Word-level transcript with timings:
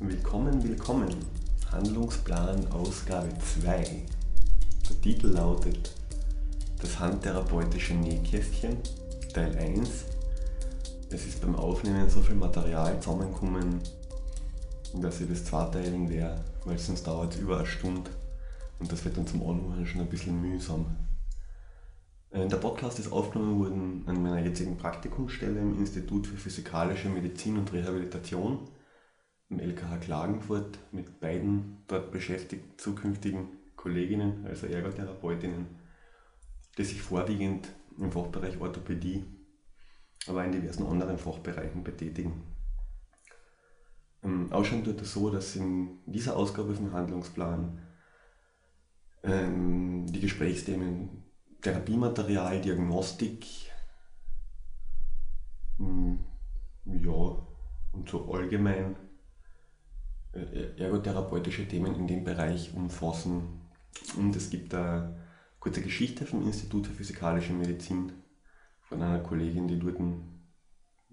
Willkommen, 0.00 0.62
willkommen. 0.62 1.08
Handlungsplan 1.72 2.70
Ausgabe 2.70 3.30
2. 3.36 4.04
Der 4.88 5.00
Titel 5.02 5.26
lautet 5.26 5.92
Das 6.80 7.00
handtherapeutische 7.00 7.94
Nähkästchen, 7.94 8.76
Teil 9.34 9.58
1. 9.58 10.04
Es 11.10 11.26
ist 11.26 11.40
beim 11.40 11.56
Aufnehmen 11.56 12.08
so 12.08 12.20
viel 12.20 12.36
Material 12.36 13.00
zusammengekommen, 13.00 13.80
dass 14.94 15.20
ich 15.20 15.28
das 15.28 15.44
zweiteilen 15.44 16.08
werde, 16.08 16.44
weil 16.64 16.78
sonst 16.78 17.04
dauert 17.04 17.34
es 17.34 17.40
über 17.40 17.58
eine 17.58 17.66
Stunde 17.66 18.08
und 18.78 18.92
das 18.92 19.04
wird 19.04 19.16
dann 19.16 19.26
zum 19.26 19.42
Anhören 19.42 19.84
schon 19.84 20.02
ein 20.02 20.08
bisschen 20.08 20.40
mühsam. 20.40 20.86
Äh, 22.30 22.46
der 22.46 22.58
Podcast 22.58 23.00
ist 23.00 23.10
aufgenommen 23.10 23.58
worden 23.58 24.04
an 24.06 24.22
meiner 24.22 24.38
jetzigen 24.38 24.76
Praktikumsstelle 24.76 25.58
im 25.58 25.76
Institut 25.76 26.28
für 26.28 26.36
Physikalische 26.36 27.08
Medizin 27.08 27.58
und 27.58 27.72
Rehabilitation 27.72 28.60
im 29.50 29.60
LKH 29.60 29.98
Klagenfurt 29.98 30.78
mit 30.92 31.20
beiden 31.20 31.78
dort 31.86 32.10
beschäftigten 32.10 32.78
zukünftigen 32.78 33.48
Kolleginnen, 33.76 34.44
also 34.46 34.66
Ergotherapeutinnen, 34.66 35.66
die 36.76 36.84
sich 36.84 37.00
vorwiegend 37.00 37.68
im 37.98 38.12
Fachbereich 38.12 38.60
Orthopädie, 38.60 39.24
aber 40.26 40.44
in 40.44 40.52
diversen 40.52 40.86
anderen 40.86 41.18
Fachbereichen 41.18 41.82
betätigen. 41.82 42.42
Ähm, 44.22 44.52
ausschauen 44.52 44.84
tut 44.84 45.00
es 45.00 45.12
so, 45.12 45.30
dass 45.30 45.56
in 45.56 46.00
dieser 46.06 46.36
Ausgabe 46.36 46.74
vom 46.74 46.92
Handlungsplan 46.92 47.80
ähm, 49.22 50.06
die 50.06 50.20
Gesprächsthemen 50.20 51.24
Therapiematerial, 51.62 52.60
Diagnostik, 52.60 53.46
ähm, 55.80 56.20
ja, 56.84 57.10
und 57.92 58.08
so 58.08 58.32
allgemein 58.32 58.96
ergotherapeutische 60.78 61.66
Themen 61.66 61.94
in 61.94 62.06
dem 62.06 62.24
Bereich 62.24 62.74
umfassen. 62.74 63.60
Und 64.16 64.36
es 64.36 64.50
gibt 64.50 64.74
eine 64.74 65.16
kurze 65.58 65.82
Geschichte 65.82 66.26
vom 66.26 66.46
Institut 66.46 66.86
für 66.86 66.94
Physikalische 66.94 67.52
Medizin 67.52 68.12
von 68.80 69.02
einer 69.02 69.20
Kollegin, 69.20 69.68
die 69.68 69.78
dort 69.78 69.98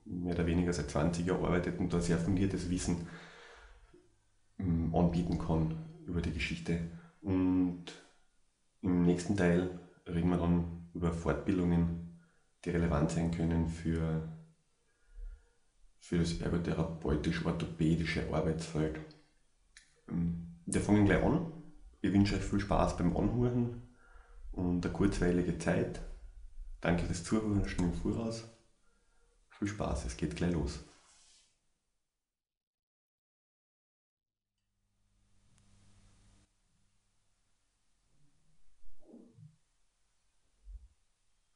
mehr 0.05 0.33
oder 0.33 0.45
weniger 0.45 0.71
seit 0.71 0.89
20 0.89 1.25
Jahren 1.25 1.43
arbeitet 1.45 1.79
und 1.79 1.91
da 1.93 1.99
sehr 1.99 2.17
fundiertes 2.17 2.69
Wissen 2.69 3.07
ähm, 4.59 4.93
anbieten 4.93 5.39
kann 5.39 5.75
über 6.05 6.21
die 6.21 6.33
Geschichte. 6.33 6.79
Und 7.21 7.85
im 8.81 9.01
nächsten 9.03 9.35
Teil 9.35 9.79
reden 10.07 10.29
wir 10.29 10.37
dann 10.37 10.87
über 10.93 11.11
Fortbildungen, 11.11 12.19
die 12.63 12.69
relevant 12.69 13.11
sein 13.11 13.31
können 13.31 13.67
für, 13.67 14.29
für 15.99 16.19
das 16.19 16.39
ergotherapeutisch-orthopädische 16.39 18.31
Arbeitsfeld. 18.31 18.99
Wir 20.07 20.81
fangen 20.81 21.05
gleich 21.05 21.23
an. 21.23 21.51
Ich 22.01 22.13
wünsche 22.13 22.35
euch 22.35 22.43
viel 22.43 22.59
Spaß 22.59 22.97
beim 22.97 23.15
Anhören 23.17 23.81
und 24.51 24.85
eine 24.85 24.93
kurzweilige 24.93 25.57
Zeit. 25.57 26.01
Danke 26.81 27.05
fürs 27.05 27.23
Zuhören 27.23 27.67
schon 27.67 27.85
im 27.85 27.93
Voraus. 27.93 28.47
Viel 29.49 29.67
Spaß, 29.67 30.05
es 30.05 30.17
geht 30.17 30.35
gleich 30.35 30.53
los. 30.53 30.83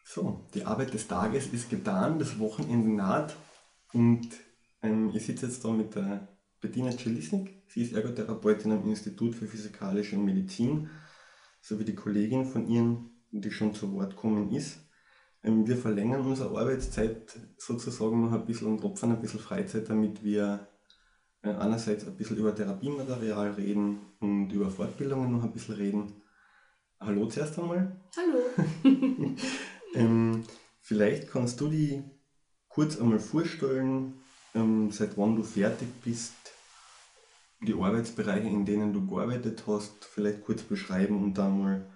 So, 0.04 0.48
die 0.56 0.66
Arbeit 0.66 0.96
des 0.96 1.08
Tages 1.08 1.48
ist 1.54 1.70
getan, 1.70 2.18
das 2.18 2.40
Wochenende 2.40 2.90
naht 2.90 3.36
und 3.94 4.28
ähm, 4.82 5.12
ich 5.14 5.28
sitze 5.28 5.46
jetzt 5.46 5.64
da 5.64 5.70
mit 5.70 5.94
der 5.94 6.28
Bettina 6.62 6.92
Celisnik. 6.92 7.64
Sie 7.68 7.84
ist 7.84 7.94
Ergotherapeutin 7.94 8.72
am 8.72 8.88
Institut 8.90 9.36
für 9.36 9.48
Physikalische 9.48 10.18
Medizin, 10.18 10.90
sowie 11.62 11.86
die 11.86 11.96
Kollegin 11.96 12.46
von 12.46 12.68
ihr, 12.68 12.98
die 13.32 13.52
schon 13.52 13.74
zu 13.74 13.94
Wort 13.94 14.16
gekommen 14.16 14.52
ist. 14.52 14.80
Ähm, 15.44 15.68
wir 15.68 15.78
verlängern 15.78 16.26
unsere 16.26 16.58
Arbeitszeit 16.60 17.40
sozusagen 17.58 18.22
noch 18.22 18.34
ein 18.34 18.46
bisschen 18.46 18.68
und 18.68 18.84
opfern 18.84 19.12
ein 19.12 19.22
bisschen 19.22 19.40
Freizeit, 19.40 19.90
damit 19.90 20.24
wir 20.24 20.68
äh, 21.42 21.50
einerseits 21.50 22.06
ein 22.06 22.18
bisschen 22.18 22.38
über 22.38 22.54
Therapiematerial 22.54 23.52
reden 23.52 24.00
und 24.20 24.52
über 24.52 24.70
Fortbildungen 24.70 25.32
noch 25.32 25.44
ein 25.44 25.54
bisschen 25.54 25.76
reden. 25.76 26.22
Hallo 27.00 27.28
zuerst 27.28 27.58
einmal. 27.58 28.02
Hallo. 28.18 28.76
ähm, 29.96 30.44
vielleicht 30.82 31.30
kannst 31.30 31.62
du 31.62 31.70
die 31.70 32.04
kurz 32.68 33.00
einmal 33.00 33.20
vorstellen, 33.20 34.16
ähm, 34.54 34.92
seit 34.92 35.18
wann 35.18 35.38
du 35.38 35.44
fertig 35.44 35.88
bist, 36.04 36.34
die 37.62 37.74
Arbeitsbereiche, 37.74 38.48
in 38.48 38.66
denen 38.66 38.94
du 38.94 39.06
gearbeitet 39.06 39.64
hast, 39.68 40.06
vielleicht 40.06 40.44
kurz 40.44 40.64
beschreiben 40.64 41.22
und 41.22 41.38
dann 41.38 41.60
mal, 41.60 41.90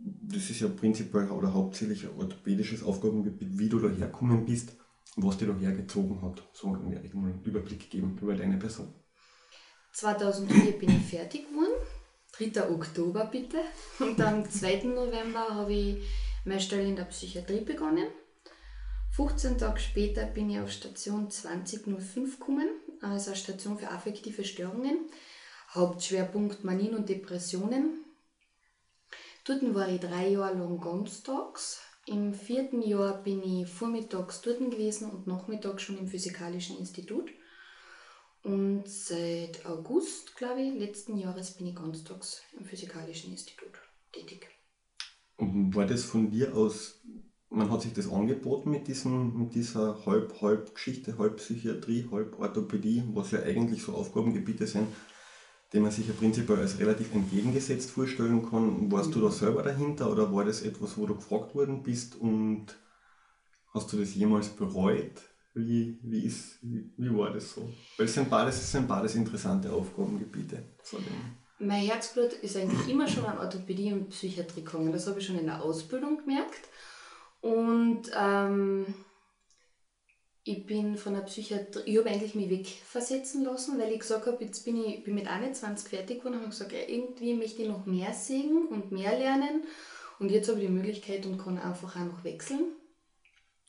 das 0.00 0.50
ist 0.50 0.60
ja 0.60 0.68
prinzipiell 0.68 1.30
oder 1.30 1.52
hauptsächlich 1.54 2.04
ein 2.04 2.16
orthopädisches 2.18 2.82
Aufgabengebiet, 2.82 3.58
wie 3.58 3.68
du 3.68 3.78
da 3.78 3.88
hergekommen 3.88 4.44
bist 4.44 4.76
was 5.16 5.38
dir 5.38 5.46
da 5.46 5.54
hergezogen 5.54 6.20
hat. 6.22 6.42
So 6.52 6.68
einen 6.68 7.42
Überblick 7.44 7.90
geben 7.90 8.18
über 8.20 8.34
deine 8.34 8.58
Person. 8.58 8.92
2004 9.92 10.72
bin 10.78 10.90
ich 10.90 11.06
fertig 11.06 11.48
geworden, 11.48 11.72
3. 12.32 12.70
Oktober 12.70 13.26
bitte. 13.26 13.58
Und 13.98 14.20
am 14.20 14.48
2. 14.48 14.84
November 14.84 15.48
habe 15.48 15.72
ich 15.72 16.04
meine 16.44 16.60
Stelle 16.60 16.86
in 16.86 16.96
der 16.96 17.04
Psychiatrie 17.04 17.64
begonnen 17.64 18.06
15 19.12 19.56
Tage 19.56 19.80
später 19.80 20.26
bin 20.26 20.50
ich 20.50 20.60
auf 20.60 20.70
Station 20.70 21.30
2005 21.30 22.38
gekommen, 22.38 22.68
also 23.02 23.34
Station 23.34 23.78
für 23.78 23.90
affektive 23.90 24.44
Störungen. 24.44 25.08
Hauptschwerpunkt 25.70 26.64
Manien 26.64 26.94
und 26.94 27.08
Depressionen. 27.08 28.04
Dort 29.44 29.74
war 29.74 29.88
ich 29.88 30.00
drei 30.00 30.28
Jahre 30.28 30.58
lang 30.58 30.80
ganztags. 30.80 31.80
Im 32.06 32.34
vierten 32.34 32.82
Jahr 32.82 33.22
bin 33.22 33.42
ich 33.42 33.68
vormittags 33.68 34.40
dort 34.40 34.58
gewesen 34.58 35.10
und 35.10 35.26
nachmittags 35.26 35.82
schon 35.82 35.98
im 35.98 36.08
Physikalischen 36.08 36.78
Institut. 36.78 37.30
Und 38.42 38.88
seit 38.88 39.66
August, 39.66 40.36
glaube 40.36 40.62
ich, 40.62 40.74
letzten 40.74 41.16
Jahres 41.18 41.56
bin 41.56 41.66
ich 41.66 41.74
ganztags 41.74 42.42
im 42.56 42.64
Physikalischen 42.64 43.32
Institut 43.32 43.72
tätig. 44.12 44.48
War 45.38 45.84
das 45.84 46.04
von 46.04 46.30
dir 46.30 46.56
aus 46.56 47.00
man 47.50 47.70
hat 47.70 47.82
sich 47.82 47.92
das 47.92 48.10
angeboten 48.10 48.70
mit, 48.70 48.88
diesem, 48.88 49.38
mit 49.38 49.54
dieser 49.54 50.04
Halb-Halb-Geschichte, 50.04 51.16
halb 51.18 51.36
Psychiatrie, 51.36 52.08
halb 52.10 52.38
Orthopädie, 52.38 53.04
was 53.14 53.30
ja 53.30 53.42
eigentlich 53.42 53.82
so 53.82 53.94
Aufgabengebiete 53.94 54.66
sind, 54.66 54.88
die 55.72 55.80
man 55.80 55.90
sich 55.90 56.08
ja 56.08 56.14
prinzipiell 56.14 56.58
als 56.58 56.78
relativ 56.78 57.14
entgegengesetzt 57.14 57.90
vorstellen 57.90 58.48
kann. 58.48 58.90
Warst 58.90 59.14
du 59.14 59.20
da 59.20 59.30
selber 59.30 59.62
dahinter 59.62 60.10
oder 60.10 60.32
war 60.32 60.44
das 60.44 60.62
etwas, 60.62 60.98
wo 60.98 61.06
du 61.06 61.14
gefragt 61.14 61.54
worden 61.54 61.82
bist 61.82 62.16
und 62.16 62.66
hast 63.72 63.92
du 63.92 63.98
das 63.98 64.14
jemals 64.14 64.48
bereut? 64.48 65.22
Wie, 65.54 65.98
wie, 66.02 66.24
ist, 66.26 66.58
wie, 66.62 66.92
wie 66.98 67.16
war 67.16 67.32
das 67.32 67.54
so? 67.54 67.72
Weil 67.96 68.06
es 68.06 68.14
sind 68.14 68.28
beides, 68.28 68.56
es 68.56 68.72
sind 68.72 68.86
beides 68.86 69.14
interessante 69.14 69.72
Aufgabengebiete. 69.72 70.62
Mein 71.58 71.86
Herzblut 71.86 72.34
ist 72.34 72.56
eigentlich 72.58 72.88
immer 72.90 73.08
schon 73.08 73.24
an 73.24 73.38
Orthopädie 73.38 73.92
und 73.94 74.10
Psychiatrie 74.10 74.62
gekommen. 74.62 74.92
Das 74.92 75.06
habe 75.06 75.18
ich 75.18 75.26
schon 75.26 75.38
in 75.38 75.46
der 75.46 75.62
Ausbildung 75.62 76.18
gemerkt. 76.18 76.68
Und 77.40 78.10
ähm, 78.16 78.94
ich 80.48 80.64
bin 80.64 80.96
von 80.96 81.14
der 81.14 81.22
Psychiatrie, 81.22 81.82
ich 81.86 81.98
habe 81.98 82.08
eigentlich 82.08 82.36
mich 82.36 82.48
wegversetzen 82.50 83.44
lassen, 83.44 83.80
weil 83.80 83.92
ich 83.92 83.98
gesagt 83.98 84.26
habe, 84.26 84.44
jetzt 84.44 84.64
bin 84.64 84.76
ich 84.82 85.02
bin 85.02 85.16
mit 85.16 85.26
21 85.26 85.88
fertig 85.88 86.18
geworden 86.18 86.34
und 86.34 86.40
habe 86.40 86.50
gesagt, 86.50 86.72
irgendwie 86.72 87.34
möchte 87.34 87.62
ich 87.62 87.68
noch 87.68 87.84
mehr 87.84 88.12
sehen 88.12 88.66
und 88.68 88.92
mehr 88.92 89.18
lernen. 89.18 89.64
Und 90.20 90.30
jetzt 90.30 90.48
habe 90.48 90.60
ich 90.60 90.66
die 90.66 90.72
Möglichkeit 90.72 91.26
und 91.26 91.38
kann 91.38 91.58
einfach 91.58 91.96
auch 91.96 92.04
noch 92.04 92.22
wechseln. 92.22 92.76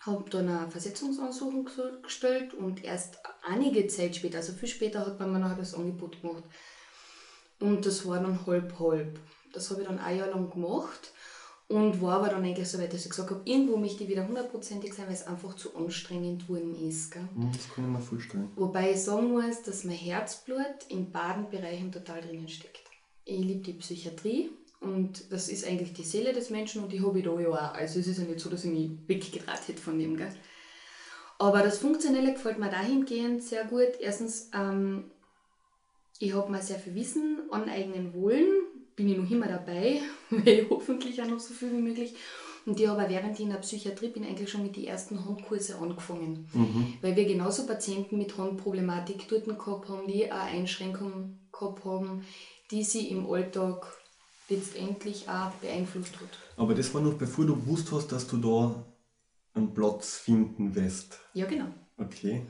Habe 0.02 0.30
dann 0.30 0.48
eine 0.48 0.70
Versetzungsansuchung 0.70 1.68
gestellt 2.04 2.54
und 2.54 2.84
erst 2.84 3.18
einige 3.44 3.88
Zeit 3.88 4.16
später, 4.16 4.38
also 4.38 4.54
viel 4.54 4.70
später, 4.70 5.06
hat 5.06 5.20
man 5.20 5.34
mir 5.34 5.40
noch 5.40 5.58
das 5.58 5.74
Angebot 5.74 6.22
gemacht. 6.22 6.44
Und 7.60 7.88
das 7.88 8.06
war 8.06 8.20
dann 8.20 8.46
halb 8.46 8.80
halb. 8.80 9.20
Das 9.52 9.72
habe 9.72 9.82
ich 9.82 9.88
dann 9.88 9.98
ein 9.98 10.18
Jahr 10.18 10.30
lang 10.30 10.52
gemacht. 10.52 11.12
Und 11.70 12.02
war 12.02 12.20
aber 12.20 12.30
dann 12.30 12.46
eigentlich 12.46 12.70
so 12.70 12.80
weit, 12.80 12.94
dass 12.94 13.04
ich 13.04 13.10
gesagt 13.10 13.30
habe, 13.30 13.42
irgendwo 13.44 13.76
möchte 13.76 14.04
ich 14.04 14.10
wieder 14.10 14.26
hundertprozentig 14.26 14.94
sein, 14.94 15.08
weil 15.08 15.16
es 15.16 15.28
einfach 15.28 15.54
zu 15.56 15.76
anstrengend 15.76 16.48
worden 16.48 16.74
ist. 16.88 17.12
Gell? 17.12 17.28
Das 17.52 17.70
kann 17.70 17.84
ich 17.84 17.92
mir 17.92 18.00
vorstellen. 18.00 18.50
Wobei 18.56 18.92
ich 18.92 19.02
sagen 19.02 19.32
muss, 19.32 19.64
dass 19.64 19.84
mein 19.84 19.98
Herzblut 19.98 20.86
in 20.88 21.12
beiden 21.12 21.50
Bereichen 21.50 21.92
total 21.92 22.22
drinnen 22.22 22.48
steckt. 22.48 22.84
Ich 23.26 23.40
liebe 23.40 23.60
die 23.60 23.74
Psychiatrie 23.74 24.50
und 24.80 25.30
das 25.30 25.50
ist 25.50 25.68
eigentlich 25.68 25.92
die 25.92 26.04
Seele 26.04 26.32
des 26.32 26.50
Menschen 26.50 26.84
und 26.84 26.94
die 26.94 27.04
habe 27.04 27.20
ich 27.20 27.26
da 27.26 27.38
ja 27.38 27.50
auch. 27.50 27.74
Also 27.74 28.00
es 28.00 28.08
ist 28.08 28.20
ja 28.20 28.24
nicht 28.24 28.40
so, 28.40 28.50
dass 28.50 28.64
ich 28.64 28.72
mich 28.72 28.92
weggedreht 29.06 29.68
hätte 29.68 29.82
von 29.82 30.00
dem. 30.00 30.16
Gell? 30.16 30.34
Aber 31.38 31.64
das 31.64 31.80
Funktionelle 31.80 32.32
gefällt 32.32 32.60
mir 32.60 32.70
dahingehend 32.70 33.44
sehr 33.44 33.66
gut. 33.66 34.00
Erstens, 34.00 34.50
ähm, 34.54 35.12
ich 36.20 36.34
habe 36.34 36.50
mir 36.50 36.62
sehr 36.62 36.80
viel 36.80 36.96
Wissen 36.96 37.42
aneignen 37.52 38.14
wollen 38.14 38.48
bin 38.98 39.08
ich 39.08 39.18
noch 39.18 39.32
immer 39.32 39.48
dabei, 39.48 40.02
weil 40.30 40.68
hoffentlich 40.70 41.22
auch 41.22 41.28
noch 41.28 41.40
so 41.40 41.54
viel 41.54 41.72
wie 41.72 41.82
möglich. 41.82 42.16
Und 42.66 42.78
ich 42.78 42.88
habe 42.90 43.08
während 43.08 43.36
ich 43.36 43.46
in 43.46 43.52
der 43.52 43.60
Psychiatrie 43.60 44.10
bin 44.10 44.26
eigentlich 44.26 44.50
schon 44.50 44.64
mit 44.64 44.76
den 44.76 44.84
ersten 44.84 45.24
Handkurse 45.24 45.78
angefangen. 45.78 46.50
Mhm. 46.52 46.96
Weil 47.02 47.16
wir 47.16 47.24
genauso 47.24 47.66
Patienten 47.66 48.18
mit 48.18 48.38
Handproblematik 48.38 49.26
dort 49.30 49.46
gehabt 49.46 49.88
haben, 49.88 50.06
die 50.06 50.30
eine 50.30 50.42
Einschränkung 50.42 51.40
gehabt 51.54 51.86
haben, 51.86 52.26
die 52.70 52.84
sie 52.84 53.08
im 53.08 53.26
Alltag 53.32 53.88
letztendlich 54.50 55.30
auch 55.30 55.52
beeinflusst 55.62 56.16
hat. 56.20 56.40
Aber 56.58 56.76
das 56.76 56.94
war 56.94 57.02
noch 57.02 57.14
bevor 57.14 57.46
du 57.46 57.56
gewusst 57.56 57.90
hast, 57.94 58.12
dass 58.12 58.28
du 58.28 58.38
da 58.38 58.86
einen 59.54 59.74
Platz 59.74 60.18
finden 60.18 60.76
wirst. 60.76 61.20
Ja, 61.34 61.46
genau. 61.46 61.68
Okay. 61.98 62.46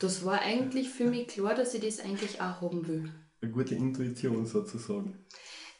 Das 0.00 0.24
war 0.24 0.40
eigentlich 0.40 0.90
für 0.90 1.06
mich 1.06 1.28
klar, 1.28 1.54
dass 1.54 1.72
ich 1.72 1.80
das 1.80 2.00
eigentlich 2.00 2.42
auch 2.42 2.60
haben 2.60 2.86
will. 2.86 3.10
Eine 3.40 3.50
gute 3.50 3.74
Intuition 3.74 4.44
sozusagen. 4.44 5.24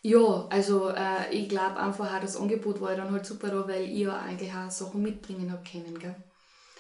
Ja, 0.02 0.46
also 0.48 0.88
äh, 0.88 1.32
ich 1.32 1.48
glaube 1.48 1.76
einfach 1.76 2.12
auch, 2.14 2.20
das 2.20 2.36
Angebot 2.36 2.80
war 2.80 2.94
dann 2.96 3.12
halt 3.12 3.24
super 3.24 3.48
da, 3.48 3.68
weil 3.68 3.84
ich 3.84 4.00
ja 4.00 4.18
eigentlich 4.18 4.52
auch 4.52 4.70
Sachen 4.70 5.02
mitbringen 5.02 5.50
habe 5.52 5.62
können, 5.68 5.98
gell? 5.98 6.16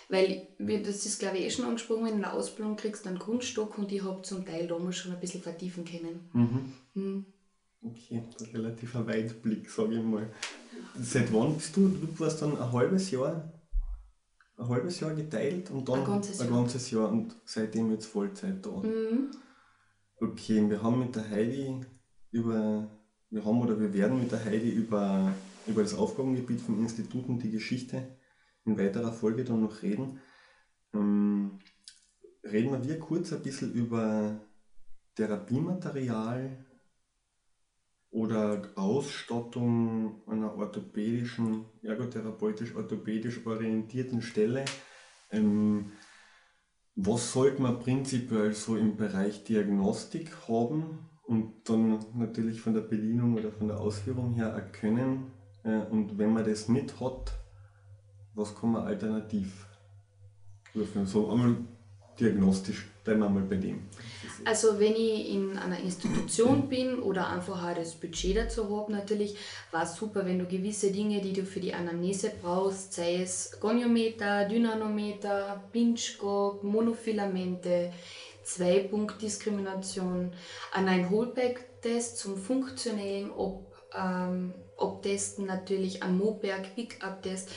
Weil, 0.08 0.48
das 0.58 1.06
ist 1.06 1.20
glaube 1.20 1.38
ich 1.38 1.44
eh 1.44 1.50
schon 1.50 1.64
angesprochen, 1.64 2.04
wenn 2.04 2.10
du 2.10 2.16
in 2.16 2.22
der 2.22 2.34
Ausbildung 2.34 2.76
kriegst 2.76 3.04
du 3.04 3.08
einen 3.08 3.18
Grundstock 3.18 3.78
und 3.78 3.90
ich 3.92 4.02
habe 4.04 4.20
zum 4.22 4.44
Teil 4.44 4.66
damals 4.66 4.96
schon 4.96 5.12
ein 5.12 5.20
bisschen 5.20 5.40
vertiefen 5.40 5.84
können. 5.84 6.28
Mhm. 6.32 6.72
Hm. 6.94 7.26
Okay, 7.84 8.22
ein 8.40 8.46
relativer 8.52 9.06
Weitblick, 9.06 9.70
sage 9.70 9.94
ich 9.94 10.02
mal. 10.02 10.30
Seit 11.00 11.32
wann 11.32 11.54
bist 11.54 11.76
du? 11.76 11.88
Du 11.88 12.20
warst 12.20 12.42
dann 12.42 12.56
ein 12.60 12.72
halbes 12.72 13.10
Jahr, 13.10 13.52
ein 14.58 14.68
halbes 14.68 15.00
Jahr 15.00 15.14
geteilt 15.14 15.70
und 15.70 15.88
dann 15.88 16.00
Ein 16.00 16.04
ganzes 16.06 16.40
ein 16.40 16.48
Jahr. 16.50 16.56
ganzes 16.60 16.90
Jahr 16.90 17.08
und 17.10 17.34
seitdem 17.44 17.90
jetzt 17.92 18.06
Vollzeit 18.06 18.64
da. 18.64 18.70
Mhm. 18.70 19.30
Okay, 20.20 20.68
wir 20.68 20.82
haben 20.82 20.98
mit 21.00 21.16
der 21.16 21.28
Heidi 21.30 21.80
über, 22.30 22.88
wir 23.32 23.44
haben 23.46 23.62
oder 23.62 23.80
wir 23.80 23.92
werden 23.94 24.20
mit 24.20 24.30
der 24.30 24.44
Heidi 24.44 24.70
über, 24.70 25.34
über 25.66 25.82
das 25.82 25.94
Aufgabengebiet 25.94 26.60
vom 26.60 26.78
Institut 26.78 27.26
und 27.28 27.42
die 27.42 27.50
Geschichte 27.50 28.16
in 28.66 28.78
weiterer 28.78 29.12
Folge 29.12 29.42
dann 29.42 29.62
noch 29.62 29.82
reden. 29.82 30.20
Ähm, 30.92 31.58
reden 32.44 32.84
wir 32.84 32.98
kurz 32.98 33.32
ein 33.32 33.42
bisschen 33.42 33.72
über 33.72 34.38
Therapiematerial 35.16 36.66
oder 38.10 38.70
Ausstattung 38.74 40.22
einer 40.26 40.54
orthopädischen, 40.54 41.64
ergotherapeutisch-orthopädisch 41.82 43.46
orientierten 43.46 44.20
Stelle. 44.20 44.66
Ähm, 45.30 45.92
was 46.94 47.32
sollte 47.32 47.62
man 47.62 47.78
prinzipiell 47.78 48.52
so 48.52 48.76
im 48.76 48.98
Bereich 48.98 49.44
Diagnostik 49.44 50.46
haben 50.46 51.08
und 51.26 51.52
dann 51.64 52.04
natürlich 52.14 52.60
von 52.60 52.74
der 52.74 52.82
Bedienung 52.82 53.34
oder 53.36 53.50
von 53.50 53.68
der 53.68 53.80
Ausführung 53.80 54.34
her 54.34 54.48
erkennen? 54.48 55.30
Äh, 55.64 55.82
und 55.90 56.18
wenn 56.18 56.32
man 56.32 56.44
das 56.44 56.68
nicht 56.68 57.00
hat, 57.00 57.32
was 58.34 58.54
kann 58.54 58.72
man 58.72 58.86
alternativ 58.86 59.66
prüfen? 60.72 61.06
So 61.06 61.30
einmal 61.30 61.56
diagnostisch, 62.18 62.86
bleiben 63.04 63.20
wir 63.20 63.28
mal 63.28 63.42
bei 63.42 63.56
dem. 63.56 63.80
Also 64.44 64.78
wenn 64.78 64.92
ich 64.92 65.30
in 65.34 65.56
einer 65.56 65.78
Institution 65.78 66.68
bin 66.68 66.98
oder 66.98 67.28
einfach 67.28 67.70
auch 67.70 67.74
das 67.74 67.94
Budget 67.94 68.36
dazu 68.36 68.76
habe, 68.76 68.92
natürlich, 68.92 69.36
war 69.70 69.84
es 69.84 69.94
super, 69.94 70.26
wenn 70.26 70.38
du 70.38 70.46
gewisse 70.46 70.90
Dinge, 70.90 71.20
die 71.20 71.32
du 71.32 71.44
für 71.44 71.60
die 71.60 71.72
Anamnese 71.72 72.32
brauchst, 72.42 72.92
sei 72.92 73.22
es 73.22 73.58
Goniometer, 73.60 74.48
Dynanometer, 74.48 75.62
Pinchgog, 75.72 76.64
Monofilamente, 76.64 77.92
Zwei-Punkt-Diskrimination, 78.42 80.32
an 80.72 80.88
ein 80.88 81.10
Hohlback-Test 81.10 82.18
zum 82.18 82.36
funktionellen 82.36 83.30
Ob, 83.30 83.72
ähm, 83.94 84.54
Obtesten 84.76 85.46
natürlich, 85.46 86.02
an 86.02 86.18
Moberg, 86.18 86.74
Pick-up-Test, 86.74 87.50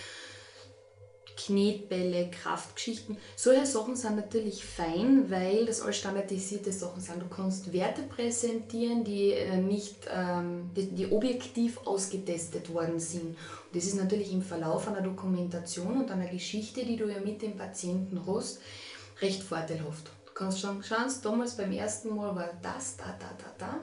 Knetbälle, 1.35 2.29
Kraftgeschichten. 2.31 3.17
Solche 3.35 3.65
Sachen 3.65 3.95
sind 3.95 4.15
natürlich 4.15 4.63
fein, 4.63 5.29
weil 5.29 5.65
das 5.65 5.81
alles 5.81 5.97
standardisierte 5.97 6.71
Sachen 6.71 7.01
sind. 7.01 7.21
Du 7.21 7.27
kannst 7.27 7.73
Werte 7.73 8.03
präsentieren, 8.03 9.03
die 9.03 9.31
äh, 9.31 9.57
nicht, 9.57 9.95
ähm, 10.13 10.71
die, 10.75 10.87
die 10.87 11.11
objektiv 11.11 11.79
ausgetestet 11.85 12.73
worden 12.73 12.99
sind. 12.99 13.25
Und 13.25 13.37
das 13.73 13.85
ist 13.85 13.95
natürlich 13.95 14.31
im 14.31 14.41
Verlauf 14.41 14.87
einer 14.87 15.01
Dokumentation 15.01 16.01
und 16.01 16.11
einer 16.11 16.27
Geschichte, 16.27 16.85
die 16.85 16.95
du 16.95 17.07
ja 17.07 17.19
mit 17.19 17.41
dem 17.41 17.57
Patienten 17.57 18.25
hast, 18.25 18.59
recht 19.21 19.43
vorteilhaft. 19.43 20.11
Du 20.35 20.39
kannst 20.43 20.59
schon 20.59 20.83
schauen, 20.83 21.09
damals 21.23 21.55
beim 21.55 21.71
ersten 21.71 22.13
Mal 22.13 22.35
war 22.35 22.49
das, 22.61 22.97
da, 22.97 23.05
da, 23.17 23.29
da, 23.37 23.53
da. 23.57 23.79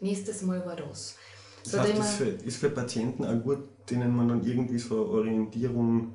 Nächstes 0.00 0.42
Mal 0.42 0.64
war 0.64 0.76
das. 0.76 1.16
Das 1.64 1.72
So, 1.72 1.78
heißt, 1.80 1.90
das 1.90 1.98
man- 1.98 2.06
für, 2.06 2.24
ist 2.46 2.56
für 2.58 2.70
Patienten 2.70 3.24
auch 3.24 3.42
gut, 3.42 3.64
denen 3.90 4.14
man 4.14 4.28
dann 4.28 4.44
irgendwie 4.46 4.78
so 4.78 5.06
Orientierung, 5.08 6.12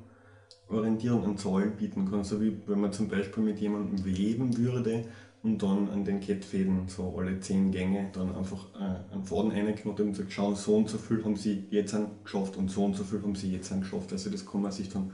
Orientierung 0.70 1.22
an 1.26 1.36
Zahlen 1.36 1.76
bieten 1.76 2.10
kann. 2.10 2.24
So 2.24 2.40
wie 2.40 2.58
wenn 2.66 2.80
man 2.80 2.94
zum 2.94 3.08
Beispiel 3.08 3.42
mit 3.42 3.58
jemandem 3.58 4.02
weben 4.06 4.56
würde 4.56 5.04
und 5.42 5.62
dann 5.62 5.90
an 5.90 6.02
den 6.02 6.20
Kettfäden 6.20 6.88
so 6.88 7.14
alle 7.18 7.38
zehn 7.40 7.70
Gänge 7.70 8.08
dann 8.14 8.34
einfach 8.34 8.64
äh, 8.74 9.12
einen 9.12 9.22
Faden 9.24 9.50
reinknotet 9.50 10.06
und 10.06 10.14
sagt, 10.16 10.32
schau, 10.32 10.54
so 10.54 10.76
und 10.76 10.88
so 10.88 10.96
viel 10.96 11.22
haben 11.22 11.36
sie 11.36 11.66
jetzt 11.70 11.94
geschafft 12.24 12.56
und 12.56 12.70
so 12.70 12.86
und 12.86 12.96
so 12.96 13.04
viel 13.04 13.20
haben 13.20 13.34
sie 13.34 13.52
jetzt 13.52 13.70
geschafft. 13.78 14.12
Also 14.12 14.30
das 14.30 14.46
kann 14.46 14.62
man 14.62 14.72
sich 14.72 14.88
dann 14.88 15.12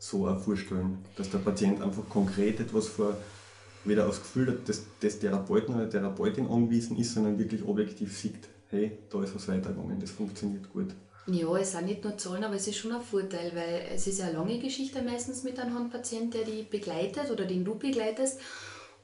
so 0.00 0.26
auch 0.26 0.40
vorstellen, 0.40 0.98
dass 1.14 1.30
der 1.30 1.38
Patient 1.38 1.80
einfach 1.80 2.08
konkret 2.08 2.58
etwas 2.58 2.88
vor 2.88 3.16
weder 3.84 4.06
aus 4.06 4.20
Gefühl 4.20 4.58
des, 4.66 4.84
des 5.02 5.18
Therapeuten 5.18 5.74
oder 5.74 5.88
Therapeutin 5.88 6.46
angewiesen 6.46 6.96
ist, 6.96 7.14
sondern 7.14 7.38
wirklich 7.38 7.64
objektiv 7.64 8.16
sieht, 8.16 8.48
hey, 8.70 8.92
da 9.10 9.22
ist 9.22 9.34
was 9.34 9.48
weitergegangen, 9.48 10.00
das 10.00 10.10
funktioniert 10.10 10.72
gut. 10.72 10.88
Ja, 11.26 11.56
es 11.56 11.72
sind 11.72 11.86
nicht 11.86 12.04
nur 12.04 12.18
Zahlen, 12.18 12.44
aber 12.44 12.56
es 12.56 12.66
ist 12.66 12.76
schon 12.76 12.92
ein 12.92 13.00
Vorteil, 13.00 13.52
weil 13.54 13.86
es 13.94 14.06
ist 14.06 14.18
ja 14.18 14.26
eine 14.26 14.34
lange 14.34 14.58
Geschichte 14.58 15.00
meistens 15.00 15.42
mit 15.42 15.58
einem 15.58 15.74
Handpatient, 15.74 16.34
der 16.34 16.44
die 16.44 16.62
begleitet 16.62 17.30
oder 17.30 17.46
den 17.46 17.64
du 17.64 17.76
begleitest. 17.76 18.40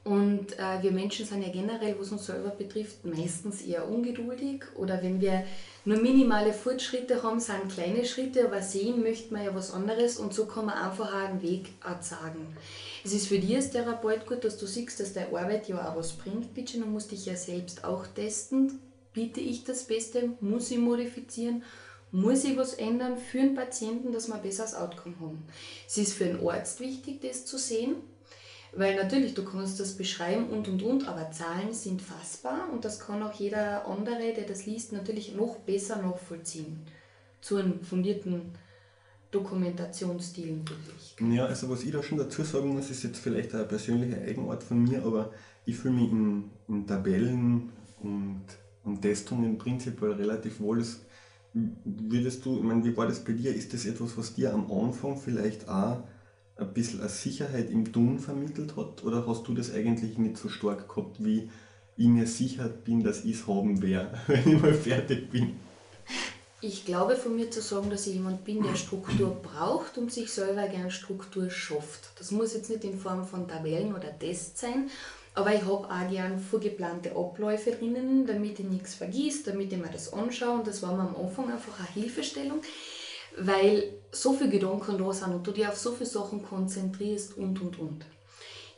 Und 0.03 0.57
äh, 0.57 0.81
wir 0.81 0.91
Menschen 0.91 1.25
sind 1.25 1.43
ja 1.43 1.51
generell, 1.51 1.95
was 1.99 2.11
uns 2.11 2.25
selber 2.25 2.49
betrifft, 2.49 3.05
meistens 3.05 3.61
eher 3.61 3.87
ungeduldig. 3.87 4.63
Oder 4.75 5.01
wenn 5.01 5.21
wir 5.21 5.45
nur 5.85 5.97
minimale 5.97 6.53
Fortschritte 6.53 7.21
haben, 7.21 7.39
sind 7.39 7.69
kleine 7.69 8.05
Schritte, 8.05 8.45
aber 8.45 8.61
sehen 8.61 9.01
möchte 9.01 9.33
man 9.33 9.43
ja 9.43 9.53
was 9.53 9.71
anderes 9.71 10.17
und 10.17 10.33
so 10.33 10.45
kann 10.45 10.65
man 10.65 10.77
einfach 10.77 11.13
einen 11.13 11.41
Weg 11.41 11.69
sagen. 12.01 12.55
Es 13.03 13.13
ist 13.13 13.27
für 13.27 13.39
dich 13.39 13.55
als 13.55 13.71
Therapeut 13.71 14.27
gut, 14.27 14.43
dass 14.43 14.57
du 14.57 14.67
siehst, 14.67 14.99
dass 14.99 15.13
deine 15.13 15.35
Arbeit 15.35 15.67
ja 15.67 15.89
auch 15.89 15.95
was 15.95 16.13
bringt. 16.13 16.53
Bitte, 16.53 16.79
du 16.79 16.85
musst 16.85 17.11
dich 17.11 17.25
ja 17.25 17.35
selbst 17.35 17.83
auch 17.83 18.05
testen. 18.05 18.79
Biete 19.13 19.39
ich 19.39 19.63
das 19.63 19.83
Beste? 19.85 20.33
Muss 20.39 20.69
ich 20.69 20.77
modifizieren? 20.77 21.63
Muss 22.11 22.43
ich 22.43 22.57
was 22.57 22.73
ändern 22.73 23.17
für 23.17 23.39
den 23.39 23.55
Patienten, 23.55 24.11
dass 24.11 24.27
wir 24.27 24.35
ein 24.35 24.41
besseres 24.41 24.75
Outcome 24.75 25.15
haben? 25.19 25.43
Es 25.87 25.97
ist 25.97 26.13
für 26.13 26.25
den 26.25 26.47
Arzt 26.47 26.79
wichtig, 26.79 27.21
das 27.21 27.45
zu 27.45 27.57
sehen, 27.57 27.95
weil 28.73 28.95
natürlich, 28.95 29.33
du 29.33 29.45
kannst 29.45 29.79
das 29.79 29.93
beschreiben 29.93 30.49
und 30.49 30.67
und 30.67 30.83
und, 30.83 31.07
aber 31.07 31.31
Zahlen 31.31 31.73
sind 31.73 32.01
fassbar 32.01 32.69
und 32.71 32.83
das 32.83 32.99
kann 32.99 33.23
auch 33.23 33.33
jeder 33.33 33.87
andere, 33.87 34.33
der 34.33 34.45
das 34.45 34.65
liest, 34.65 34.91
natürlich 34.91 35.35
noch 35.35 35.57
besser 35.59 36.01
nachvollziehen. 36.01 36.81
Zu 37.39 37.57
einem 37.57 37.81
fundierten 37.81 38.51
Dokumentationsstil 39.31 40.57
natürlich. 40.57 41.35
Ja, 41.35 41.45
also 41.45 41.69
was 41.69 41.83
ich 41.83 41.91
da 41.91 42.03
schon 42.03 42.17
dazu 42.17 42.43
sagen 42.43 42.73
muss, 42.73 42.89
ist 42.89 43.03
jetzt 43.03 43.19
vielleicht 43.19 43.55
eine 43.55 43.63
persönliche 43.63 44.21
Eigenart 44.21 44.61
von 44.61 44.83
mir, 44.83 45.03
aber 45.05 45.31
ich 45.65 45.77
fühle 45.77 45.93
mich 45.95 46.11
in, 46.11 46.51
in 46.67 46.85
Tabellen 46.85 47.69
und, 48.01 48.43
und 48.83 49.01
Testungen 49.01 49.57
prinzipiell 49.57 50.11
relativ 50.11 50.59
wohl. 50.59 50.79
Das 50.79 50.99
würdest 51.53 52.45
du, 52.45 52.57
ich 52.57 52.63
meine, 52.63 52.83
wie 52.83 52.95
war 52.95 53.07
das 53.07 53.23
bei 53.23 53.33
dir? 53.33 53.53
Ist 53.53 53.73
das 53.73 53.85
etwas, 53.85 54.17
was 54.17 54.33
dir 54.33 54.53
am 54.53 54.71
Anfang 54.71 55.17
vielleicht 55.17 55.67
auch 55.69 56.03
ein 56.57 56.73
bisschen 56.73 56.99
eine 56.99 57.09
Sicherheit 57.09 57.69
im 57.69 57.91
Tun 57.91 58.19
vermittelt 58.19 58.75
hat? 58.75 59.03
Oder 59.03 59.25
hast 59.27 59.47
du 59.47 59.53
das 59.53 59.73
eigentlich 59.73 60.17
nicht 60.17 60.37
so 60.37 60.49
stark 60.49 60.87
gehabt, 60.93 61.23
wie 61.23 61.49
ich 61.97 62.07
mir 62.07 62.27
sicher 62.27 62.67
bin, 62.67 63.03
dass 63.03 63.23
ich 63.23 63.35
es 63.35 63.47
haben 63.47 63.81
werde, 63.81 64.17
wenn 64.27 64.55
ich 64.55 64.61
mal 64.61 64.73
fertig 64.73 65.29
bin? 65.29 65.53
Ich 66.63 66.85
glaube 66.85 67.15
von 67.15 67.35
mir 67.35 67.49
zu 67.49 67.59
sagen, 67.59 67.89
dass 67.89 68.05
ich 68.05 68.13
jemand 68.13 68.45
bin, 68.45 68.61
der 68.61 68.75
Struktur 68.75 69.31
braucht 69.41 69.97
und 69.97 70.13
sich 70.13 70.31
selber 70.31 70.67
gerne 70.67 70.91
Struktur 70.91 71.49
schafft. 71.49 72.11
Das 72.19 72.29
muss 72.29 72.53
jetzt 72.53 72.69
nicht 72.69 72.83
in 72.83 72.99
Form 72.99 73.25
von 73.25 73.47
Tabellen 73.47 73.95
oder 73.95 74.17
Tests 74.19 74.61
sein, 74.61 74.91
aber 75.33 75.55
ich 75.55 75.63
habe 75.63 75.89
auch 75.89 76.09
gern 76.11 76.39
vorgeplante 76.39 77.15
Abläufe 77.15 77.71
drinnen, 77.71 78.27
damit 78.27 78.59
ich 78.59 78.67
nichts 78.67 78.93
vergisst, 78.93 79.47
damit 79.47 79.73
ich 79.73 79.79
mir 79.79 79.89
das 79.89 80.13
anschaue 80.13 80.59
und 80.59 80.67
das 80.67 80.83
war 80.83 80.93
mir 80.93 81.01
am 81.01 81.15
Anfang 81.15 81.51
einfach 81.51 81.79
eine 81.79 81.87
Hilfestellung, 81.87 82.61
weil 83.39 83.93
so 84.11 84.33
viele 84.33 84.51
Gedanken 84.51 84.99
da 84.99 85.11
sind 85.11 85.33
und 85.33 85.47
du 85.47 85.51
dich 85.53 85.67
auf 85.67 85.77
so 85.77 85.93
viele 85.93 86.09
Sachen 86.11 86.43
konzentrierst 86.43 87.37
und 87.37 87.59
und 87.59 87.79
und. 87.79 88.05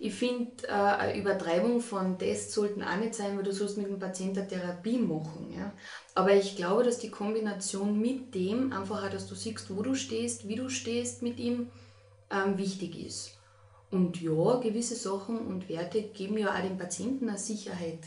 Ich 0.05 0.15
finde, 0.15 0.67
äh, 0.67 0.71
eine 0.73 1.17
Übertreibung 1.17 1.79
von 1.79 2.19
Tests 2.19 2.53
sollten 2.53 2.83
auch 2.83 2.97
nicht 2.97 3.15
sein, 3.15 3.37
weil 3.37 3.43
du 3.45 3.53
sollst 3.53 3.77
mit 3.77 3.87
dem 3.87 3.99
Patienten 3.99 4.39
eine 4.39 4.49
Therapie 4.49 4.97
machen. 4.97 5.53
Ja? 5.57 5.71
Aber 6.13 6.33
ich 6.33 6.57
glaube, 6.57 6.83
dass 6.83 6.99
die 6.99 7.09
Kombination 7.09 8.01
mit 8.01 8.35
dem, 8.35 8.73
einfach 8.73 9.05
auch, 9.05 9.09
dass 9.09 9.27
du 9.27 9.35
siehst, 9.35 9.73
wo 9.73 9.81
du 9.81 9.95
stehst, 9.95 10.45
wie 10.45 10.55
du 10.55 10.67
stehst 10.67 11.21
mit 11.21 11.39
ihm, 11.39 11.69
ähm, 12.29 12.57
wichtig 12.57 12.99
ist. 12.99 13.37
Und 13.91 14.21
ja, 14.21 14.57
gewisse 14.57 14.95
Sachen 14.95 15.37
und 15.37 15.69
Werte 15.69 16.01
geben 16.01 16.37
ja 16.37 16.53
auch 16.53 16.61
dem 16.61 16.77
Patienten 16.77 17.29
eine 17.29 17.37
Sicherheit. 17.37 17.99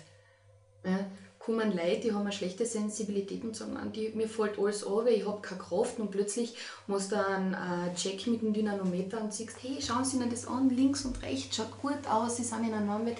Ja? 0.84 1.10
Kommen 1.46 1.76
Leute, 1.76 2.00
die 2.00 2.12
haben 2.12 2.22
eine 2.22 2.32
schlechte 2.32 2.66
Sensibilität 2.66 3.44
und 3.44 3.54
sagen, 3.54 3.78
die, 3.94 4.08
mir 4.08 4.28
fällt 4.28 4.58
alles 4.58 4.84
an, 4.84 5.06
ich 5.06 5.24
habe 5.24 5.40
keine 5.40 5.60
Kraft 5.60 6.00
und 6.00 6.10
plötzlich 6.10 6.56
machst 6.88 7.12
du 7.12 7.24
einen 7.24 7.54
äh, 7.54 7.94
Check 7.94 8.26
mit 8.26 8.42
dem 8.42 8.52
Dynamometer 8.52 9.22
und 9.22 9.32
siehst, 9.32 9.56
hey, 9.62 9.78
schauen 9.80 10.04
Sie 10.04 10.16
Ihnen 10.16 10.28
das 10.28 10.48
an, 10.48 10.68
links 10.70 11.04
und 11.04 11.22
rechts, 11.22 11.56
schaut 11.56 11.80
gut 11.80 12.04
aus, 12.10 12.36
Sie 12.36 12.42
sind 12.42 12.66
in 12.66 12.74
einem 12.74 12.88
Normbett. 12.88 13.16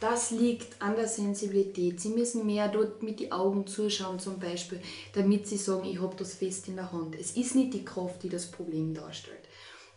Das 0.00 0.32
liegt 0.32 0.80
an 0.82 0.96
der 0.96 1.06
Sensibilität. 1.08 2.00
Sie 2.00 2.10
müssen 2.10 2.46
mehr 2.46 2.68
dort 2.68 3.02
mit 3.02 3.20
den 3.20 3.32
Augen 3.32 3.66
zuschauen 3.66 4.18
zum 4.18 4.38
Beispiel, 4.40 4.80
damit 5.12 5.46
Sie 5.46 5.56
sagen, 5.56 5.84
ich 5.84 6.00
habe 6.00 6.16
das 6.16 6.34
fest 6.34 6.66
in 6.68 6.76
der 6.76 6.90
Hand. 6.90 7.14
Es 7.14 7.36
ist 7.36 7.54
nicht 7.54 7.74
die 7.74 7.84
Kraft, 7.84 8.22
die 8.24 8.28
das 8.28 8.46
Problem 8.46 8.92
darstellt. 8.92 9.38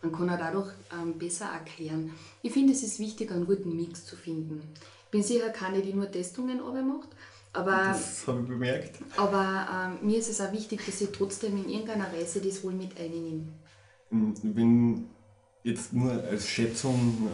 Man 0.02 0.12
kann 0.12 0.30
auch 0.30 0.38
dadurch 0.38 0.70
ähm, 0.92 1.18
besser 1.18 1.46
erklären. 1.46 2.14
Ich 2.42 2.52
finde, 2.52 2.72
es 2.72 2.82
ist 2.84 3.00
wichtig, 3.00 3.30
einen 3.32 3.46
guten 3.46 3.76
Mix 3.76 4.04
zu 4.04 4.16
finden. 4.16 4.62
Ich 5.06 5.10
bin 5.10 5.22
sicher 5.22 5.50
keine, 5.50 5.82
die 5.82 5.92
nur 5.92 6.10
Testungen 6.10 6.60
macht, 6.60 7.08
aber, 7.52 7.70
das 7.88 8.26
habe 8.26 8.40
ich 8.42 8.48
bemerkt. 8.48 8.98
Aber 9.16 9.98
ähm, 10.02 10.06
mir 10.06 10.18
ist 10.18 10.30
es 10.30 10.40
auch 10.40 10.52
wichtig, 10.52 10.84
dass 10.86 11.00
ich 11.00 11.10
trotzdem 11.10 11.56
in 11.56 11.68
irgendeiner 11.68 12.12
Weise 12.12 12.40
das 12.40 12.64
wohl 12.64 12.72
mit 12.72 12.98
einnehme. 12.98 13.42
Wenn 14.10 15.06
jetzt 15.62 15.92
nur 15.92 16.12
als 16.12 16.48
Schätzung 16.48 17.28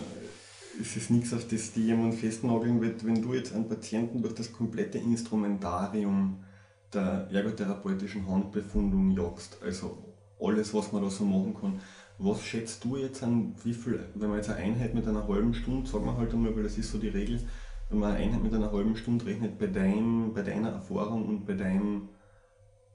äh, 0.77 0.83
ist 0.83 0.97
es 0.97 1.11
nichts, 1.11 1.33
auf 1.33 1.47
das 1.49 1.73
die 1.73 1.87
jemand 1.87 2.15
festnageln 2.15 2.81
wird, 2.81 3.05
wenn 3.05 3.23
du 3.23 3.35
jetzt 3.35 3.55
einen 3.55 3.69
Patienten 3.69 4.23
durch 4.23 4.35
das 4.35 4.53
komplette 4.53 4.99
Instrumentarium 4.99 6.45
der 6.93 7.29
ergotherapeutischen 7.33 8.29
Handbefundung 8.29 9.11
jagst, 9.11 9.59
also 9.63 9.99
alles, 10.41 10.73
was 10.75 10.93
man 10.93 11.03
da 11.03 11.11
so 11.11 11.25
machen 11.25 11.55
kann, 11.61 11.81
was 12.19 12.43
schätzt 12.43 12.85
du 12.85 12.97
jetzt 12.97 13.23
an, 13.23 13.55
wie 13.65 13.75
viel, 13.75 14.01
wenn 14.15 14.29
man 14.29 14.39
jetzt 14.39 14.51
eine 14.51 14.59
Einheit 14.59 14.95
mit 14.95 15.07
einer 15.07 15.27
halben 15.29 15.55
Stunde, 15.55 15.89
sagen 15.89 16.05
wir 16.05 16.17
halt 16.17 16.33
einmal, 16.33 16.55
weil 16.57 16.65
das 16.65 16.79
ist 16.79 16.91
so 16.91 16.99
die 16.99 17.09
Regel, 17.09 17.41
wenn 17.89 17.99
man 17.99 18.13
eine 18.13 18.25
Einheit 18.25 18.43
mit 18.43 18.55
einer 18.55 18.73
halben 18.73 18.97
Stunde 18.97 19.27
rechnet, 19.27 19.59
bei, 19.59 19.67
dein, 19.67 20.33
bei 20.35 20.43
deiner 20.43 20.71
Erfahrung 20.71 21.27
und 21.27 21.47
bei 21.47 21.55
deinem, 21.55 22.09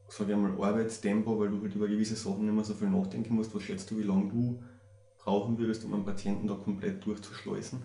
sage 0.08 0.34
ich 0.34 0.38
mal, 0.38 0.52
Arbeitstempo, 0.52 1.40
weil 1.40 1.50
du 1.50 1.62
halt 1.62 1.76
über 1.76 1.88
gewisse 1.88 2.16
Sachen 2.16 2.46
nicht 2.46 2.54
mehr 2.54 2.64
so 2.64 2.74
viel 2.74 2.90
nachdenken 2.90 3.36
musst, 3.36 3.54
was 3.56 3.64
schätzt 3.64 3.90
du, 3.92 3.98
wie 3.98 4.04
lange 4.04 4.30
du 4.30 4.60
brauchen 5.18 5.58
würdest, 5.58 5.84
um 5.86 5.94
einen 5.94 6.06
Patienten 6.06 6.48
da 6.48 6.56
komplett 6.56 7.06
durchzuschleusen? 7.06 7.80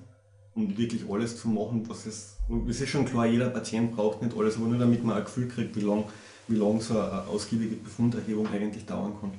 Und 0.54 0.76
wirklich 0.76 1.08
alles 1.08 1.40
zu 1.40 1.48
machen, 1.48 1.88
was 1.88 2.06
es, 2.06 2.38
es 2.68 2.80
ist 2.80 2.88
schon 2.88 3.04
klar, 3.04 3.26
jeder 3.26 3.50
Patient 3.50 3.94
braucht 3.94 4.22
nicht 4.22 4.36
alles, 4.36 4.56
aber 4.56 4.66
nur 4.66 4.78
damit 4.78 5.04
man 5.04 5.16
ein 5.16 5.24
Gefühl 5.24 5.46
kriegt, 5.48 5.76
wie 5.76 5.80
lange 5.80 6.04
wie 6.48 6.56
lang 6.56 6.80
so 6.80 6.98
eine 6.98 7.26
ausgiebige 7.28 7.76
Befunderhebung 7.76 8.48
eigentlich 8.48 8.86
dauern 8.86 9.12
kann 9.20 9.32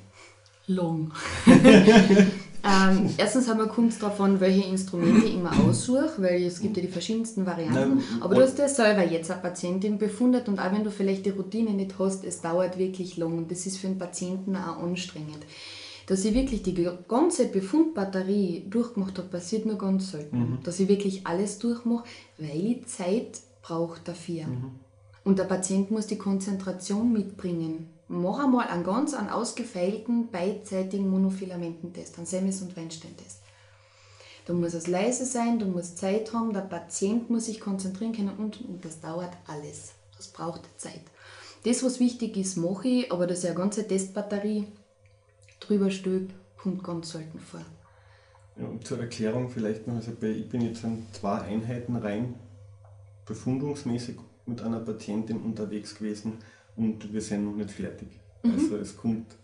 lang. 0.70 1.12
ähm, 2.62 3.10
erstens 3.16 3.48
haben 3.48 3.58
wir 3.58 3.66
darauf 4.00 4.20
an, 4.20 4.40
welche 4.40 4.68
Instrumente 4.68 5.26
ich 5.26 5.34
immer 5.34 5.52
aussuche, 5.66 6.12
weil 6.18 6.42
es 6.42 6.60
gibt 6.60 6.76
ja 6.76 6.82
die 6.82 6.88
verschiedensten 6.88 7.46
Varianten. 7.46 8.02
Aber 8.20 8.34
du 8.34 8.42
hast 8.42 8.58
ja 8.58 8.68
selber 8.68 9.04
jetzt 9.04 9.30
eine 9.30 9.40
Patientin 9.40 9.98
befundet 9.98 10.48
und 10.48 10.58
auch 10.58 10.72
wenn 10.72 10.84
du 10.84 10.90
vielleicht 10.90 11.26
die 11.26 11.30
Routine 11.30 11.72
nicht 11.72 11.98
hast, 11.98 12.24
es 12.24 12.40
dauert 12.40 12.78
wirklich 12.78 13.16
lang 13.16 13.38
und 13.38 13.50
das 13.50 13.66
ist 13.66 13.78
für 13.78 13.86
den 13.86 13.98
Patienten 13.98 14.56
auch 14.56 14.82
anstrengend. 14.82 15.40
Dass 16.06 16.24
ich 16.24 16.34
wirklich 16.34 16.62
die 16.62 16.88
ganze 17.06 17.46
Befundbatterie 17.46 18.66
durchgemacht 18.68 19.16
habe, 19.18 19.28
passiert 19.28 19.64
nur 19.64 19.78
ganz 19.78 20.10
selten. 20.10 20.38
Mhm. 20.38 20.58
Dass 20.64 20.80
ich 20.80 20.88
wirklich 20.88 21.26
alles 21.26 21.58
durchmache, 21.60 22.04
weil 22.36 22.66
ich 22.66 22.86
Zeit 22.86 23.38
brauche 23.62 24.00
dafür. 24.02 24.46
Mhm. 24.46 24.70
Und 25.22 25.38
der 25.38 25.44
Patient 25.44 25.90
muss 25.90 26.08
die 26.08 26.18
Konzentration 26.18 27.12
mitbringen 27.12 27.90
mach 28.10 28.42
einmal 28.42 28.66
einen 28.66 28.82
ganz 28.82 29.14
einen 29.14 29.30
ausgefeilten, 29.30 30.30
beidseitigen 30.30 31.08
Monofilamenten-Test, 31.10 32.18
einen 32.18 32.26
Semis- 32.26 32.60
und 32.60 32.76
Weinstein-Test. 32.76 33.38
Da 34.46 34.52
muss 34.52 34.74
es 34.74 34.88
leise 34.88 35.24
sein, 35.24 35.60
du 35.60 35.66
musst 35.66 35.98
Zeit 35.98 36.32
haben, 36.32 36.52
der 36.52 36.62
Patient 36.62 37.30
muss 37.30 37.46
sich 37.46 37.60
konzentrieren 37.60 38.12
können 38.12 38.36
und, 38.36 38.60
und 38.62 38.84
das 38.84 39.00
dauert 39.00 39.30
alles. 39.46 39.92
Das 40.16 40.26
braucht 40.26 40.62
Zeit. 40.76 41.02
Das, 41.64 41.84
was 41.84 42.00
wichtig 42.00 42.36
ist, 42.36 42.56
mache 42.56 42.88
ich, 42.88 43.12
aber 43.12 43.28
dass 43.28 43.44
ich 43.44 43.50
eine 43.50 43.58
ganze 43.58 43.86
Testbatterie 43.86 44.66
drüber 45.60 45.90
stülpe, 45.90 46.34
kommt 46.56 46.82
ganz 46.82 47.12
selten 47.12 47.38
vor. 47.38 47.60
Ja, 48.56 48.66
und 48.66 48.84
zur 48.84 48.98
Erklärung 48.98 49.50
vielleicht 49.50 49.86
noch, 49.86 49.94
also 49.94 50.10
ich 50.20 50.48
bin 50.48 50.62
jetzt 50.62 50.84
an 50.84 51.06
zwei 51.12 51.42
Einheiten 51.42 51.94
rein 51.94 52.34
befundungsmäßig 53.24 54.16
mit 54.46 54.62
einer 54.62 54.80
Patientin 54.80 55.40
unterwegs 55.40 55.94
gewesen 55.94 56.38
und 56.76 57.12
wir 57.12 57.20
sind 57.20 57.44
noch 57.44 57.56
nicht 57.56 57.70
fertig. 57.70 58.08
Mhm. 58.42 58.52
Also 58.52 58.76
es 58.76 58.96
kommt 58.96 59.36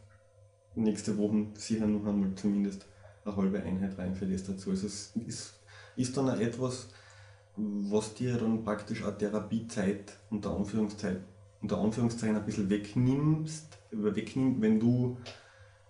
nächste 0.74 1.16
Woche 1.18 1.46
sicher 1.54 1.86
noch 1.86 2.06
einmal 2.06 2.34
zumindest 2.34 2.86
eine 3.24 3.36
halbe 3.36 3.62
Einheit 3.62 3.98
rein 3.98 4.14
für 4.14 4.26
das 4.26 4.44
dazu. 4.44 4.70
Also 4.70 4.86
es 4.86 5.12
ist, 5.26 5.60
ist 5.96 6.16
dann 6.16 6.30
auch 6.30 6.38
etwas, 6.38 6.88
was 7.56 8.14
dir 8.14 8.36
dann 8.36 8.62
praktisch 8.62 9.02
auch 9.02 9.16
Therapiezeit 9.16 10.12
unter 10.30 10.54
Anführungszeichen, 10.54 11.24
unter 11.62 11.78
Anführungszeichen 11.78 12.36
ein 12.36 12.44
bisschen 12.44 12.68
wegnimmst, 12.68 13.78
wegnimmt, 13.90 14.60
wenn 14.60 14.78
du, 14.78 15.16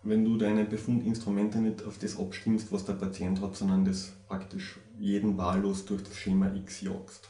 wenn 0.02 0.25
du 0.25 0.37
deine 0.37 0.64
Befundinstrumente 0.64 1.59
nicht 1.59 1.85
auf 1.85 1.99
das 1.99 2.19
abstimmst, 2.19 2.71
was 2.73 2.85
der 2.85 2.95
Patient 2.95 3.40
hat, 3.40 3.57
sondern 3.57 3.85
das 3.85 4.12
praktisch 4.28 4.78
jeden 4.99 5.37
wahllos 5.37 5.85
durch 5.85 6.05
das 6.05 6.16
Schema 6.16 6.55
X 6.55 6.81
jagst. 6.83 7.28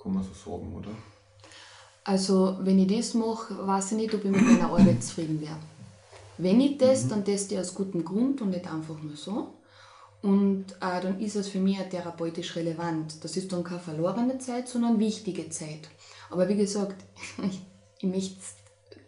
Kann 0.00 0.14
man 0.14 0.22
so 0.22 0.32
sagen, 0.32 0.74
oder? 0.74 0.90
Also, 2.04 2.56
wenn 2.60 2.78
ich 2.78 2.96
das 2.96 3.14
mache, 3.14 3.66
weiß 3.66 3.92
ich 3.92 3.98
nicht, 3.98 4.14
ob 4.14 4.24
ich 4.24 4.30
mit 4.30 4.42
meiner 4.42 4.70
Arbeit 4.70 5.02
zufrieden 5.02 5.40
wäre. 5.40 5.56
Wenn 6.38 6.60
ich 6.60 6.78
teste, 6.78 7.08
dann 7.08 7.24
teste 7.24 7.54
ich 7.54 7.60
aus 7.60 7.74
gutem 7.74 8.04
Grund 8.04 8.40
und 8.40 8.50
nicht 8.50 8.66
einfach 8.66 9.00
nur 9.00 9.16
so. 9.16 9.54
Und 10.22 10.66
äh, 10.80 11.00
dann 11.00 11.20
ist 11.20 11.36
es 11.36 11.48
für 11.48 11.58
mich 11.58 11.78
auch 11.78 11.88
therapeutisch 11.88 12.56
relevant. 12.56 13.22
Das 13.22 13.36
ist 13.36 13.52
dann 13.52 13.64
keine 13.64 13.80
verlorene 13.80 14.38
Zeit, 14.38 14.68
sondern 14.68 14.98
wichtige 14.98 15.48
Zeit. 15.50 15.88
Aber 16.30 16.48
wie 16.48 16.56
gesagt, 16.56 16.96
ich, 17.38 17.60
ich 17.98 18.08
möchte 18.08 18.36
es 18.40 18.54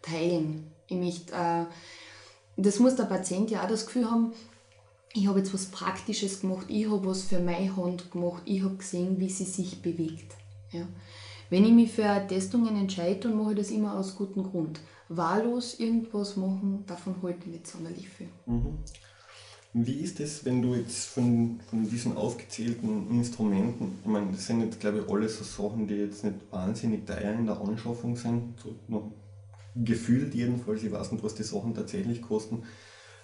teilen. 0.03 0.71
Ich 0.89 0.97
möchte, 0.97 1.33
äh, 1.33 1.65
das 2.57 2.79
muss 2.79 2.97
der 2.97 3.05
Patient 3.05 3.51
ja 3.51 3.65
auch 3.65 3.69
das 3.69 3.87
Gefühl 3.87 4.11
haben, 4.11 4.33
ich 5.13 5.29
habe 5.29 5.39
jetzt 5.39 5.55
was 5.55 5.67
Praktisches 5.67 6.41
gemacht, 6.41 6.67
ich 6.69 6.91
habe 6.91 7.07
was 7.07 7.23
für 7.23 7.39
meine 7.39 7.77
Hand 7.77 8.11
gemacht, 8.11 8.43
ich 8.45 8.63
habe 8.63 8.77
gesehen, 8.77 9.21
wie 9.21 9.31
sie 9.31 9.45
sich 9.45 9.81
bewegt. 9.81 10.35
Ja. 10.73 10.87
Wenn 11.55 11.67
ich 11.67 11.73
mich 11.73 11.93
für 11.93 12.27
Testungen 12.27 12.75
entscheide, 12.75 13.29
dann 13.29 13.39
mache 13.39 13.53
ich 13.53 13.59
das 13.59 13.71
immer 13.71 13.97
aus 13.97 14.17
gutem 14.17 14.43
Grund. 14.43 14.81
Wahllos 15.09 15.79
irgendwas 15.79 16.37
machen, 16.37 16.83
davon 16.85 17.15
halte 17.23 17.43
ich 17.43 17.53
nicht 17.53 17.69
sonderlich 17.69 18.09
viel. 18.09 18.27
Mhm. 18.47 18.79
Wie 19.73 20.01
ist 20.01 20.19
es, 20.19 20.45
wenn 20.45 20.61
du 20.61 20.75
jetzt 20.75 21.05
von, 21.05 21.61
von 21.71 21.89
diesen 21.89 22.17
aufgezählten 22.17 23.09
Instrumenten, 23.09 24.01
ich 24.03 24.11
meine, 24.11 24.33
das 24.33 24.49
sind 24.49 24.63
jetzt 24.63 24.81
glaube 24.81 24.99
ich 24.99 25.09
alles 25.09 25.39
so 25.39 25.45
Sachen, 25.45 25.87
die 25.87 25.95
jetzt 25.95 26.25
nicht 26.25 26.39
wahnsinnig 26.51 27.07
teuer 27.07 27.35
in 27.35 27.47
der 27.47 27.61
Anschaffung 27.61 28.17
sind, 28.17 28.59
so 28.61 28.75
noch 28.89 29.13
gefühlt 29.77 30.35
jedenfalls, 30.35 30.83
ich 30.83 30.91
weiß 30.91 31.13
nicht, 31.13 31.23
was 31.23 31.37
die 31.37 31.45
Sachen 31.45 31.73
tatsächlich 31.73 32.21
kosten. 32.21 32.65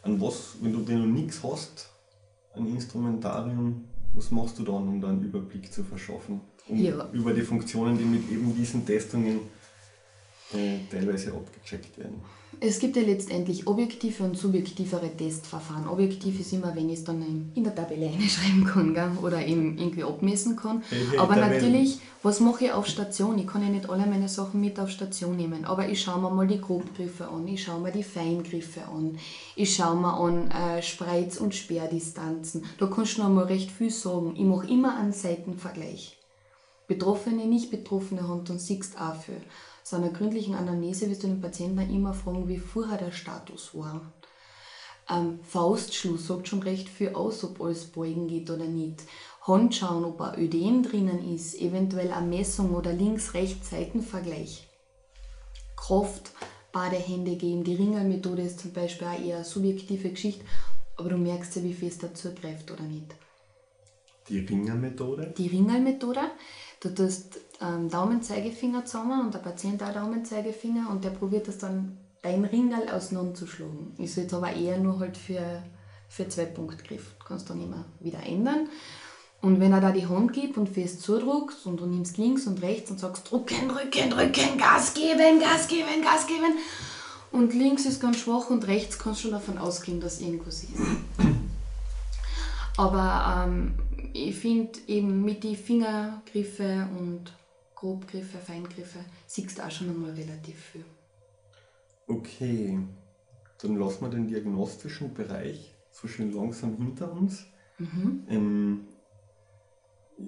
An 0.03 0.21
was, 0.21 0.55
wenn 0.61 0.73
du, 0.73 0.87
wenn 0.87 1.03
du 1.03 1.09
nichts 1.09 1.43
hast, 1.43 1.91
ein 2.55 2.69
Instrumentarium, 2.69 3.87
was 4.15 4.31
machst 4.31 4.57
du 4.61 4.63
dann, 4.63 4.87
um 4.87 5.01
da 5.01 5.09
einen 5.09 5.25
Überblick 5.25 5.73
zu 5.73 5.83
verschaffen? 5.83 6.41
Um, 6.69 6.79
ja. 6.79 7.09
über 7.13 7.33
die 7.33 7.43
Funktionen, 7.43 7.99
die 7.99 8.05
mit 8.05 8.31
eben 8.31 8.55
diesen 8.55 8.85
Testungen 8.85 9.41
äh, 10.53 10.79
teilweise 10.91 11.33
abgecheckt 11.33 11.99
werden. 11.99 12.21
Es 12.63 12.79
gibt 12.79 12.97
ja 12.97 13.03
letztendlich 13.03 13.67
objektive 13.67 14.23
und 14.23 14.37
subjektivere 14.37 15.17
Testverfahren. 15.17 15.89
Objektiv 15.89 16.41
ist 16.41 16.53
immer, 16.53 16.77
wenn 16.77 16.91
ich 16.91 16.99
es 16.99 17.05
dann 17.05 17.53
in 17.55 17.65
der 17.65 17.75
Tabelle 17.75 18.07
einschreiben 18.09 18.67
kann 18.67 18.93
gell? 18.93 19.13
oder 19.23 19.47
eben 19.47 19.79
irgendwie 19.79 20.05
abmessen 20.05 20.57
kann. 20.57 20.83
Hey, 20.91 21.17
Aber 21.17 21.37
Tabellen. 21.37 21.55
natürlich, 21.55 22.01
was 22.23 22.41
mache 22.41 22.67
ich 22.67 22.73
auf 22.73 22.87
Station? 22.87 23.39
Ich 23.39 23.47
kann 23.47 23.63
ja 23.63 23.71
nicht 23.71 23.89
alle 23.89 24.05
meine 24.05 24.29
Sachen 24.29 24.61
mit 24.61 24.79
auf 24.79 24.91
Station 24.91 25.37
nehmen. 25.37 25.65
Aber 25.65 25.89
ich 25.89 26.03
schaue 26.03 26.21
mir 26.21 26.29
mal 26.29 26.47
die 26.47 26.61
Grobgriffe 26.61 27.29
an, 27.29 27.49
ich 27.49 27.63
schaue 27.63 27.81
mir 27.81 27.93
die 27.93 28.03
Feingriffe 28.03 28.83
an, 28.95 29.17
ich 29.57 29.75
schaue 29.75 29.99
mir 29.99 30.13
an 30.13 30.51
äh, 30.51 30.83
Spreiz- 30.83 31.39
und 31.39 31.55
Sperrdistanzen. 31.55 32.67
Da 32.79 32.87
kannst 32.89 33.17
du 33.17 33.23
noch 33.23 33.31
mal 33.31 33.45
recht 33.45 33.71
viel 33.71 33.91
sagen. 33.91 34.35
Ich 34.37 34.45
mache 34.45 34.69
immer 34.69 34.99
einen 34.99 35.15
Seitenvergleich. 35.15 36.20
Betroffene, 36.91 37.47
nicht 37.47 37.71
betroffene 37.71 38.27
Hand 38.27 38.51
und 38.51 38.59
siehst 38.59 39.01
auch 39.01 39.15
für. 39.15 39.41
So 39.85 39.95
einer 39.95 40.09
gründlichen 40.09 40.57
Anamnese 40.57 41.09
wirst 41.09 41.23
du 41.23 41.29
den 41.29 41.41
Patienten 41.41 41.89
immer 41.89 42.15
fragen, 42.15 42.49
wie 42.49 42.59
vorher 42.59 42.99
der 42.99 43.13
Status 43.13 43.71
war. 43.75 44.13
Ähm, 45.09 45.39
Faustschluss 45.45 46.27
sagt 46.27 46.49
schon 46.49 46.65
recht 46.65 46.89
viel 46.89 47.11
aus, 47.11 47.45
ob 47.45 47.61
alles 47.61 47.87
beugen 47.87 48.27
geht 48.27 48.51
oder 48.51 48.65
nicht. 48.65 49.05
Hand 49.43 49.77
schauen, 49.77 50.05
ob 50.05 50.21
ein 50.21 50.41
Ödem 50.41 50.83
drinnen 50.83 51.33
ist, 51.33 51.55
eventuell 51.61 52.11
eine 52.11 52.27
Messung 52.27 52.75
oder 52.75 52.93
links-rechts-Seitenvergleich. 52.93 54.67
Kraft, 55.77 56.33
beide 56.73 56.97
Hände 56.97 57.37
geben. 57.37 57.63
Die 57.63 57.77
Ringelmethode 57.77 58.43
ist 58.43 58.59
zum 58.59 58.73
Beispiel 58.73 59.07
auch 59.07 59.25
eher 59.25 59.37
eine 59.37 59.45
subjektive 59.45 60.11
Geschichte, 60.11 60.45
aber 60.97 61.11
du 61.11 61.19
merkst 61.19 61.55
ja, 61.55 61.63
wie 61.63 61.73
fest 61.73 62.03
er 62.03 62.15
zugreift 62.15 62.69
oder 62.73 62.83
nicht. 62.83 63.15
Die 64.29 64.41
Ringelmethode? 64.41 65.35
Die 65.39 65.47
Ringelmethode. 65.47 66.21
Du 66.81 66.89
tust 66.95 67.39
ähm, 67.61 67.91
Daumenzeigefinger 67.91 68.87
zusammen 68.87 69.27
und 69.27 69.35
der 69.35 69.41
Patient 69.41 69.83
auch 69.83 69.93
Daumenzeigefinger 69.93 70.89
und 70.91 71.05
der 71.05 71.11
probiert 71.11 71.47
das 71.47 71.59
dann 71.59 71.99
dein 72.23 72.45
Ringel 72.45 72.89
auseinanderzuschlagen. 72.91 73.95
Ist 73.99 74.17
jetzt 74.17 74.33
aber 74.33 74.53
eher 74.53 74.79
nur 74.79 74.99
halt 74.99 75.17
für, 75.17 75.63
für 76.09 76.29
zwei 76.29 76.47
Punktgriff. 76.47 77.15
Kannst 77.27 77.51
dann 77.51 77.63
immer 77.63 77.85
wieder 78.01 78.23
ändern. 78.25 78.69
Und 79.43 79.61
wenn 79.61 79.73
er 79.73 79.81
da 79.81 79.91
die 79.91 80.07
Hand 80.07 80.33
gibt 80.33 80.59
und 80.59 80.69
fest 80.69 81.03
zudruckst 81.03 81.67
und 81.67 81.81
du 81.81 81.87
nimmst 81.87 82.19
links 82.19 82.47
und 82.47 82.61
rechts 82.63 82.91
und 82.91 83.01
sagst 83.01 83.31
drücken, 83.31 83.69
drücken, 83.69 84.11
drücken, 84.11 84.59
Gas 84.59 84.93
geben, 84.95 85.41
Gas 85.41 85.69
geben, 85.69 86.03
Gas 86.03 86.27
geben. 86.27 86.59
Und 87.33 87.55
links 87.55 87.87
ist 87.87 88.01
ganz 88.01 88.19
schwach 88.19 88.51
und 88.51 88.67
rechts 88.67 88.99
kannst 88.99 89.21
du 89.21 89.23
schon 89.25 89.33
davon 89.33 89.57
ausgehen, 89.57 90.01
dass 90.01 90.21
irgendwas 90.21 90.65
ist. 90.65 91.30
Aber 92.81 93.45
ähm, 93.47 93.75
ich 94.15 94.35
finde 94.37 94.73
eben 94.87 95.23
mit 95.23 95.45
den 95.45 95.55
Fingergriffe 95.55 96.89
und 96.99 97.31
Grobgriffe, 97.75 98.39
Feingriffe, 98.39 99.01
siehst 99.27 99.59
du 99.59 99.63
auch 99.63 99.71
schon 99.71 99.91
einmal 99.91 100.13
relativ 100.13 100.57
viel. 100.57 100.85
Okay, 102.07 102.79
dann 103.61 103.77
lassen 103.77 104.01
wir 104.01 104.09
den 104.09 104.29
diagnostischen 104.29 105.13
Bereich 105.13 105.75
so 105.93 106.09
schön 106.09 106.33
langsam 106.33 106.75
hinter 106.79 107.13
uns. 107.13 107.45
Mhm. 107.77 108.25
Ähm, 108.31 108.81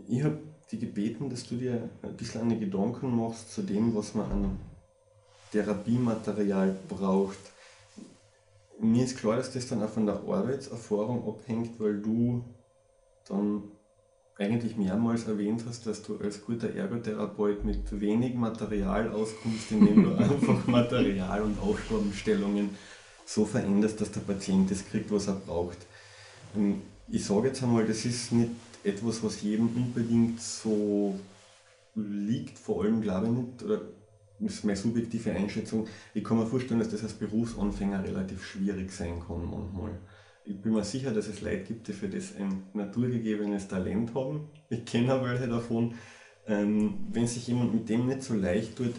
ich 0.06 0.22
habe 0.22 0.38
dich 0.70 0.80
gebeten, 0.80 1.30
dass 1.30 1.48
du 1.48 1.56
dir 1.56 1.88
ein 2.02 2.16
bisschen 2.18 2.42
eine 2.42 2.58
Gedanken 2.58 3.16
machst 3.16 3.50
zu 3.50 3.62
dem, 3.62 3.94
was 3.94 4.14
man 4.14 4.30
an 4.30 4.60
Therapiematerial 5.52 6.76
braucht. 6.86 7.51
Mir 8.82 9.04
ist 9.04 9.16
klar, 9.18 9.36
dass 9.36 9.52
das 9.52 9.68
dann 9.68 9.80
auch 9.82 9.90
von 9.90 10.06
der 10.06 10.16
Arbeitserfahrung 10.16 11.28
abhängt, 11.28 11.78
weil 11.78 12.00
du 12.00 12.44
dann 13.28 13.62
eigentlich 14.36 14.76
mehrmals 14.76 15.28
erwähnt 15.28 15.62
hast, 15.68 15.86
dass 15.86 16.02
du 16.02 16.18
als 16.18 16.44
guter 16.44 16.74
Ergotherapeut 16.74 17.64
mit 17.64 18.00
wenig 18.00 18.34
Material 18.34 19.12
auskommst, 19.12 19.70
indem 19.70 20.02
du 20.02 20.14
einfach 20.16 20.66
Material 20.66 21.42
und 21.42 21.60
Aufgabenstellungen 21.60 22.70
so 23.24 23.44
veränderst, 23.44 24.00
dass 24.00 24.10
der 24.10 24.20
Patient 24.20 24.68
das 24.68 24.84
kriegt, 24.84 25.12
was 25.12 25.28
er 25.28 25.34
braucht. 25.34 25.78
Ähm, 26.56 26.82
ich 27.08 27.24
sage 27.24 27.48
jetzt 27.48 27.62
einmal, 27.62 27.86
das 27.86 28.04
ist 28.04 28.32
nicht 28.32 28.50
etwas, 28.82 29.22
was 29.22 29.42
jedem 29.42 29.68
unbedingt 29.76 30.40
so 30.40 31.14
liegt, 31.94 32.58
vor 32.58 32.82
allem 32.82 33.00
glaube 33.00 33.26
ich 33.26 33.32
nicht, 33.32 33.62
oder 33.62 33.80
ist 34.44 34.64
meine 34.64 34.76
subjektive 34.76 35.32
Einschätzung, 35.32 35.86
ich 36.14 36.24
kann 36.24 36.38
mir 36.38 36.46
vorstellen, 36.46 36.80
dass 36.80 36.90
das 36.90 37.02
als 37.02 37.14
Berufsanfänger 37.14 38.02
relativ 38.02 38.44
schwierig 38.44 38.90
sein 38.92 39.20
kann 39.26 39.48
manchmal. 39.50 39.98
Ich 40.44 40.60
bin 40.60 40.72
mir 40.72 40.84
sicher, 40.84 41.12
dass 41.12 41.28
es 41.28 41.40
Leute 41.40 41.62
gibt, 41.62 41.86
die 41.86 41.92
für 41.92 42.08
das 42.08 42.34
ein 42.36 42.64
naturgegebenes 42.74 43.68
Talent 43.68 44.14
haben. 44.14 44.48
Ich 44.68 44.84
kenne 44.84 45.14
auch 45.14 45.24
welche 45.24 45.46
davon. 45.46 45.94
Ähm, 46.48 47.06
wenn 47.12 47.28
sich 47.28 47.46
jemand 47.46 47.72
mit 47.72 47.88
dem 47.88 48.06
nicht 48.06 48.22
so 48.22 48.34
leicht 48.34 48.76
tut, 48.76 48.94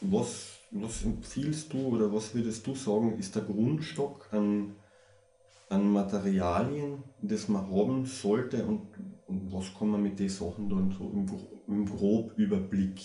was, 0.00 0.58
was 0.72 1.04
empfiehlst 1.04 1.72
du 1.72 1.78
oder 1.86 2.12
was 2.12 2.34
würdest 2.34 2.66
du 2.66 2.74
sagen, 2.74 3.16
ist 3.18 3.36
der 3.36 3.42
Grundstock 3.42 4.28
an, 4.32 4.74
an 5.68 5.92
Materialien, 5.92 7.04
das 7.22 7.48
man 7.48 7.70
haben 7.70 8.04
sollte 8.04 8.64
und, 8.64 8.88
und 9.28 9.52
was 9.52 9.72
kann 9.78 9.90
man 9.90 10.02
mit 10.02 10.18
den 10.18 10.28
Sachen 10.28 10.68
dann 10.68 10.90
so 10.90 11.04
im, 11.04 11.26
im 11.68 11.86
Grobüberblick 11.86 13.00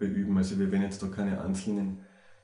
beüben? 0.00 0.36
Also 0.36 0.58
wir 0.58 0.72
werden 0.72 0.82
jetzt 0.82 1.00
da 1.02 1.06
keine 1.06 1.40
einzelnen 1.40 1.98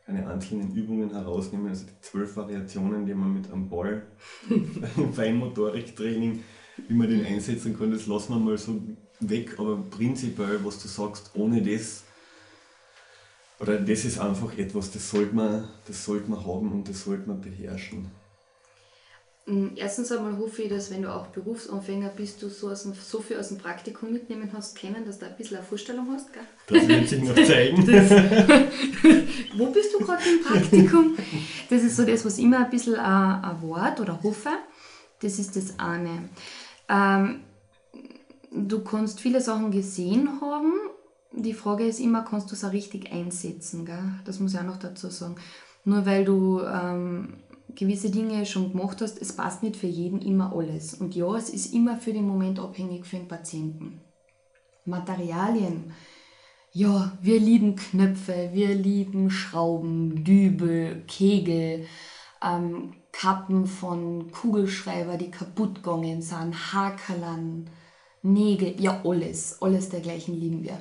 keine 0.06 0.28
einzelnen 0.28 0.72
Übungen 0.72 1.10
herausnehmen, 1.10 1.68
also 1.68 1.84
die 1.84 2.00
zwölf 2.00 2.36
Variationen, 2.36 3.04
die 3.06 3.14
man 3.14 3.34
mit 3.34 3.50
einem 3.50 3.68
Ball 3.68 4.06
im 4.96 5.12
Feinmotoriktraining, 5.12 6.44
wie 6.86 6.94
man 6.94 7.08
den 7.08 7.26
einsetzen 7.26 7.76
kann, 7.76 7.90
das 7.90 8.06
lassen 8.06 8.34
wir 8.34 8.38
mal 8.38 8.56
so 8.56 8.80
weg, 9.18 9.58
aber 9.58 9.82
prinzipiell, 9.90 10.60
was 10.62 10.80
du 10.80 10.86
sagst, 10.86 11.32
ohne 11.34 11.60
das, 11.60 12.04
oder 13.58 13.80
das 13.80 14.04
ist 14.04 14.20
einfach 14.20 14.56
etwas, 14.56 14.92
das 14.92 15.10
sollte 15.10 15.34
man, 15.34 15.68
das 15.88 16.04
sollte 16.04 16.30
man 16.30 16.46
haben 16.46 16.70
und 16.70 16.88
das 16.88 17.02
sollte 17.02 17.26
man 17.26 17.40
beherrschen. 17.40 18.06
Mm, 19.48 19.68
erstens 19.76 20.10
einmal 20.10 20.36
hoffe 20.38 20.62
ich, 20.62 20.68
dass 20.68 20.90
wenn 20.90 21.02
du 21.02 21.14
auch 21.14 21.28
Berufsanfänger 21.28 22.08
bist, 22.08 22.42
du 22.42 22.48
so, 22.48 22.68
dem, 22.68 22.94
so 22.94 23.20
viel 23.20 23.38
aus 23.38 23.48
dem 23.48 23.58
Praktikum 23.58 24.12
mitnehmen 24.12 24.50
hast 24.52 24.76
kennen, 24.76 25.04
dass 25.06 25.20
du 25.20 25.26
ein 25.26 25.36
bisschen 25.36 25.58
eine 25.58 25.66
Vorstellung 25.66 26.08
hast. 26.12 26.32
Gell? 26.32 26.42
Das 26.66 26.88
wird 26.88 27.08
sich 27.08 27.22
noch 27.22 27.34
zeigen. 27.34 27.86
Das, 27.86 28.10
wo 29.56 29.66
bist 29.66 29.94
du 29.94 30.04
gerade 30.04 30.22
im 30.28 30.42
Praktikum? 30.42 31.16
Das 31.70 31.82
ist 31.82 31.96
so 31.96 32.04
das, 32.04 32.24
was 32.24 32.38
immer 32.38 32.64
ein 32.64 32.70
bisschen 32.70 32.96
ein, 32.96 33.44
ein 33.44 33.62
Wort 33.62 34.00
oder 34.00 34.20
hoffe. 34.20 34.50
Das 35.20 35.38
ist 35.38 35.54
das 35.54 35.78
eine. 35.78 36.28
Ähm, 36.88 37.42
du 38.50 38.82
kannst 38.82 39.20
viele 39.20 39.40
Sachen 39.40 39.70
gesehen 39.70 40.40
haben. 40.40 40.72
Die 41.32 41.54
Frage 41.54 41.86
ist 41.86 42.00
immer, 42.00 42.22
kannst 42.22 42.50
du 42.50 42.54
es 42.54 42.64
auch 42.64 42.72
richtig 42.72 43.12
einsetzen? 43.12 43.86
Gell? 43.86 44.14
Das 44.24 44.40
muss 44.40 44.54
ich 44.54 44.58
auch 44.58 44.64
noch 44.64 44.78
dazu 44.78 45.08
sagen. 45.08 45.36
Nur 45.84 46.04
weil 46.04 46.24
du 46.24 46.62
ähm, 46.62 47.34
gewisse 47.76 48.10
Dinge 48.10 48.44
schon 48.46 48.72
gemacht 48.72 49.00
hast, 49.00 49.20
es 49.20 49.36
passt 49.36 49.62
nicht 49.62 49.76
für 49.76 49.86
jeden 49.86 50.20
immer 50.20 50.52
alles. 50.54 50.94
Und 50.94 51.14
ja, 51.14 51.34
es 51.36 51.50
ist 51.50 51.72
immer 51.72 51.96
für 51.96 52.12
den 52.12 52.26
Moment 52.26 52.58
abhängig 52.58 53.06
für 53.06 53.16
den 53.16 53.28
Patienten. 53.28 54.00
Materialien. 54.84 55.92
Ja, 56.72 57.12
wir 57.22 57.40
lieben 57.40 57.76
Knöpfe, 57.76 58.50
wir 58.52 58.74
lieben 58.74 59.30
Schrauben, 59.30 60.24
Dübel, 60.24 61.04
Kegel, 61.06 61.86
ähm, 62.42 62.94
Kappen 63.12 63.66
von 63.66 64.30
Kugelschreiber, 64.30 65.16
die 65.16 65.30
kaputt 65.30 65.76
gegangen 65.76 66.20
sind, 66.20 66.72
Hakerlern, 66.72 67.70
Nägel, 68.22 68.78
ja 68.80 69.00
alles, 69.04 69.62
alles 69.62 69.88
dergleichen 69.88 70.38
lieben 70.38 70.64
wir. 70.64 70.78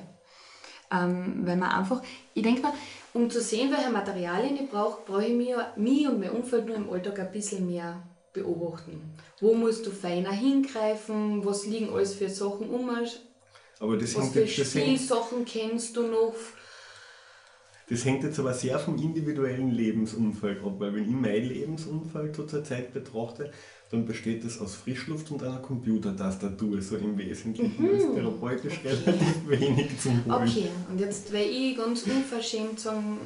Ähm, 0.90 1.46
weil 1.46 1.56
man 1.56 1.70
einfach, 1.70 2.02
ich 2.34 2.42
denke 2.42 2.62
mal, 2.62 2.74
um 3.16 3.30
zu 3.30 3.40
sehen, 3.40 3.72
welche 3.72 3.90
Materialien 3.90 4.56
ich 4.56 4.68
brauche, 4.70 5.00
brauche 5.06 5.24
ich 5.24 5.32
mich, 5.32 5.54
mich 5.76 6.06
und 6.06 6.20
mein 6.20 6.30
Umfeld 6.30 6.66
nur 6.66 6.76
im 6.76 6.90
Alltag 6.90 7.18
ein 7.18 7.32
bisschen 7.32 7.66
mehr 7.66 8.02
beobachten. 8.32 9.00
Wo 9.40 9.54
musst 9.54 9.86
du 9.86 9.90
feiner 9.90 10.32
hingreifen? 10.32 11.44
Was 11.44 11.66
liegen 11.66 11.92
alles 11.92 12.14
für 12.14 12.28
Sachen 12.28 12.68
um? 12.68 12.90
Aber 13.80 13.96
das 13.96 14.14
was 14.14 14.34
hängt 14.34 14.48
für 14.48 14.64
Spielsachen 14.64 15.44
kennst 15.46 15.96
du 15.96 16.02
noch? 16.02 16.34
Das 17.88 18.04
hängt 18.04 18.24
jetzt 18.24 18.38
aber 18.40 18.52
sehr 18.52 18.78
vom 18.80 18.96
individuellen 18.98 19.70
Lebensumfeld 19.70 20.62
ab, 20.64 20.74
weil 20.78 20.94
wenn 20.94 21.04
ich 21.04 21.14
mein 21.14 21.44
Lebensumfeld 21.44 22.34
zur 22.34 22.64
Zeit 22.64 22.92
betrachte, 22.92 23.52
dann 23.90 24.04
besteht 24.04 24.44
es 24.44 24.60
aus 24.60 24.74
Frischluft 24.74 25.30
und 25.30 25.42
einer 25.44 25.58
Computertastatur, 25.58 26.82
so 26.82 26.96
im 26.96 27.16
Wesentlichen. 27.16 27.80
Mhm. 27.80 27.90
ist 27.90 28.12
therapeutisch 28.12 28.80
relativ 28.84 29.48
wenig 29.48 30.00
zum 30.00 30.24
Holen. 30.24 30.48
Okay, 30.48 30.68
und 30.90 30.98
jetzt 30.98 31.32
werde 31.32 31.48
ich 31.48 31.76
ganz 31.76 32.02
unverschämt 32.02 32.80
sagen, 32.80 33.18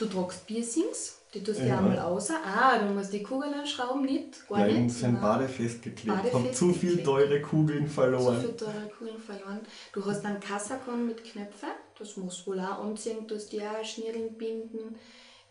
du 0.00 0.06
tragst 0.06 0.46
Piercings, 0.46 1.18
die 1.32 1.42
tust 1.42 1.60
du 1.60 1.66
ja. 1.66 1.78
einmal 1.78 1.98
aus. 1.98 2.30
Ah, 2.30 2.78
du 2.78 2.86
musst 2.92 3.12
die 3.12 3.22
Kugeln 3.22 3.54
anschrauben, 3.54 4.02
nicht? 4.02 4.48
Gar 4.48 4.58
Nein, 4.58 4.84
nicht. 4.84 4.96
sind 4.96 5.20
Bade 5.20 5.48
festgeklebt. 5.48 6.18
Ich 6.26 6.32
habe 6.32 6.50
zu 6.52 6.72
viele 6.72 7.02
teure 7.02 7.40
Kugeln 7.40 7.86
verloren. 7.86 8.36
Zu 8.36 8.40
viele 8.42 8.56
teure 8.56 8.88
Kugeln 8.96 9.18
verloren. 9.18 9.60
Du 9.92 10.04
hast 10.04 10.24
einen 10.24 10.40
Kassakon 10.40 11.06
mit 11.06 11.22
Knöpfen, 11.24 11.70
das 11.98 12.16
musst 12.16 12.46
du 12.46 12.52
wohl 12.52 12.60
auch 12.60 12.84
anziehen, 12.84 13.26
du 13.26 13.34
hast 13.34 13.52
die 13.52 13.60
auch 13.60 13.84
Schnirren 13.84 14.34
binden. 14.36 14.96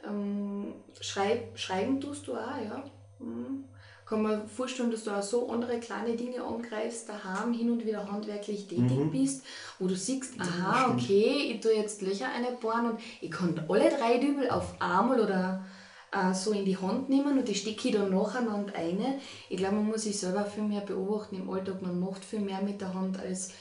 Ähm, 0.06 0.74
schreib, 1.00 1.58
schreiben 1.58 2.00
tust 2.00 2.28
du 2.28 2.34
auch, 2.34 2.58
ja. 2.58 2.84
Mhm 3.20 3.66
kann 4.10 4.24
man 4.24 4.48
vorstellen, 4.48 4.90
dass 4.90 5.04
du 5.04 5.12
auch 5.12 5.22
so 5.22 5.50
andere 5.52 5.80
kleine 5.80 6.16
Dinge 6.16 6.44
angreifst, 6.44 7.08
daheim 7.08 7.54
hin 7.54 7.70
und 7.70 7.86
wieder 7.86 8.12
handwerklich 8.12 8.68
tätig 8.68 8.98
mhm. 8.98 9.12
bist, 9.12 9.46
wo 9.78 9.86
du 9.86 9.96
siehst, 9.96 10.34
aha, 10.40 10.92
okay, 10.92 11.54
ich 11.54 11.62
tue 11.62 11.76
jetzt 11.76 12.02
Löcher 12.02 12.26
einbauen 12.28 12.92
und 12.92 13.00
ich 13.22 13.30
kann 13.30 13.64
alle 13.70 13.88
drei 13.90 14.18
Dübel 14.18 14.50
auf 14.50 14.82
einmal 14.82 15.20
oder 15.20 15.64
äh, 16.12 16.34
so 16.34 16.52
in 16.54 16.66
die 16.66 16.78
Hand 16.78 17.10
nehmen 17.10 17.38
und 17.38 17.48
die 17.48 17.54
stecke 17.54 17.90
ich 17.90 17.94
dann 17.94 18.10
nacheinander 18.10 18.74
ein. 18.76 19.20
Ich 19.48 19.58
glaube, 19.58 19.76
man 19.76 19.86
muss 19.86 20.02
sich 20.02 20.20
selber 20.20 20.44
viel 20.44 20.64
mehr 20.64 20.82
beobachten 20.82 21.36
im 21.36 21.48
Alltag, 21.48 21.84
man 21.84 22.00
macht 22.00 22.26
viel 22.26 22.40
mehr 22.40 22.64
mit 22.64 22.82
der 22.82 22.94
Hand 22.96 23.20
als 23.20 23.52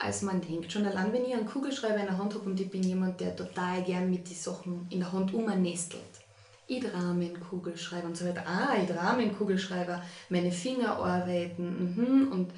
als 0.00 0.22
man 0.22 0.40
denkt. 0.40 0.72
Schon 0.72 0.84
allein, 0.84 1.12
wenn 1.12 1.24
ich 1.24 1.32
einen 1.32 1.46
Kugelschreiber 1.46 1.98
in 1.98 2.06
der 2.06 2.18
Hand 2.18 2.34
habe 2.34 2.50
und 2.50 2.58
ich 2.60 2.68
bin 2.68 2.82
jemand, 2.82 3.20
der 3.20 3.36
total 3.36 3.80
gern 3.84 4.10
mit 4.10 4.28
den 4.28 4.34
Sachen 4.34 4.88
in 4.90 4.98
der 4.98 5.12
Hand 5.12 5.32
umnestelt 5.32 6.02
Idramen-Kugelschreiber 6.66 8.06
und 8.06 8.16
so 8.16 8.26
weiter. 8.26 8.44
Ah, 8.46 8.76
Idramen-Kugelschreiber, 8.82 10.02
meine 10.28 10.52
Finger 10.52 10.96
arbeiten. 10.96 11.94
Mhm. 11.94 12.32
Und 12.32 12.52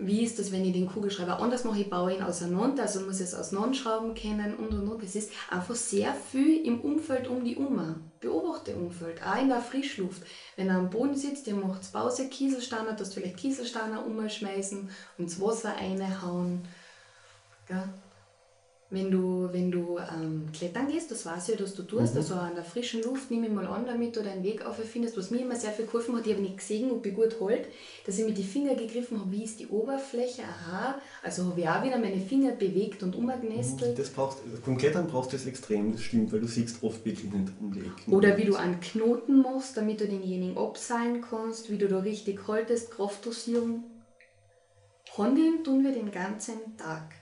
wie 0.00 0.22
ist 0.22 0.38
das, 0.38 0.52
wenn 0.52 0.64
ich 0.64 0.72
den 0.72 0.86
Kugelschreiber 0.86 1.40
anders 1.40 1.64
mache? 1.64 1.80
Ich 1.80 1.90
baue 1.90 2.14
ihn 2.14 2.22
auseinander, 2.22 2.82
also 2.82 3.00
muss 3.00 3.20
ich 3.20 3.26
es 3.26 3.34
auseinanderschrauben 3.34 4.14
können 4.14 4.54
und 4.54 4.72
und 4.72 4.88
und. 4.88 5.02
Es 5.02 5.16
ist 5.16 5.32
einfach 5.50 5.74
sehr 5.74 6.14
viel 6.14 6.64
im 6.64 6.80
Umfeld 6.80 7.26
um 7.26 7.44
die 7.44 7.56
Uhr. 7.56 7.96
Beobachte 8.20 8.76
Umfeld, 8.76 9.20
auch 9.22 9.40
in 9.40 9.48
der 9.48 9.60
Frischluft. 9.60 10.22
Wenn 10.56 10.68
er 10.68 10.76
am 10.76 10.90
Boden 10.90 11.16
sitzt, 11.16 11.48
der 11.48 11.54
macht 11.54 11.92
Pause, 11.92 12.28
Kieselsteiner, 12.28 12.92
du 12.92 13.00
hast 13.00 13.14
vielleicht 13.14 13.38
Kieselsteiner 13.38 14.06
umschmeißen 14.06 14.80
und 15.18 15.24
ins 15.24 15.40
Wasser 15.40 15.74
reinhauen. 15.76 16.62
Gell? 17.66 17.88
Wenn 18.90 19.10
du, 19.10 19.48
wenn 19.52 19.70
du 19.70 19.98
ähm, 19.98 20.46
klettern 20.52 20.88
gehst, 20.88 21.10
das 21.10 21.26
weiß 21.26 21.48
ich 21.50 21.54
ja, 21.54 21.60
dass 21.60 21.74
du 21.74 21.82
tust, 21.82 22.14
mhm. 22.14 22.20
also 22.20 22.34
an 22.34 22.54
der 22.54 22.64
frischen 22.64 23.02
Luft, 23.02 23.30
nehme 23.30 23.46
ich 23.46 23.52
mal 23.52 23.66
an 23.66 23.84
damit 23.84 24.16
oder 24.16 24.30
einen 24.30 24.42
Weg 24.42 24.64
auffindest, 24.64 25.18
was 25.18 25.30
mir 25.30 25.40
immer 25.40 25.56
sehr 25.56 25.72
viel 25.72 25.84
geholfen 25.84 26.16
hat, 26.16 26.26
ich 26.26 26.32
habe 26.32 26.42
nicht 26.42 26.56
gesehen, 26.56 26.90
ob 26.90 27.04
ich 27.04 27.14
gut 27.14 27.36
halt, 27.38 27.66
dass 28.06 28.18
ich 28.18 28.24
mit 28.24 28.38
die 28.38 28.42
Finger 28.42 28.74
gegriffen 28.74 29.20
habe, 29.20 29.30
wie 29.30 29.44
ist 29.44 29.60
die 29.60 29.66
Oberfläche, 29.66 30.42
aha, 30.42 30.98
also 31.22 31.44
habe 31.44 31.60
ich 31.60 31.68
auch 31.68 31.84
wieder 31.84 31.98
meine 31.98 32.18
Finger 32.18 32.52
bewegt 32.52 33.02
und 33.02 33.14
umgenestelt. 33.14 33.98
Das 33.98 34.08
brauchst, 34.08 34.38
beim 34.64 34.78
Klettern 34.78 35.06
brauchst 35.06 35.32
du 35.32 35.36
das 35.36 35.44
extrem, 35.44 35.92
das 35.92 36.00
stimmt, 36.00 36.32
weil 36.32 36.40
du 36.40 36.46
siehst 36.46 36.82
oft 36.82 37.04
wirklich 37.04 37.30
nicht 37.30 37.52
um 37.60 37.72
die 37.72 37.80
Ecken. 37.80 38.14
Oder 38.14 38.38
wie 38.38 38.44
du 38.44 38.56
einen 38.56 38.80
Knoten 38.80 39.42
machst, 39.42 39.76
damit 39.76 40.00
du 40.00 40.06
denjenigen 40.06 40.56
abseilen 40.56 41.20
kannst, 41.20 41.70
wie 41.70 41.76
du 41.76 41.88
da 41.88 41.98
richtig 41.98 42.48
haltest, 42.48 42.90
Kraftdosierung 42.90 43.84
handeln 45.18 45.64
tun 45.64 45.84
wir 45.84 45.92
den 45.92 46.10
ganzen 46.10 46.76
Tag. 46.76 47.17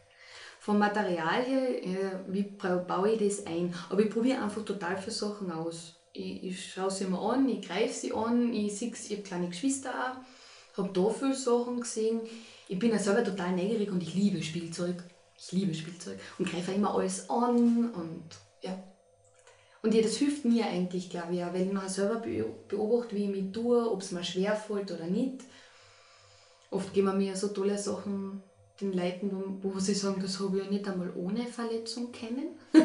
Vom 0.66 0.80
Material 0.80 1.44
her, 1.44 1.80
äh, 1.80 2.18
wie 2.26 2.42
baue 2.42 3.12
ich 3.12 3.20
das 3.20 3.46
ein? 3.46 3.72
Aber 3.88 4.02
ich 4.02 4.10
probiere 4.10 4.42
einfach 4.42 4.64
total 4.64 4.96
viele 4.96 5.12
Sachen 5.12 5.52
aus. 5.52 5.94
Ich, 6.12 6.42
ich 6.42 6.72
schaue 6.72 6.90
sie 6.90 7.04
mir 7.04 7.20
an, 7.20 7.48
ich 7.48 7.64
greife 7.64 7.94
sie 7.94 8.12
an, 8.12 8.52
ich 8.52 8.76
sehe, 8.76 8.88
ich 8.90 9.12
habe 9.12 9.22
kleine 9.22 9.48
Geschwister 9.48 9.90
auch, 9.90 10.76
habe 10.76 10.92
da 10.92 11.08
viele 11.10 11.36
Sachen 11.36 11.78
gesehen. 11.78 12.20
Ich 12.66 12.80
bin 12.80 12.90
ja 12.90 12.98
selber 12.98 13.22
total 13.22 13.52
neugierig 13.52 13.92
und 13.92 14.02
ich 14.02 14.14
liebe 14.14 14.42
Spielzeug. 14.42 15.04
Ich 15.38 15.52
liebe 15.52 15.72
Spielzeug 15.72 16.18
und 16.36 16.50
greife 16.50 16.72
immer 16.72 16.96
alles 16.96 17.30
an 17.30 17.92
und 17.92 18.24
ja. 18.60 18.76
Und 19.82 19.94
ja, 19.94 20.02
das 20.02 20.16
hilft 20.16 20.44
mir 20.44 20.66
eigentlich, 20.66 21.10
glaube 21.10 21.36
ich, 21.36 21.44
auch, 21.44 21.52
weil 21.52 21.66
ich 21.66 21.72
nachher 21.72 21.90
selber 21.90 22.24
beobachte, 22.66 23.14
wie 23.14 23.26
ich 23.26 23.30
mich 23.30 23.52
tue, 23.52 23.88
ob 23.88 24.02
es 24.02 24.10
mir 24.10 24.24
schwerfällt 24.24 24.90
oder 24.90 25.06
nicht. 25.06 25.44
Oft 26.72 26.92
geben 26.92 27.18
mir 27.18 27.36
so 27.36 27.46
tolle 27.46 27.78
Sachen 27.78 28.42
den 28.80 28.92
Leuten, 28.92 29.30
wo, 29.62 29.78
sie 29.78 29.94
sagen, 29.94 30.20
das 30.20 30.38
habe 30.40 30.60
ich 30.60 30.70
nicht 30.70 30.86
einmal 30.86 31.12
ohne 31.16 31.46
Verletzung 31.46 32.12
kennen. 32.12 32.48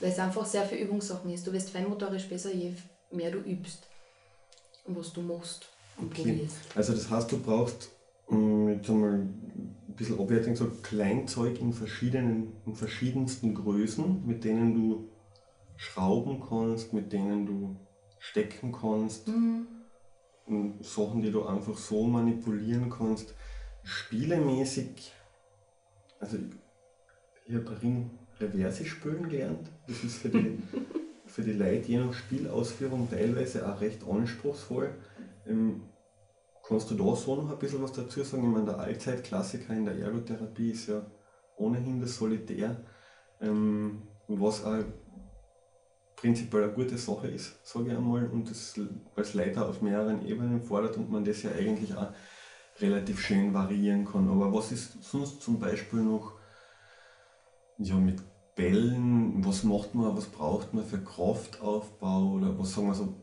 weil 0.00 0.10
es 0.10 0.18
einfach 0.18 0.44
sehr 0.44 0.64
viel 0.64 0.78
Übungssachen 0.78 1.30
ist. 1.30 1.46
Du 1.46 1.52
wirst 1.52 1.70
feinmotorisch 1.70 2.28
besser, 2.28 2.52
je 2.52 2.72
mehr 3.10 3.30
du 3.30 3.38
übst 3.38 3.88
und 4.84 4.98
was 4.98 5.12
du 5.12 5.22
machst 5.22 5.68
und 5.98 6.12
okay. 6.12 6.22
probierst. 6.22 6.56
Also 6.74 6.92
das 6.92 7.10
heißt, 7.10 7.32
du 7.32 7.38
brauchst 7.38 7.90
mm, 8.28 8.68
jetzt 8.68 8.90
einmal 8.90 9.14
ein 9.14 9.94
bisschen 9.96 10.18
abwertend 10.18 10.56
so 10.56 10.70
Kleinzeug 10.82 11.60
in 11.60 11.72
verschiedenen, 11.72 12.52
in 12.66 12.74
verschiedensten 12.74 13.54
Größen, 13.54 14.26
mit 14.26 14.44
denen 14.44 14.74
du 14.74 15.08
schrauben 15.76 16.42
kannst, 16.46 16.92
mit 16.92 17.12
denen 17.12 17.46
du 17.46 17.76
stecken 18.18 18.72
kannst. 18.72 19.28
Mhm. 19.28 19.66
Sachen, 20.80 21.22
die 21.22 21.32
du 21.32 21.44
einfach 21.44 21.76
so 21.76 22.04
manipulieren 22.04 22.88
kannst. 22.88 23.34
Spielemäßig, 23.86 25.12
also 26.18 26.38
ich 27.44 27.54
habe 27.54 27.80
Ring 27.80 28.10
Reverse 28.40 28.84
spielen 28.84 29.28
gelernt. 29.28 29.70
Das 29.86 30.02
ist 30.02 30.16
für 30.16 30.28
die, 30.28 30.58
für 31.26 31.42
die 31.42 31.52
Leute 31.52 31.86
je 31.86 31.98
nach 31.98 32.12
Spielausführung 32.12 33.08
teilweise 33.08 33.64
auch 33.72 33.80
recht 33.80 34.02
anspruchsvoll. 34.04 34.92
Ähm, 35.46 35.82
kannst 36.66 36.90
du 36.90 36.96
da 36.96 37.14
so 37.14 37.36
noch 37.36 37.48
ein 37.48 37.58
bisschen 37.60 37.80
was 37.80 37.92
dazu 37.92 38.24
sagen? 38.24 38.42
Ich 38.42 38.48
meine, 38.48 38.66
der 38.66 38.80
Allzeitklassiker 38.80 39.72
in 39.72 39.84
der 39.84 39.94
Ergotherapie 39.94 40.72
ist 40.72 40.88
ja 40.88 41.06
ohnehin 41.56 42.00
das 42.00 42.16
Solitär, 42.16 42.84
ähm, 43.40 44.02
was 44.26 44.64
auch 44.64 44.82
prinzipiell 46.16 46.64
eine 46.64 46.72
gute 46.72 46.98
Sache 46.98 47.28
ist, 47.28 47.64
sage 47.64 47.90
ich 47.90 47.96
einmal, 47.96 48.26
und 48.26 48.50
das 48.50 48.74
als 49.14 49.34
Leiter 49.34 49.68
auf 49.68 49.80
mehreren 49.80 50.26
Ebenen 50.26 50.60
fordert 50.60 50.96
und 50.96 51.08
man 51.08 51.24
das 51.24 51.44
ja 51.44 51.52
eigentlich 51.52 51.94
auch 51.94 52.08
relativ 52.80 53.20
schön 53.20 53.54
variieren 53.54 54.04
kann. 54.04 54.28
Aber 54.28 54.52
was 54.52 54.72
ist 54.72 55.02
sonst 55.02 55.42
zum 55.42 55.58
Beispiel 55.58 56.00
noch 56.00 56.32
ja, 57.78 57.96
mit 57.96 58.22
Bällen, 58.54 59.44
was 59.44 59.64
macht 59.64 59.94
man, 59.94 60.16
was 60.16 60.26
braucht 60.26 60.72
man 60.72 60.84
für 60.84 61.02
Kraftaufbau 61.02 62.32
oder 62.32 62.58
was 62.58 62.72
sagen 62.72 62.86
wir 62.88 62.94
so, 62.94 63.14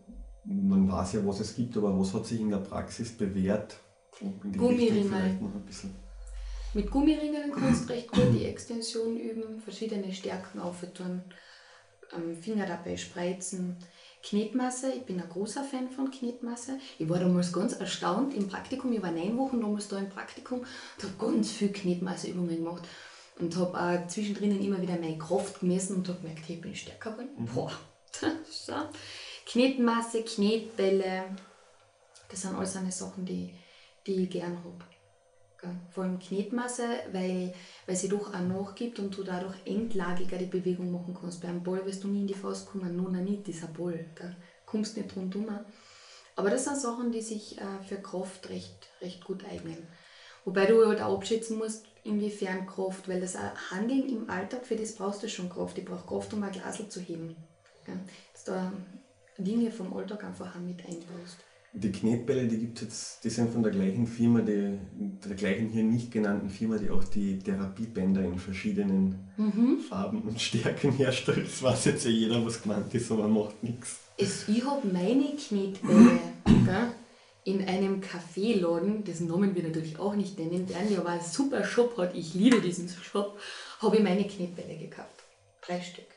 man 0.45 0.91
weiß 0.91 1.13
ja, 1.13 1.25
was 1.25 1.39
es 1.39 1.55
gibt, 1.55 1.75
aber 1.75 1.97
was 1.99 2.13
hat 2.13 2.27
sich 2.27 2.39
in 2.39 2.49
der 2.49 2.57
Praxis 2.57 3.17
bewährt? 3.17 3.77
Gummiringel. 4.19 5.39
Mit 6.75 6.91
Gummiringeln 6.91 7.51
kannst 7.51 7.89
du 7.89 7.93
recht 7.93 8.11
gut 8.11 8.33
die 8.33 8.45
Extension 8.45 9.17
üben, 9.17 9.59
verschiedene 9.59 10.11
Stärken 10.13 10.59
auftun, 10.59 11.21
Finger 12.41 12.67
dabei 12.67 12.95
spreizen. 12.95 13.77
Knetmasse, 14.23 14.93
ich 14.93 15.03
bin 15.03 15.21
ein 15.21 15.27
großer 15.27 15.63
Fan 15.63 15.89
von 15.89 16.09
Knetmasse. 16.09 16.79
Ich 16.97 17.09
war 17.09 17.19
damals 17.19 17.51
ganz 17.51 17.73
erstaunt 17.73 18.33
im 18.33 18.47
Praktikum, 18.47 18.93
ich 18.93 19.03
war 19.03 19.11
neun 19.11 19.37
Wochen 19.37 19.59
damals 19.59 19.89
da 19.89 19.99
im 19.99 20.09
Praktikum 20.09 20.59
und 20.61 21.03
habe 21.03 21.13
ganz 21.19 21.51
viel 21.51 21.73
Knetmasseübungen 21.73 22.55
gemacht 22.55 22.87
und 23.39 23.55
habe 23.57 23.77
auch 23.77 24.07
zwischendrin 24.07 24.63
immer 24.63 24.81
wieder 24.81 24.95
meine 24.95 25.17
Kraft 25.17 25.59
gemessen 25.59 25.97
und 25.97 26.07
habe 26.07 26.19
gemerkt, 26.19 26.47
hey, 26.47 26.55
ich 26.55 26.61
bin 26.61 26.75
stärker 26.75 27.11
geworden. 27.11 27.49
Boah, 27.53 27.71
so. 28.49 28.73
Knetmasse, 29.45 30.23
Knetbälle, 30.23 31.25
das 32.29 32.41
sind 32.41 32.55
alles 32.55 32.77
eine 32.77 32.91
Sachen, 32.91 33.25
die, 33.25 33.53
die 34.07 34.23
ich 34.23 34.29
gern 34.29 34.57
habe. 34.57 34.92
Vor 35.91 36.03
allem 36.03 36.19
Knetmasse, 36.19 36.83
weil, 37.11 37.53
weil 37.85 37.95
sie 37.95 38.09
doch 38.09 38.33
auch 38.33 38.39
nachgibt 38.39 38.99
und 38.99 39.15
du 39.15 39.23
dadurch 39.23 39.55
endlagiger 39.65 40.37
die 40.37 40.45
Bewegung 40.45 40.91
machen 40.91 41.17
kannst. 41.19 41.41
Beim 41.41 41.63
Ball 41.63 41.85
wirst 41.85 42.03
du 42.03 42.07
nie 42.07 42.21
in 42.21 42.27
die 42.27 42.33
Faust 42.33 42.67
kommen, 42.69 42.95
nur 42.95 43.09
nicht 43.11 43.47
dieser 43.47 43.67
Ball. 43.67 44.05
Du 44.15 44.35
kommst 44.65 44.97
nicht 44.97 45.15
rundum. 45.15 45.47
Aber 46.35 46.49
das 46.49 46.65
sind 46.65 46.77
Sachen, 46.77 47.11
die 47.11 47.21
sich 47.21 47.59
äh, 47.59 47.83
für 47.87 47.97
Kraft 47.97 48.49
recht, 48.49 48.89
recht 49.01 49.23
gut 49.23 49.45
eignen. 49.45 49.87
Wobei 50.45 50.65
du 50.65 50.85
halt 50.85 51.01
auch 51.01 51.15
abschätzen 51.17 51.57
musst, 51.57 51.85
inwiefern 52.03 52.67
Kraft, 52.67 53.07
weil 53.07 53.21
das 53.21 53.37
Handeln 53.71 54.09
im 54.09 54.29
Alltag, 54.29 54.65
für 54.65 54.75
das 54.75 54.95
brauchst 54.95 55.23
du 55.23 55.29
schon 55.29 55.49
Kraft. 55.49 55.77
Ich 55.77 55.85
brauche 55.85 56.05
Kraft, 56.05 56.33
um 56.33 56.43
ein 56.43 56.51
Glas 56.51 56.81
zu 56.89 56.99
heben. 56.99 57.35
Dass 58.33 58.43
du 58.43 58.71
Dinge 59.37 59.71
vom 59.71 59.95
Alltag 59.95 60.23
einfach 60.23 60.55
mit 60.55 60.85
einbaust. 60.85 61.37
Die 61.75 61.91
Knetbälle, 61.91 62.47
die 62.47 62.59
gibt 62.59 62.81
jetzt, 62.81 63.23
die 63.23 63.31
sind 63.31 63.51
von 63.51 63.63
der 63.63 63.71
gleichen 63.71 64.05
Firma, 64.05 64.41
die, 64.41 64.77
der 64.93 65.35
gleichen 65.35 65.69
hier 65.69 65.83
nicht 65.83 66.11
genannten 66.11 66.49
Firma, 66.49 66.77
die 66.77 66.91
auch 66.91 67.03
die 67.03 67.39
Therapiebänder 67.39 68.23
in 68.23 68.37
verschiedenen 68.37 69.31
mhm. 69.37 69.79
Farben 69.79 70.21
und 70.21 70.39
Stärken 70.39 70.91
herstellt. 70.91 71.47
Das 71.47 71.63
weiß 71.63 71.85
jetzt 71.85 72.05
ja 72.05 72.11
jeder, 72.11 72.45
was 72.45 72.61
gemeint 72.61 72.93
ist, 72.93 73.11
aber 73.11 73.27
macht 73.27 73.63
nichts. 73.63 73.99
Ich 74.17 74.63
habe 74.63 74.87
meine 74.87 75.35
Knetbälle, 75.35 76.19
in 77.45 77.67
einem 77.67 77.99
Kaffeeladen, 78.01 79.03
dessen 79.03 79.27
Namen 79.27 79.55
wir 79.55 79.63
natürlich 79.63 79.99
auch 79.99 80.15
nicht 80.15 80.39
nennen 80.39 80.69
werden, 80.69 80.89
der 80.89 80.99
aber 80.99 81.09
einen 81.09 81.23
super 81.23 81.63
Shop 81.63 81.97
hat, 81.97 82.15
ich 82.15 82.33
liebe 82.33 82.61
diesen 82.61 82.87
Shop, 82.87 83.37
habe 83.79 83.97
ich 83.97 84.03
meine 84.03 84.25
Knetbälle 84.25 84.77
gekauft. 84.77 85.23
Drei 85.61 85.81
Stück. 85.81 86.07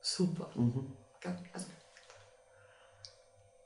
Super. 0.00 0.50
Mhm. 0.54 0.92
Also. 1.52 1.66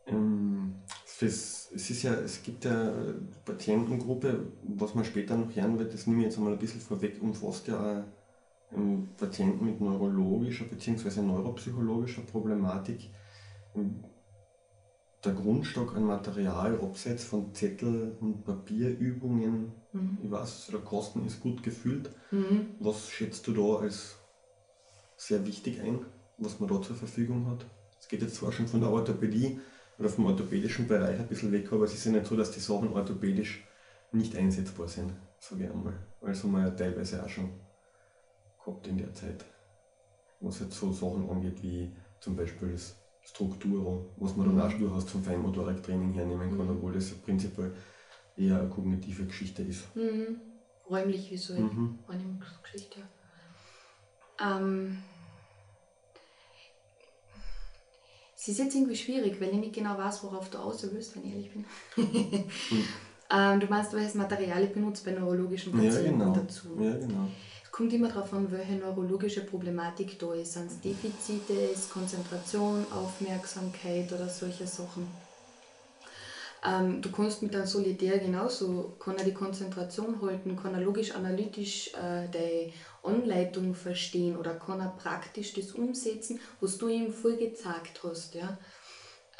Ähm, 0.06 0.74
es, 1.20 1.70
ist 1.70 2.02
ja, 2.02 2.14
es 2.14 2.42
gibt 2.42 2.64
ja 2.64 2.92
eine 2.92 3.14
Patientengruppe, 3.44 4.52
was 4.62 4.94
man 4.94 5.04
später 5.04 5.36
noch 5.36 5.54
hören 5.54 5.78
wird, 5.78 5.94
das 5.94 6.06
nehme 6.06 6.20
ich 6.20 6.26
jetzt 6.26 6.38
einmal 6.38 6.52
ein 6.52 6.58
bisschen 6.58 6.80
vorweg, 6.80 7.20
umfasst 7.20 7.68
ja 7.68 7.80
auch 7.80 8.76
ähm, 8.76 9.08
Patienten 9.16 9.64
mit 9.64 9.80
neurologischer 9.80 10.64
bzw. 10.64 11.22
neuropsychologischer 11.22 12.22
Problematik. 12.22 13.10
Ähm, 13.74 14.04
der 15.24 15.32
Grundstock 15.34 15.96
an 15.96 16.04
Material 16.04 16.78
abseits 16.80 17.24
von 17.24 17.52
Zettel 17.52 18.16
und 18.20 18.44
Papierübungen, 18.44 19.72
mhm. 19.92 20.18
ich 20.22 20.30
weiß, 20.30 20.68
der 20.70 20.80
Kosten 20.80 21.26
ist 21.26 21.40
gut 21.40 21.62
gefüllt. 21.62 22.10
Mhm. 22.30 22.68
Was 22.78 23.10
schätzt 23.10 23.46
du 23.46 23.52
da 23.52 23.82
als 23.82 24.16
sehr 25.16 25.44
wichtig 25.46 25.80
ein, 25.80 26.04
was 26.38 26.60
man 26.60 26.68
da 26.68 26.80
zur 26.80 26.94
Verfügung 26.94 27.46
hat? 27.50 27.66
Es 27.98 28.08
geht 28.08 28.22
jetzt 28.22 28.36
zwar 28.36 28.52
schon 28.52 28.68
von 28.68 28.80
der 28.80 28.90
Orthopädie 28.90 29.58
oder 29.98 30.08
vom 30.08 30.26
orthopädischen 30.26 30.86
Bereich 30.86 31.18
ein 31.18 31.26
bisschen 31.26 31.52
weg, 31.52 31.72
aber 31.72 31.84
es 31.84 31.94
ist 31.94 32.04
ja 32.04 32.12
nicht 32.12 32.26
so, 32.26 32.36
dass 32.36 32.50
die 32.50 32.60
Sachen 32.60 32.92
orthopädisch 32.92 33.64
nicht 34.12 34.36
einsetzbar 34.36 34.88
sind, 34.88 35.12
sage 35.38 35.64
ich 35.64 35.70
einmal. 35.70 35.94
Also 36.20 36.48
man 36.48 36.62
ja 36.62 36.70
teilweise 36.70 37.22
auch 37.22 37.28
schon 37.28 37.50
gehabt 38.58 38.86
in 38.86 38.98
der 38.98 39.12
Zeit. 39.14 39.44
Was 40.40 40.60
jetzt 40.60 40.78
so 40.78 40.92
Sachen 40.92 41.28
angeht 41.30 41.62
wie 41.62 41.94
zum 42.20 42.36
Beispiel 42.36 42.72
das 42.72 42.96
Struktur, 43.22 44.10
was 44.16 44.36
man 44.36 44.46
dann 44.46 44.60
auch 44.60 44.70
schon 44.70 44.80
durchaus 44.80 45.06
zum 45.06 45.22
Feinmotoriktraining 45.22 46.12
hernehmen 46.12 46.56
kann, 46.56 46.66
mhm. 46.66 46.76
obwohl 46.76 46.92
das 46.92 47.10
prinzipiell 47.10 47.74
eher 48.36 48.60
eine 48.60 48.68
kognitive 48.68 49.24
Geschichte 49.24 49.62
ist. 49.62 49.94
Mhm. 49.96 50.40
Räumlich 50.88 51.30
visuell 51.30 51.62
mhm. 51.62 51.98
Wahrnehmungsgeschichte. 52.06 53.00
Ähm, 54.40 54.98
es 58.36 58.48
ist 58.48 58.58
jetzt 58.58 58.74
irgendwie 58.74 58.96
schwierig, 58.96 59.40
weil 59.40 59.48
ich 59.48 59.58
nicht 59.58 59.74
genau 59.74 59.96
weiß, 59.96 60.22
worauf 60.24 60.50
du 60.50 60.58
aus 60.58 60.86
willst, 60.92 61.16
wenn 61.16 61.24
ich 61.24 61.32
ehrlich 61.32 61.50
bin. 61.52 61.64
mhm. 61.96 62.44
ähm, 63.30 63.60
du 63.60 63.66
meinst, 63.66 63.92
welches 63.92 64.14
Material 64.14 64.62
ich 64.62 64.72
benutze 64.72 65.04
bei 65.04 65.12
neurologischen 65.12 65.72
Patienten 65.72 66.20
ja, 66.20 66.26
genau. 66.26 66.34
dazu. 66.34 66.68
Ja, 66.78 66.92
genau 66.98 67.28
kommt 67.76 67.92
immer 67.92 68.08
darauf 68.08 68.32
an, 68.32 68.50
welche 68.50 68.72
neurologische 68.72 69.42
Problematik 69.42 70.18
da 70.18 70.32
ist. 70.32 70.54
Sind 70.54 70.70
es 70.70 70.80
Defizite, 70.80 71.52
ist 71.52 71.90
Konzentration, 71.90 72.86
Aufmerksamkeit 72.90 74.10
oder 74.10 74.30
solche 74.30 74.66
Sachen. 74.66 75.06
Ähm, 76.66 77.00
du 77.00 77.12
kannst 77.12 77.42
mit 77.42 77.54
einem 77.54 77.66
Solitär 77.66 78.18
genauso, 78.18 78.96
kann 78.98 79.16
er 79.16 79.24
die 79.24 79.34
Konzentration 79.34 80.20
halten, 80.20 80.56
kann 80.56 80.74
er 80.74 80.80
logisch-analytisch 80.80 81.92
äh, 81.94 82.28
die 82.28 82.72
Anleitung 83.02 83.74
verstehen 83.74 84.36
oder 84.36 84.54
kann 84.54 84.80
er 84.80 84.96
praktisch 84.98 85.52
das 85.54 85.72
umsetzen, 85.72 86.40
was 86.60 86.78
du 86.78 86.88
ihm 86.88 87.12
vorgezeigt 87.12 88.00
hast. 88.02 88.34
Ja? 88.34 88.58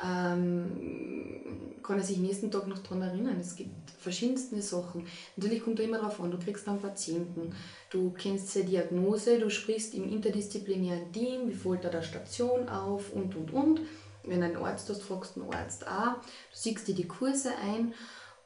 ähm, 0.04 1.78
kann 1.82 1.98
er 1.98 2.04
sich 2.04 2.18
nächsten 2.18 2.50
Tag 2.50 2.66
noch 2.66 2.78
daran 2.78 3.02
erinnern. 3.02 3.38
Es 3.40 3.56
gibt 3.56 3.90
verschiedenste 3.98 4.60
Sachen. 4.60 5.06
Natürlich 5.36 5.64
kommt 5.64 5.78
da 5.78 5.82
immer 5.82 5.98
darauf 5.98 6.20
an, 6.20 6.30
du 6.30 6.38
kriegst 6.38 6.68
einen 6.68 6.80
Patienten, 6.80 7.54
du 7.90 8.10
kennst 8.10 8.52
seine 8.52 8.66
Diagnose, 8.66 9.38
du 9.38 9.48
sprichst 9.48 9.94
im 9.94 10.10
interdisziplinären 10.10 11.12
Team, 11.12 11.48
wie 11.48 11.54
fällt 11.54 11.84
er 11.84 11.90
der 11.90 12.02
Station 12.02 12.68
auf 12.68 13.12
und 13.12 13.34
und 13.36 13.52
und. 13.52 13.80
Wenn 14.26 14.40
du 14.40 14.46
einen 14.46 14.56
Arzt 14.56 14.88
hast, 14.88 15.02
fragst 15.02 15.36
du 15.36 15.42
einen 15.42 15.54
Arzt 15.54 15.86
auch. 15.86 16.14
Du 16.14 16.20
siehst 16.52 16.86
dir 16.88 16.94
die 16.94 17.08
Kurse 17.08 17.50
ein 17.56 17.94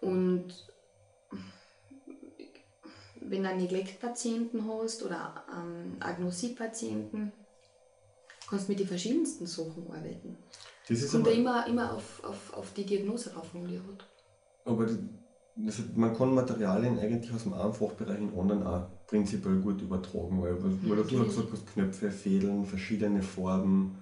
und 0.00 0.52
wenn 3.20 3.42
du 3.42 3.48
einen 3.48 3.60
Neglektpatienten 3.60 4.68
hast 4.68 5.02
oder 5.02 5.44
einen 5.48 5.96
Agnosie-Patienten, 6.00 7.32
kannst 8.48 8.68
du 8.68 8.72
mit 8.72 8.80
den 8.80 8.88
verschiedensten 8.88 9.46
Sachen 9.46 9.86
arbeiten. 9.88 10.36
Das 10.88 11.00
ist 11.00 11.12
Kommt 11.12 11.28
aber, 11.28 11.36
immer, 11.36 11.66
immer 11.66 11.94
auf, 11.94 12.24
auf, 12.24 12.52
auf 12.54 12.72
die 12.74 12.84
Diagnose 12.84 13.30
drauf, 13.30 13.46
die 13.54 13.78
hat. 13.78 14.06
Aber 14.64 14.86
das, 15.56 15.78
man 15.94 16.16
kann 16.16 16.34
Materialien 16.34 16.98
eigentlich 16.98 17.32
aus 17.32 17.44
dem 17.44 17.52
einen 17.52 17.72
Fachbereich 17.72 18.18
in 18.18 18.36
anderen 18.38 18.66
auch 18.66 18.88
prinzipiell 19.06 19.60
gut 19.60 19.80
übertragen, 19.80 20.42
weil, 20.42 20.62
weil 20.62 20.96
du 20.96 21.02
okay. 21.02 21.24
gesagt 21.24 21.48
hast, 21.52 21.66
Knöpfe, 21.72 22.10
Fädeln, 22.10 22.64
verschiedene 22.64 23.22
Farben, 23.22 23.99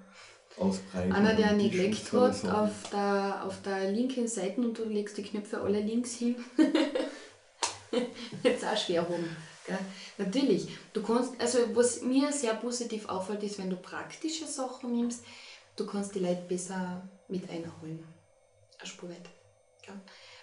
ausbreiten. 0.58 1.12
Einer, 1.12 1.34
der 1.34 1.52
nicht 1.52 1.74
Neglect 1.74 2.12
hat, 2.12 2.44
auf 2.44 2.90
der, 2.92 3.42
auf 3.44 3.62
der 3.62 3.90
linken 3.90 4.28
Seite 4.28 4.60
und 4.60 4.78
du 4.78 4.84
legst 4.84 5.16
die 5.16 5.22
Knöpfe 5.22 5.60
alle 5.60 5.80
links 5.80 6.14
hin. 6.14 6.36
Jetzt 8.42 8.64
auch 8.64 8.76
schwer 8.76 9.02
rum. 9.02 9.24
Gell? 9.66 9.78
Natürlich, 10.16 10.68
du 10.92 11.02
kannst, 11.02 11.40
also 11.40 11.58
was 11.74 12.02
mir 12.02 12.32
sehr 12.32 12.54
positiv 12.54 13.08
auffällt, 13.08 13.42
ist, 13.42 13.58
wenn 13.58 13.70
du 13.70 13.76
praktische 13.76 14.46
Sachen 14.46 14.92
nimmst, 14.92 15.24
du 15.76 15.86
kannst 15.86 16.14
die 16.14 16.20
Leute 16.20 16.42
besser 16.48 17.02
mit 17.28 17.48
einholen. 17.50 18.04
Eine 18.78 18.88
Spur 18.88 19.10
weit. 19.10 19.28
Gell? 19.82 19.94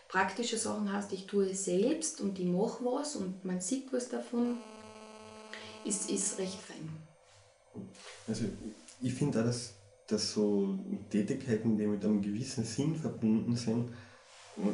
Praktische 0.07 0.57
Sachen 0.57 0.91
heißt, 0.91 1.11
ich 1.13 1.25
tue 1.25 1.49
es 1.49 1.65
selbst 1.65 2.21
und 2.21 2.39
ich 2.39 2.45
mache 2.45 2.85
was 2.85 3.15
und 3.15 3.43
man 3.43 3.59
sieht 3.59 3.91
was 3.91 4.09
davon, 4.09 4.57
ist, 5.83 6.09
ist 6.09 6.37
recht 6.37 6.59
fein. 6.59 6.89
Also 8.27 8.45
ich 9.01 9.13
finde 9.13 9.39
auch, 9.39 9.45
dass, 9.45 9.73
dass 10.07 10.33
so 10.33 10.77
Tätigkeiten, 11.09 11.77
die 11.77 11.87
mit 11.87 12.03
einem 12.05 12.21
gewissen 12.21 12.63
Sinn 12.63 12.95
verbunden 12.95 13.55
sind, 13.55 13.89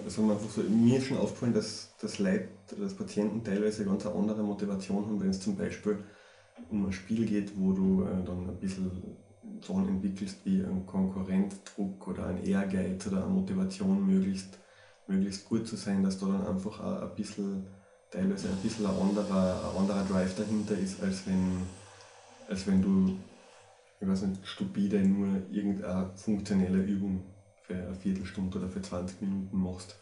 also 0.05 0.29
einfach 0.29 0.49
so, 0.49 0.61
mir 0.61 0.97
ist 0.97 1.07
schon 1.07 1.17
aufgefallen, 1.17 1.53
dass 1.53 1.93
das 1.99 2.19
Leid, 2.19 2.49
dass 2.79 2.93
Patienten 2.93 3.43
teilweise 3.43 3.83
ganz 3.85 4.05
eine 4.05 4.15
andere 4.15 4.43
Motivation 4.43 5.05
haben, 5.05 5.19
wenn 5.19 5.29
es 5.29 5.39
zum 5.39 5.55
Beispiel 5.55 6.03
um 6.69 6.85
ein 6.85 6.91
Spiel 6.91 7.25
geht, 7.25 7.51
wo 7.57 7.73
du 7.73 8.03
äh, 8.03 8.23
dann 8.23 8.49
ein 8.49 8.57
bisschen 8.59 8.91
Sachen 9.61 9.87
entwickelst 9.87 10.37
wie 10.43 10.63
einen 10.63 10.85
Konkurrenzdruck 10.85 12.07
oder 12.07 12.27
ein 12.27 12.43
Ehrgeiz 12.43 13.07
oder 13.07 13.23
eine 13.23 13.33
Motivation 13.33 14.05
möglichst, 14.05 14.57
möglichst 15.07 15.45
gut 15.45 15.67
zu 15.67 15.75
sein, 15.75 16.03
dass 16.03 16.19
da 16.19 16.27
dann 16.27 16.45
einfach 16.45 16.79
ein 17.01 17.15
bisschen, 17.15 17.65
teilweise 18.09 18.49
ein 18.49 18.57
bisschen 18.57 18.85
ein 18.85 18.95
anderer, 18.95 19.71
ein 19.71 19.77
anderer 19.81 20.05
Drive 20.05 20.35
dahinter 20.35 20.77
ist, 20.77 21.01
als 21.01 21.25
wenn, 21.27 21.63
als 22.47 22.67
wenn 22.67 22.81
du, 22.81 23.17
ich 24.01 24.07
weiß 24.07 24.23
nicht, 24.23 24.45
stupide 24.47 24.99
nur 24.99 25.41
irgendeine 25.51 26.09
funktionelle 26.15 26.79
Übung 26.79 27.23
für 27.61 27.75
eine 27.75 27.93
Viertelstunde 27.93 28.57
oder 28.57 28.67
für 28.67 28.81
20 28.81 29.21
Minuten 29.21 29.55
machst. 29.57 29.95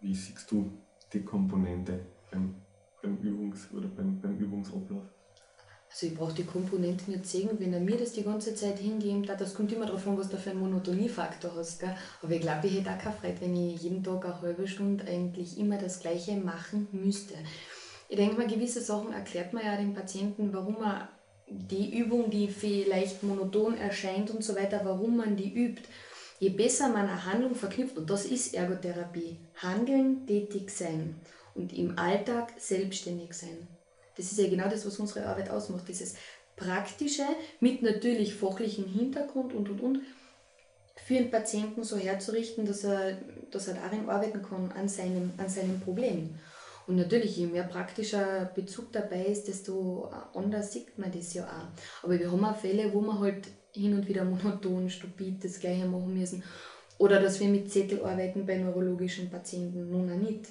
Wie 0.00 0.14
siehst 0.14 0.50
du 0.50 0.72
die 1.12 1.22
Komponente 1.22 2.00
beim, 2.30 2.56
beim, 3.00 3.16
Übungs- 3.18 3.72
oder 3.72 3.86
beim, 3.86 4.20
beim 4.20 4.36
Übungsablauf? 4.36 5.04
Also 5.88 6.06
ich 6.08 6.14
brauche 6.16 6.34
die 6.34 6.44
Komponenten 6.44 7.14
nicht 7.14 7.26
sehen, 7.26 7.50
wenn 7.58 7.72
er 7.72 7.80
mir 7.80 7.96
das 7.96 8.12
die 8.12 8.24
ganze 8.24 8.54
Zeit 8.56 8.80
hingeben 8.80 9.24
das 9.24 9.54
kommt 9.54 9.72
immer 9.72 9.86
darauf 9.86 10.06
an, 10.08 10.18
was 10.18 10.28
du 10.28 10.36
für 10.36 10.50
einen 10.50 10.58
Monotoniefaktor 10.58 11.54
hast. 11.54 11.78
Gell? 11.78 11.94
Aber 12.22 12.32
ich 12.32 12.40
glaube, 12.40 12.66
ich 12.66 12.78
hätte 12.78 12.90
auch 12.90 12.98
keine 12.98 13.14
Freude, 13.14 13.40
wenn 13.40 13.56
ich 13.56 13.80
jeden 13.80 14.02
Tag 14.02 14.24
eine 14.24 14.42
halbe 14.42 14.66
Stunde 14.66 15.04
eigentlich 15.06 15.56
immer 15.56 15.78
das 15.78 16.00
Gleiche 16.00 16.36
machen 16.36 16.88
müsste. 16.90 17.34
Ich 18.08 18.16
denke 18.16 18.36
mal, 18.36 18.48
gewisse 18.48 18.80
Sachen 18.80 19.12
erklärt 19.12 19.52
man 19.52 19.64
ja 19.64 19.76
den 19.76 19.94
Patienten, 19.94 20.52
warum 20.52 20.74
man 20.74 21.08
die 21.46 21.96
Übung, 21.98 22.30
die 22.30 22.48
vielleicht 22.48 23.22
monoton 23.22 23.76
erscheint 23.76 24.30
und 24.30 24.42
so 24.42 24.56
weiter, 24.56 24.80
warum 24.84 25.16
man 25.16 25.36
die 25.36 25.52
übt. 25.52 25.82
Je 26.38 26.50
besser 26.50 26.88
man 26.88 27.08
eine 27.08 27.24
Handlung 27.24 27.54
verknüpft, 27.54 27.96
und 27.96 28.10
das 28.10 28.26
ist 28.26 28.54
Ergotherapie, 28.54 29.38
handeln, 29.56 30.26
tätig 30.26 30.70
sein 30.70 31.14
und 31.54 31.72
im 31.72 31.98
Alltag 31.98 32.52
selbstständig 32.58 33.32
sein. 33.32 33.66
Das 34.16 34.32
ist 34.32 34.38
ja 34.38 34.48
genau 34.48 34.68
das, 34.68 34.84
was 34.86 34.98
unsere 34.98 35.26
Arbeit 35.26 35.50
ausmacht, 35.50 35.88
dieses 35.88 36.14
Praktische 36.56 37.24
mit 37.60 37.82
natürlich 37.82 38.34
fachlichem 38.34 38.86
Hintergrund 38.86 39.52
und 39.52 39.70
und 39.70 39.80
und 39.80 40.00
für 41.06 41.14
den 41.14 41.30
Patienten 41.30 41.84
so 41.84 41.96
herzurichten, 41.96 42.66
dass 42.66 42.82
er, 42.84 43.18
dass 43.50 43.68
er 43.68 43.74
darin 43.74 44.08
arbeiten 44.08 44.42
kann, 44.42 44.72
an 44.72 44.88
seinem, 44.88 45.32
an 45.36 45.48
seinem 45.48 45.80
Problem. 45.80 46.38
Und 46.86 46.96
natürlich, 46.96 47.36
je 47.36 47.46
mehr 47.46 47.64
praktischer 47.64 48.50
Bezug 48.54 48.92
dabei 48.92 49.26
ist, 49.26 49.48
desto 49.48 50.08
anders 50.34 50.72
sieht 50.72 50.96
man 50.98 51.10
das 51.10 51.34
ja 51.34 51.44
auch. 51.44 52.04
Aber 52.04 52.18
wir 52.18 52.30
haben 52.30 52.44
auch 52.44 52.56
Fälle, 52.56 52.92
wo 52.92 53.00
man 53.00 53.18
halt 53.18 53.48
hin 53.72 53.94
und 53.94 54.06
wieder 54.06 54.24
monoton, 54.24 54.88
stupid 54.88 55.44
das 55.44 55.58
Gleiche 55.58 55.86
machen 55.86 56.16
müssen. 56.16 56.44
Oder 56.98 57.20
dass 57.20 57.40
wir 57.40 57.48
mit 57.48 57.70
Zettel 57.70 58.04
arbeiten 58.04 58.46
bei 58.46 58.56
neurologischen 58.56 59.28
Patienten, 59.30 59.90
nun 59.90 60.10
auch 60.10 60.16
nicht. 60.16 60.46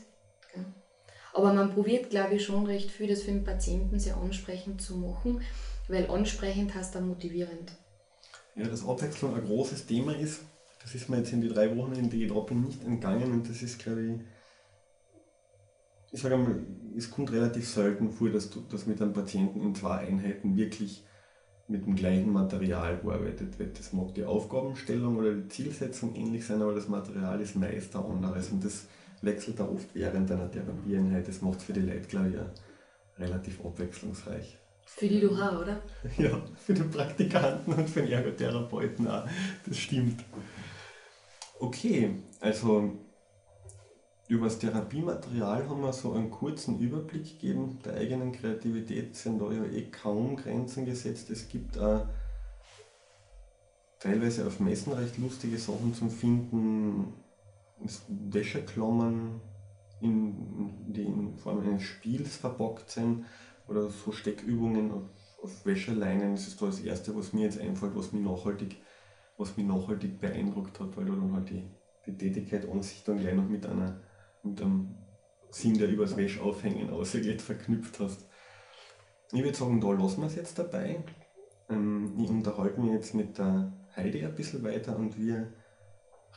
Aber 1.34 1.54
man 1.54 1.74
probiert, 1.74 2.10
glaube 2.10 2.36
ich, 2.36 2.46
schon 2.46 2.66
recht 2.66 2.92
viel, 2.92 3.08
das 3.08 3.24
für 3.24 3.32
den 3.32 3.44
Patienten 3.44 4.00
sehr 4.00 4.16
ansprechend 4.16 4.82
zu 4.82 4.96
machen, 4.98 5.42
weil 5.90 6.10
ansprechend 6.10 6.74
heißt 6.74 6.96
dann 6.96 7.08
motivierend. 7.08 7.74
Ja, 8.56 8.68
dass 8.68 8.88
Abwechslung 8.88 9.36
ein 9.36 9.44
großes 9.44 9.86
Thema 9.86 10.16
ist, 10.16 10.42
das 10.82 10.96
ist 10.96 11.10
mir 11.10 11.18
jetzt 11.18 11.34
in 11.34 11.42
die 11.42 11.50
drei 11.50 11.76
Wochen, 11.76 11.94
in 11.94 12.10
die 12.10 12.24
ich 12.24 12.32
nicht 12.32 12.84
entgangen 12.86 13.32
und 13.34 13.50
das 13.50 13.62
ist, 13.62 13.80
glaube 13.80 14.06
ich, 14.06 14.12
ich 16.16 16.22
sage 16.22 16.36
einmal, 16.36 16.66
es 16.96 17.12
kommt 17.12 17.32
relativ 17.34 17.68
selten 17.68 18.10
vor, 18.10 18.30
dass 18.30 18.50
du 18.50 18.62
das 18.70 18.86
mit 18.86 19.02
einem 19.02 19.12
Patienten 19.12 19.62
in 19.62 19.76
zwei 19.76 19.98
Einheiten 19.98 20.56
wirklich 20.56 21.04
mit 21.68 21.86
dem 21.86 21.96
gleichen 21.96 22.32
Material 22.32 23.00
gearbeitet 23.00 23.60
wird. 23.60 23.78
Das 23.78 23.92
mag 23.92 24.14
die 24.14 24.24
Aufgabenstellung 24.24 25.18
oder 25.18 25.34
die 25.34 25.50
Zielsetzung 25.50 26.16
ähnlich 26.16 26.46
sein, 26.46 26.62
aber 26.62 26.74
das 26.74 26.88
Material 26.88 27.42
ist 27.42 27.58
meist 27.58 27.96
ein 27.98 28.06
anderes 28.06 28.50
und 28.50 28.64
das 28.64 28.86
wechselt 29.22 29.60
da 29.60 29.68
oft 29.68 29.94
während 29.94 30.32
einer 30.32 30.50
Therapieeinheit. 30.50 31.28
Das 31.28 31.42
macht 31.42 31.60
es 31.60 31.66
für 31.66 31.74
die 31.74 31.82
Leute, 31.82 32.08
glaube 32.08 32.30
ich, 32.30 32.40
auch 32.40 33.20
relativ 33.20 33.60
abwechslungsreich. 33.66 34.58
Für 34.86 35.08
die 35.08 35.20
du 35.20 35.32
oder? 35.32 35.82
Ja, 36.18 36.42
für 36.56 36.76
den 36.76 36.92
Praktikanten 36.92 37.74
und 37.74 37.90
für 37.90 38.04
den 38.04 38.12
Ergotherapeuten 38.14 39.06
auch. 39.08 39.28
Das 39.66 39.78
stimmt. 39.78 40.24
Okay, 41.60 42.12
also 42.40 43.05
über 44.28 44.46
das 44.46 44.58
Therapiematerial 44.58 45.70
haben 45.70 45.82
wir 45.82 45.94
so 45.94 46.14
einen 46.14 46.32
kurzen 46.32 46.80
Überblick 46.80 47.26
gegeben. 47.26 47.80
Der 47.86 47.94
eigenen 47.94 48.32
Kreativität 48.32 49.16
sind 49.16 49.40
da 49.40 49.52
ja 49.52 49.64
eh 49.66 49.92
kaum 49.92 50.36
Grenzen 50.36 50.86
gesetzt. 50.86 51.30
Es 51.30 51.48
gibt 51.48 51.78
auch 51.78 52.08
teilweise 54.00 54.48
auf 54.48 54.60
Messen 54.60 54.94
recht 54.94 55.18
lustige 55.20 55.58
Sachen 55.58 55.94
zum 55.94 56.10
Finden. 56.10 57.14
Wäscheklammern, 58.08 59.42
in, 60.02 60.94
die 60.94 61.04
in 61.04 61.36
Form 61.36 61.60
eines 61.60 61.84
Spiels 61.84 62.38
verpackt 62.38 62.90
sind 62.90 63.26
oder 63.68 63.90
so 63.90 64.12
Steckübungen 64.12 64.92
auf, 64.92 65.04
auf 65.44 65.66
Wäscheleinen. 65.66 66.32
Das 66.32 66.48
ist 66.48 66.62
da 66.62 66.68
das 66.68 66.80
Erste, 66.80 67.16
was 67.16 67.34
mir 67.34 67.44
jetzt 67.44 67.60
einfällt, 67.60 67.96
was 67.96 68.12
mich 68.12 68.24
nachhaltig, 68.24 68.78
was 69.38 69.58
mich 69.58 69.66
nachhaltig 69.66 70.20
beeindruckt 70.20 70.80
hat, 70.80 70.96
weil 70.96 71.06
du 71.06 71.16
dann 71.16 71.34
halt 71.34 71.50
die, 71.50 71.70
die 72.06 72.18
Tätigkeit 72.18 72.68
an 72.68 72.82
sich 72.82 73.04
dann 73.04 73.20
gleich 73.20 73.36
noch 73.36 73.48
mit 73.48 73.66
einer 73.66 74.00
mit 74.46 74.62
einem 74.62 74.96
Sinn, 75.50 75.78
der 75.78 75.90
übers 75.90 76.18
Wäschaufhängen 76.18 76.90
ausgeht, 76.90 77.42
verknüpft 77.42 78.00
hast. 78.00 78.28
Ich 79.32 79.44
würde 79.44 79.58
sagen, 79.58 79.82
da 79.82 79.92
lassen 79.92 80.22
wir 80.22 80.28
es 80.28 80.36
jetzt 80.36 80.60
dabei. 80.60 81.04
Ähm, 81.70 82.14
ich 82.18 82.30
unterhalte 82.30 82.80
mich 82.80 82.92
jetzt 82.92 83.14
mit 83.14 83.38
der 83.38 83.74
Heidi 83.96 84.24
ein 84.26 84.36
bisschen 84.36 84.64
weiter 84.64 84.96
und 84.98 85.18
wir 85.18 85.54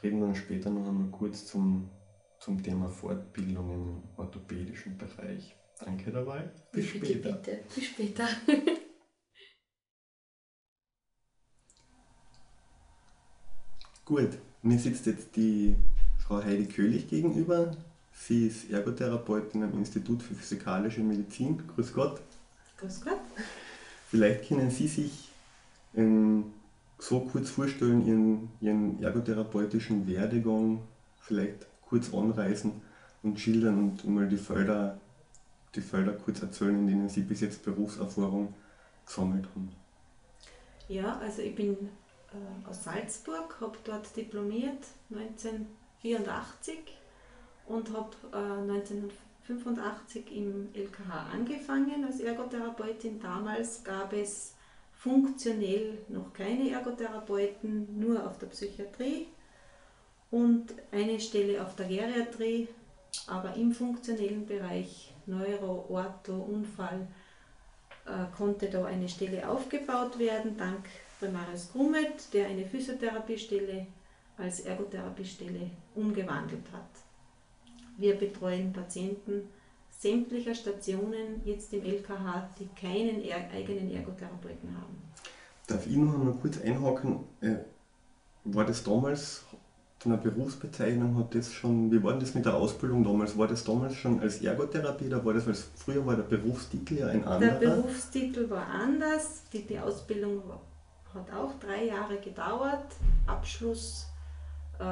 reden 0.03 0.21
dann 0.21 0.35
später 0.35 0.71
noch 0.71 0.89
einmal 0.89 1.11
kurz 1.11 1.47
zum, 1.47 1.91
zum 2.41 2.63
Thema 2.63 2.89
Fortbildungen 2.89 3.89
im 3.89 4.03
orthopädischen 4.17 4.97
Bereich. 4.97 5.55
Danke 5.81 6.11
dabei. 6.11 6.51
Bis 6.73 6.93
bitte, 6.93 7.07
später. 7.07 7.33
Bitte. 7.33 7.59
Bis 7.75 7.85
später. 7.85 8.29
Gut, 14.05 14.39
mir 14.63 14.79
sitzt 14.79 15.07
jetzt 15.07 15.37
die 15.37 15.77
Frau 16.19 16.43
Heidi 16.43 16.67
Köhlich 16.67 17.09
gegenüber, 17.09 17.77
Sie 18.19 18.49
ist 18.49 18.71
Ergotherapeutin 18.71 19.63
am 19.63 19.73
Institut 19.79 20.23
für 20.23 20.35
Physikalische 20.35 21.01
Medizin. 21.01 21.63
Grüß 21.75 21.95
Gott. 21.95 22.21
Grüß 22.77 23.01
Gott. 23.03 23.21
Vielleicht 24.11 24.49
können 24.49 24.71
Sie 24.71 24.89
sich 24.89 25.31
ähm, 25.95 26.53
so 26.99 27.21
kurz 27.21 27.49
vorstellen, 27.49 28.07
Ihren, 28.07 28.51
Ihren 28.61 29.03
ergotherapeutischen 29.03 30.07
Werdegang 30.07 30.83
vielleicht 31.21 31.67
kurz 31.89 32.13
anreißen 32.13 32.73
und 33.23 33.41
schildern 33.41 33.79
und 33.79 34.07
mal 34.07 34.29
die 34.29 34.37
Felder, 34.37 35.01
die 35.75 35.81
Felder 35.81 36.13
kurz 36.13 36.43
erzählen, 36.43 36.75
in 36.75 36.87
denen 36.87 37.09
Sie 37.09 37.23
bis 37.23 37.41
jetzt 37.41 37.65
Berufserfahrung 37.65 38.53
gesammelt 39.07 39.47
haben. 39.55 39.73
Ja, 40.89 41.19
also 41.19 41.41
ich 41.41 41.55
bin 41.55 41.73
äh, 41.73 42.69
aus 42.69 42.85
Salzburg, 42.85 43.57
habe 43.61 43.79
dort 43.85 44.15
diplomiert 44.17 44.85
1984 45.11 46.98
und 47.69 47.93
habe 47.93 48.11
äh, 48.33 48.73
1985 48.73 50.37
im 50.37 50.69
LKH 50.75 51.31
angefangen 51.33 52.05
als 52.05 52.21
Ergotherapeutin. 52.21 53.21
Damals 53.21 53.85
gab 53.85 54.13
es 54.13 54.55
funktionell 54.95 55.99
noch 56.09 56.33
keine 56.33 56.71
Ergotherapeuten, 56.71 57.99
nur 57.99 58.27
auf 58.27 58.39
der 58.39 58.49
Psychiatrie 58.49 59.29
und 60.31 60.75
eine 60.93 61.21
Stelle 61.21 61.63
auf 61.65 61.77
der 61.77 61.87
Geriatrie, 61.87 62.69
aber 63.27 63.55
im 63.55 63.73
funktionellen 63.73 64.47
Bereich 64.47 65.15
Neuro, 65.27 65.87
Ortho, 65.89 66.35
Unfall 66.35 67.07
äh, 68.07 68.37
konnte 68.37 68.69
da 68.69 68.85
eine 68.85 69.09
Stelle 69.09 69.49
aufgebaut 69.49 70.19
werden, 70.19 70.57
dank 70.57 70.87
Primaris 71.19 71.71
Grummet, 71.73 72.33
der 72.33 72.49
eine 72.49 72.67
Physiotherapiestelle 72.67 73.87
als 74.37 74.61
Ergotherapiestelle 74.61 75.71
umgewandelt 75.95 76.65
hat. 76.73 77.08
Wir 77.99 78.17
betreuen 78.17 78.73
Patienten 78.73 79.43
sämtlicher 79.91 80.55
Stationen 80.55 81.43
jetzt 81.45 81.73
im 81.73 81.85
LKH, 81.85 82.49
die 82.59 82.69
keinen 82.81 83.23
eigenen 83.53 83.91
Ergotherapeuten 83.91 84.75
haben. 84.75 85.03
Darf 85.67 85.87
ich 85.87 85.97
noch 85.97 86.15
einmal 86.15 86.35
kurz 86.41 86.61
einhaken? 86.63 87.25
Äh, 87.41 87.57
war 88.45 88.65
das 88.65 88.83
damals 88.85 89.45
von 89.99 90.13
der 90.13 90.19
Berufsbezeichnung, 90.19 91.19
hat 91.19 91.35
das 91.35 91.53
schon, 91.53 91.91
wie 91.91 92.03
war 92.03 92.17
das 92.17 92.35
mit 92.35 92.45
der 92.47 92.55
Ausbildung 92.55 93.03
damals? 93.03 93.37
War 93.37 93.49
das 93.49 93.65
damals 93.65 93.97
schon 93.97 94.21
als 94.21 94.41
Ergotherapie 94.41 95.07
oder 95.07 95.25
war 95.25 95.35
das, 95.35 95.47
weil 95.47 95.55
früher 95.55 96.07
war 96.07 96.15
der 96.15 96.23
Berufstitel 96.23 96.99
ja 96.99 97.09
ein 97.09 97.25
anderer? 97.25 97.59
Der 97.59 97.67
Berufstitel 97.67 98.49
war 98.49 98.67
anders, 98.67 99.43
die, 99.53 99.67
die 99.67 99.79
Ausbildung 99.79 100.43
hat 101.13 101.33
auch 101.33 101.59
drei 101.59 101.87
Jahre 101.87 102.19
gedauert, 102.19 102.87
Abschluss 103.27 104.07
äh, 104.79 104.85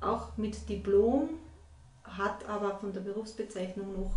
auch 0.00 0.36
mit 0.38 0.66
Diplom, 0.68 1.28
hat 2.16 2.48
aber 2.48 2.76
von 2.78 2.92
der 2.92 3.00
Berufsbezeichnung 3.00 4.00
noch 4.00 4.12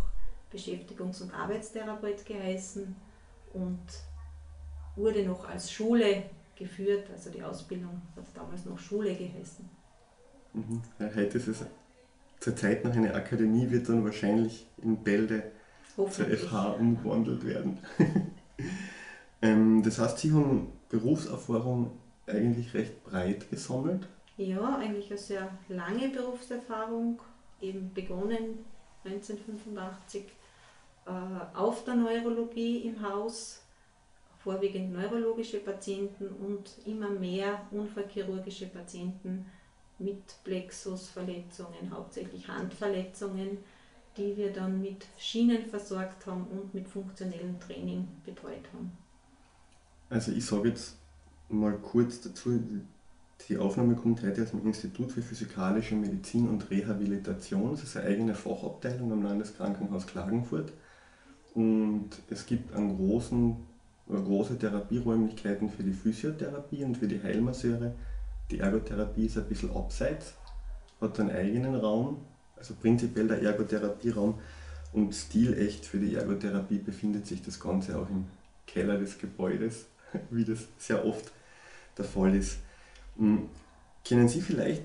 Beschäftigungs- 0.52 1.22
und 1.22 1.34
Arbeitstherapeut 1.34 2.24
geheißen 2.24 2.94
und 3.52 3.86
wurde 4.96 5.24
noch 5.24 5.48
als 5.48 5.70
Schule 5.70 6.24
geführt, 6.56 7.08
also 7.12 7.30
die 7.30 7.42
Ausbildung 7.42 8.02
hat 8.16 8.24
damals 8.34 8.64
noch 8.64 8.78
Schule 8.78 9.14
geheißen. 9.14 9.68
Mhm. 10.54 10.82
Heute 10.98 11.38
ist 11.38 11.48
es 11.48 11.64
zur 12.40 12.56
Zeit 12.56 12.84
noch 12.84 12.92
eine 12.92 13.14
Akademie, 13.14 13.70
wird 13.70 13.88
dann 13.88 14.04
wahrscheinlich 14.04 14.66
in 14.82 14.96
Bälde 14.96 15.42
zur 15.94 16.26
FH 16.26 16.72
umgewandelt 16.72 17.44
werden. 17.44 17.78
ähm, 19.42 19.82
das 19.82 19.98
heißt, 19.98 20.18
Sie 20.18 20.32
haben 20.32 20.72
Berufserfahrung 20.88 21.90
eigentlich 22.26 22.74
recht 22.74 23.04
breit 23.04 23.50
gesammelt? 23.50 24.06
Ja, 24.36 24.76
eigentlich 24.76 25.10
eine 25.10 25.18
sehr 25.18 25.48
lange 25.68 26.08
Berufserfahrung, 26.08 27.20
eben 27.60 27.92
begonnen 27.92 28.64
1985 29.04 30.24
äh, 31.06 31.10
auf 31.56 31.84
der 31.84 31.94
Neurologie 31.94 32.78
im 32.78 33.02
Haus, 33.02 33.62
vorwiegend 34.38 34.92
neurologische 34.92 35.58
Patienten 35.58 36.28
und 36.28 36.70
immer 36.86 37.10
mehr 37.10 37.66
unfallchirurgische 37.70 38.66
Patienten 38.66 39.46
mit 39.98 40.22
Plexusverletzungen, 40.44 41.90
hauptsächlich 41.90 42.46
Handverletzungen, 42.46 43.58
die 44.16 44.36
wir 44.36 44.52
dann 44.52 44.80
mit 44.80 45.06
Schienen 45.16 45.66
versorgt 45.66 46.26
haben 46.26 46.46
und 46.46 46.74
mit 46.74 46.88
funktionellem 46.88 47.58
Training 47.60 48.06
betreut 48.24 48.64
haben. 48.72 48.96
Also 50.10 50.32
ich 50.32 50.44
sage 50.44 50.70
jetzt 50.70 50.96
mal 51.48 51.76
kurz 51.78 52.20
dazu, 52.20 52.60
die 53.48 53.56
Aufnahme 53.56 53.94
kommt 53.94 54.22
heute 54.22 54.42
aus 54.42 54.50
dem 54.50 54.66
Institut 54.66 55.12
für 55.12 55.22
Physikalische 55.22 55.94
Medizin 55.94 56.48
und 56.48 56.70
Rehabilitation. 56.70 57.70
Das 57.70 57.82
ist 57.82 57.96
eine 57.96 58.06
eigene 58.06 58.34
Fachabteilung 58.34 59.12
am 59.12 59.22
Landeskrankenhaus 59.22 60.06
Klagenfurt. 60.06 60.72
Und 61.54 62.10
es 62.28 62.44
gibt 62.46 62.74
einen 62.74 62.96
großen, 62.96 63.56
große 64.08 64.58
Therapieräumlichkeiten 64.58 65.70
für 65.70 65.82
die 65.82 65.92
Physiotherapie 65.92 66.84
und 66.84 66.96
für 66.96 67.08
die 67.08 67.22
Heilmasseure. 67.22 67.94
Die 68.50 68.58
Ergotherapie 68.58 69.26
ist 69.26 69.38
ein 69.38 69.44
bisschen 69.44 69.74
abseits, 69.74 70.34
hat 71.00 71.18
einen 71.20 71.30
eigenen 71.30 71.74
Raum, 71.74 72.18
also 72.56 72.74
prinzipiell 72.74 73.28
der 73.28 73.42
Ergotherapieraum. 73.42 74.34
Und 74.92 75.14
stilecht 75.14 75.84
für 75.84 75.98
die 75.98 76.14
Ergotherapie 76.14 76.78
befindet 76.78 77.26
sich 77.26 77.42
das 77.42 77.60
Ganze 77.60 77.98
auch 77.98 78.08
im 78.08 78.26
Keller 78.66 78.98
des 78.98 79.18
Gebäudes, 79.18 79.86
wie 80.30 80.44
das 80.44 80.66
sehr 80.78 81.04
oft 81.04 81.30
der 81.96 82.04
Fall 82.04 82.34
ist. 82.34 82.58
Hm, 83.18 83.48
können 84.06 84.28
Sie 84.28 84.40
vielleicht 84.40 84.82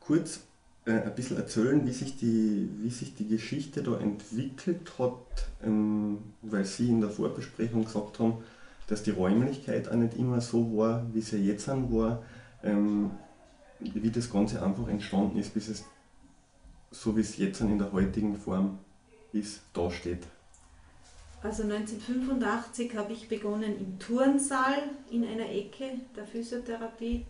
kurz 0.00 0.40
äh, 0.84 0.92
ein 0.92 1.14
bisschen 1.14 1.36
erzählen, 1.36 1.86
wie 1.86 1.92
sich, 1.92 2.16
die, 2.16 2.68
wie 2.80 2.90
sich 2.90 3.14
die 3.14 3.28
Geschichte 3.28 3.82
da 3.82 3.98
entwickelt 3.98 4.92
hat, 4.98 5.48
ähm, 5.64 6.18
weil 6.42 6.64
Sie 6.64 6.88
in 6.88 7.00
der 7.00 7.10
Vorbesprechung 7.10 7.84
gesagt 7.84 8.18
haben, 8.18 8.42
dass 8.88 9.02
die 9.02 9.10
Räumlichkeit 9.10 9.88
auch 9.88 9.94
nicht 9.94 10.14
immer 10.18 10.40
so 10.40 10.76
war, 10.76 11.06
wie 11.14 11.22
sie 11.22 11.38
jetzt 11.38 11.68
war, 11.68 12.22
ähm, 12.62 13.10
wie 13.78 14.10
das 14.10 14.30
Ganze 14.30 14.62
einfach 14.62 14.86
entstanden 14.88 15.38
ist, 15.38 15.54
bis 15.54 15.68
es 15.68 15.84
so 16.90 17.16
wie 17.16 17.22
es 17.22 17.38
jetzt 17.38 17.60
in 17.62 17.78
der 17.78 17.90
heutigen 17.90 18.36
Form 18.36 18.78
ist, 19.32 19.62
dasteht. 19.72 20.26
Also 21.42 21.62
1985 21.62 22.94
habe 22.94 23.14
ich 23.14 23.28
begonnen 23.28 23.76
im 23.78 23.98
Turnsaal 23.98 24.82
in 25.10 25.24
einer 25.24 25.48
Ecke 25.48 26.00
der 26.14 26.26
Physiotherapie 26.26 27.24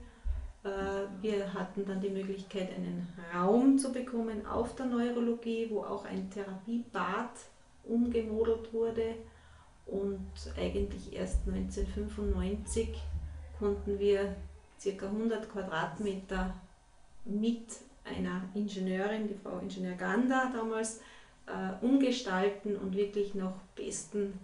wir 0.62 1.53
hatten 1.55 1.85
dann 1.85 2.01
die 2.01 2.11
Möglichkeit, 2.11 2.70
einen 2.77 3.09
Raum 3.35 3.79
zu 3.79 3.92
bekommen 3.92 4.46
auf 4.46 4.77
der 4.77 4.87
Neurologie, 4.87 5.68
wo 5.70 5.83
auch 5.83 6.05
ein 6.05 6.31
Therapiebad 6.31 7.31
umgemodelt 7.85 8.72
wurde. 8.72 9.16
Und 9.87 10.31
eigentlich 10.57 11.12
erst 11.12 11.46
1995 11.48 12.96
konnten 13.59 13.98
wir 13.98 14.37
ca. 14.83 15.07
100 15.07 15.51
Quadratmeter 15.51 16.55
mit 17.25 17.66
einer 18.05 18.42
Ingenieurin, 18.55 19.29
die 19.29 19.35
Frau 19.35 19.59
Ingenieur 19.59 19.94
Ganda 19.94 20.51
damals, 20.53 21.01
äh, 21.46 21.85
umgestalten 21.85 22.77
und 22.77 22.96
wirklich 22.96 23.35
nach 23.35 23.55
bestem 23.75 24.35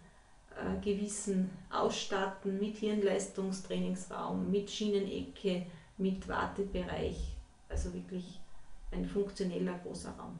äh, 0.57 0.81
Gewissen 0.85 1.51
ausstatten 1.71 2.59
mit 2.59 2.77
Hirnleistungstrainingsraum, 2.77 4.51
mit 4.51 4.71
Schienenecke, 4.71 5.67
mit 5.99 6.27
Wartebereich, 6.29 7.17
also 7.69 7.93
wirklich 7.93 8.41
ein 8.91 9.05
funktioneller 9.05 9.79
großer 9.85 10.11
Raum. 10.19 10.39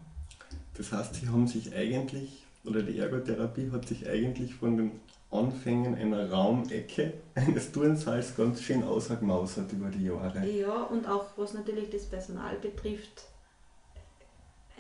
Das 0.77 0.93
heißt, 0.93 1.17
Sie 1.17 1.29
haben 1.29 1.47
sich 1.47 1.75
eigentlich, 1.75 2.45
oder 2.65 2.83
die 2.83 2.99
Ergotherapie 2.99 3.71
hat 3.73 3.87
sich 3.87 4.09
eigentlich 4.09 4.55
von 4.55 4.77
den 4.77 4.93
Anfängen 5.31 5.95
einer 5.95 6.31
Raumecke 6.31 7.13
eines 7.35 7.73
Turnsaals 7.73 8.37
ganz 8.37 8.63
schön 8.63 8.83
ausgemausert 8.83 9.73
über 9.73 9.91
die 9.91 10.07
Jahre. 10.07 10.49
Ja, 10.49 10.85
und 10.85 11.07
auch 11.07 11.27
was 11.37 11.53
natürlich 11.53 11.91
das 11.91 12.05
Personal 12.05 12.57
betrifft, 12.57 13.25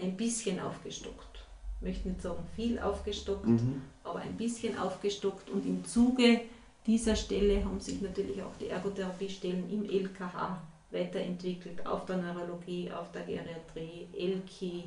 ein 0.01 0.17
bisschen 0.17 0.61
aufgestockt. 0.61 1.45
Ich 1.81 1.87
möchte 1.87 2.09
nicht 2.09 2.23
sagen 2.23 2.43
viel 2.57 2.79
aufgestockt, 2.79 3.47
mhm. 3.47 3.83
aber 4.05 4.21
ein 4.21 4.37
bisschen 4.37 4.79
aufgestockt 4.79 5.51
und 5.51 5.67
im 5.67 5.85
Zuge 5.85 6.41
dieser 6.89 7.15
Stelle 7.15 7.63
haben 7.63 7.81
sich 7.81 8.01
natürlich 8.01 8.43
auch 8.43 8.57
die 8.59 8.69
Ergotherapiestellen 8.69 9.71
im 9.71 9.85
LKH 9.85 10.63
weiterentwickelt, 10.91 11.87
auf 11.87 12.07
der 12.07 12.17
Neurologie, 12.17 12.91
auf 12.91 13.13
der 13.13 13.23
Geriatrie, 13.25 14.09
LKI. 14.17 14.85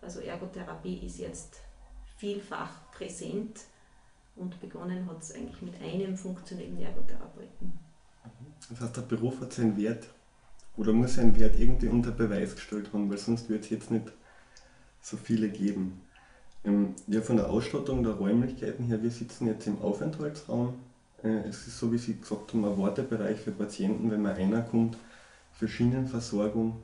Also 0.00 0.20
Ergotherapie 0.20 1.06
ist 1.06 1.18
jetzt 1.18 1.60
vielfach 2.16 2.90
präsent 2.92 3.60
und 4.34 4.58
begonnen 4.62 5.06
hat 5.06 5.22
es 5.22 5.34
eigentlich 5.34 5.60
mit 5.60 5.74
einem 5.82 6.16
funktionellen 6.16 6.80
Ergotherapeuten. 6.80 7.72
Das 8.70 8.80
heißt, 8.80 8.96
der 8.96 9.02
Beruf 9.02 9.38
hat 9.42 9.52
seinen 9.52 9.76
Wert 9.76 10.06
oder 10.78 10.94
muss 10.94 11.16
seinen 11.16 11.38
Wert 11.38 11.60
irgendwie 11.60 11.88
unter 11.88 12.12
Beweis 12.12 12.54
gestellt 12.54 12.88
haben, 12.94 13.10
weil 13.10 13.18
sonst 13.18 13.50
wird 13.50 13.64
es 13.64 13.70
jetzt 13.70 13.90
nicht 13.90 14.10
so 15.02 15.18
viele 15.18 15.50
geben. 15.50 16.00
Ähm, 16.64 16.94
ja, 17.08 17.20
von 17.20 17.36
der 17.36 17.50
Ausstattung 17.50 18.02
der 18.02 18.14
Räumlichkeiten 18.14 18.86
her, 18.86 19.02
wir 19.02 19.10
sitzen 19.10 19.48
jetzt 19.48 19.66
im 19.66 19.82
Aufenthaltsraum 19.82 20.78
es 21.22 21.66
ist 21.66 21.78
so, 21.78 21.92
wie 21.92 21.98
Sie 21.98 22.18
gesagt 22.18 22.52
haben, 22.52 22.64
ein 22.64 22.78
Wartebereich 22.78 23.38
für 23.38 23.52
Patienten, 23.52 24.10
wenn 24.10 24.22
man 24.22 24.36
einer 24.36 24.62
kommt, 24.62 24.96
für 25.52 25.68
Schienenversorgung, 25.68 26.82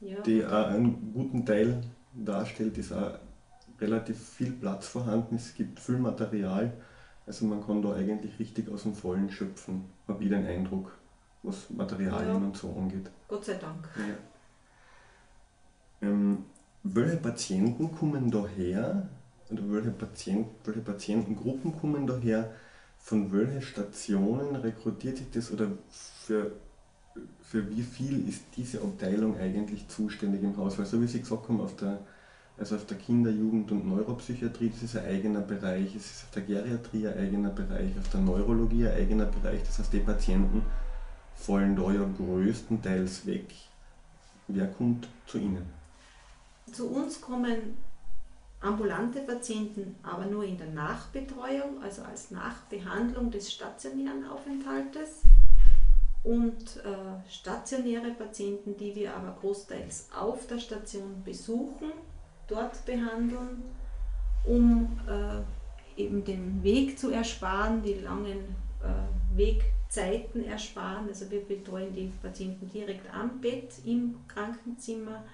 ja. 0.00 0.20
die 0.22 0.44
auch 0.44 0.68
einen 0.68 1.12
guten 1.12 1.44
Teil 1.44 1.82
darstellt, 2.14 2.78
ist 2.78 2.92
auch 2.92 3.18
relativ 3.80 4.18
viel 4.18 4.52
Platz 4.52 4.88
vorhanden, 4.88 5.36
es 5.36 5.54
gibt 5.54 5.80
viel 5.80 5.98
Material, 5.98 6.72
also 7.26 7.46
man 7.46 7.64
kann 7.64 7.82
da 7.82 7.94
eigentlich 7.94 8.38
richtig 8.38 8.70
aus 8.70 8.84
dem 8.84 8.94
Vollen 8.94 9.30
schöpfen, 9.30 9.84
habe 10.08 10.24
ich 10.24 10.30
den 10.30 10.46
Eindruck, 10.46 10.96
was 11.42 11.68
Materialien 11.70 12.28
ja. 12.28 12.36
und 12.36 12.56
so 12.56 12.74
angeht. 12.74 13.10
Gott 13.28 13.44
sei 13.44 13.54
Dank. 13.54 13.88
Ja. 13.96 16.08
Ähm, 16.08 16.44
welche 16.82 17.16
Patienten 17.16 17.92
kommen 17.92 18.30
daher, 18.30 19.08
oder 19.50 19.62
welche, 19.70 19.90
Patient, 19.90 20.46
welche 20.64 20.80
Patientengruppen 20.80 21.78
kommen 21.78 22.06
daher, 22.06 22.50
von 23.02 23.32
welchen 23.32 23.62
Stationen 23.62 24.56
rekrutiert 24.56 25.18
sich 25.18 25.30
das 25.32 25.52
oder 25.52 25.72
für, 26.24 26.52
für 27.42 27.68
wie 27.68 27.82
viel 27.82 28.28
ist 28.28 28.44
diese 28.56 28.80
Abteilung 28.80 29.36
eigentlich 29.38 29.88
zuständig 29.88 30.42
im 30.42 30.56
Haus? 30.56 30.78
Weil 30.78 30.86
so 30.86 31.00
wie 31.02 31.08
Sie 31.08 31.20
gesagt 31.20 31.48
haben, 31.48 31.60
auf 31.60 31.74
der, 31.76 31.98
also 32.56 32.76
auf 32.76 32.86
der 32.86 32.96
Kinder-, 32.96 33.30
Jugend- 33.30 33.72
und 33.72 33.86
Neuropsychiatrie, 33.88 34.70
das 34.70 34.84
ist 34.84 34.96
ein 34.96 35.06
eigener 35.06 35.40
Bereich, 35.40 35.94
es 35.96 36.06
ist 36.06 36.24
auf 36.24 36.30
der 36.30 36.42
Geriatrie 36.42 37.08
ein 37.08 37.18
eigener 37.18 37.50
Bereich, 37.50 37.98
auf 37.98 38.08
der 38.08 38.20
Neurologie 38.20 38.86
ein 38.86 38.94
eigener 38.94 39.26
Bereich, 39.26 39.62
das 39.64 39.80
heißt 39.80 39.92
die 39.92 39.98
Patienten 39.98 40.62
fallen 41.34 41.74
da 41.74 41.90
ja 41.90 42.08
größtenteils 42.16 43.26
weg. 43.26 43.46
Wer 44.46 44.68
kommt 44.68 45.08
zu 45.26 45.38
Ihnen? 45.38 45.66
Zu 46.70 46.88
uns 46.88 47.20
kommen 47.20 47.76
ambulante 48.62 49.20
Patienten 49.20 49.96
aber 50.02 50.26
nur 50.26 50.44
in 50.44 50.56
der 50.56 50.68
Nachbetreuung, 50.68 51.82
also 51.82 52.02
als 52.02 52.30
Nachbehandlung 52.30 53.30
des 53.30 53.52
stationären 53.52 54.28
Aufenthaltes 54.28 55.22
und 56.22 56.76
äh, 56.84 57.28
stationäre 57.28 58.12
Patienten, 58.12 58.76
die 58.76 58.94
wir 58.94 59.14
aber 59.14 59.36
großteils 59.40 60.08
auf 60.16 60.46
der 60.46 60.58
Station 60.58 61.22
besuchen, 61.24 61.90
dort 62.46 62.84
behandeln, 62.86 63.64
um 64.44 64.98
äh, 65.08 66.00
eben 66.00 66.24
den 66.24 66.62
Weg 66.62 66.98
zu 66.98 67.10
ersparen, 67.10 67.82
die 67.82 67.94
langen 67.94 68.54
äh, 68.82 69.36
Wegzeiten 69.36 70.44
ersparen. 70.44 71.08
Also 71.08 71.30
wir 71.30 71.40
betreuen 71.40 71.92
die 71.92 72.12
Patienten 72.22 72.70
direkt 72.70 73.12
am 73.12 73.40
Bett 73.40 73.72
im 73.84 74.16
Krankenzimmer 74.28 75.24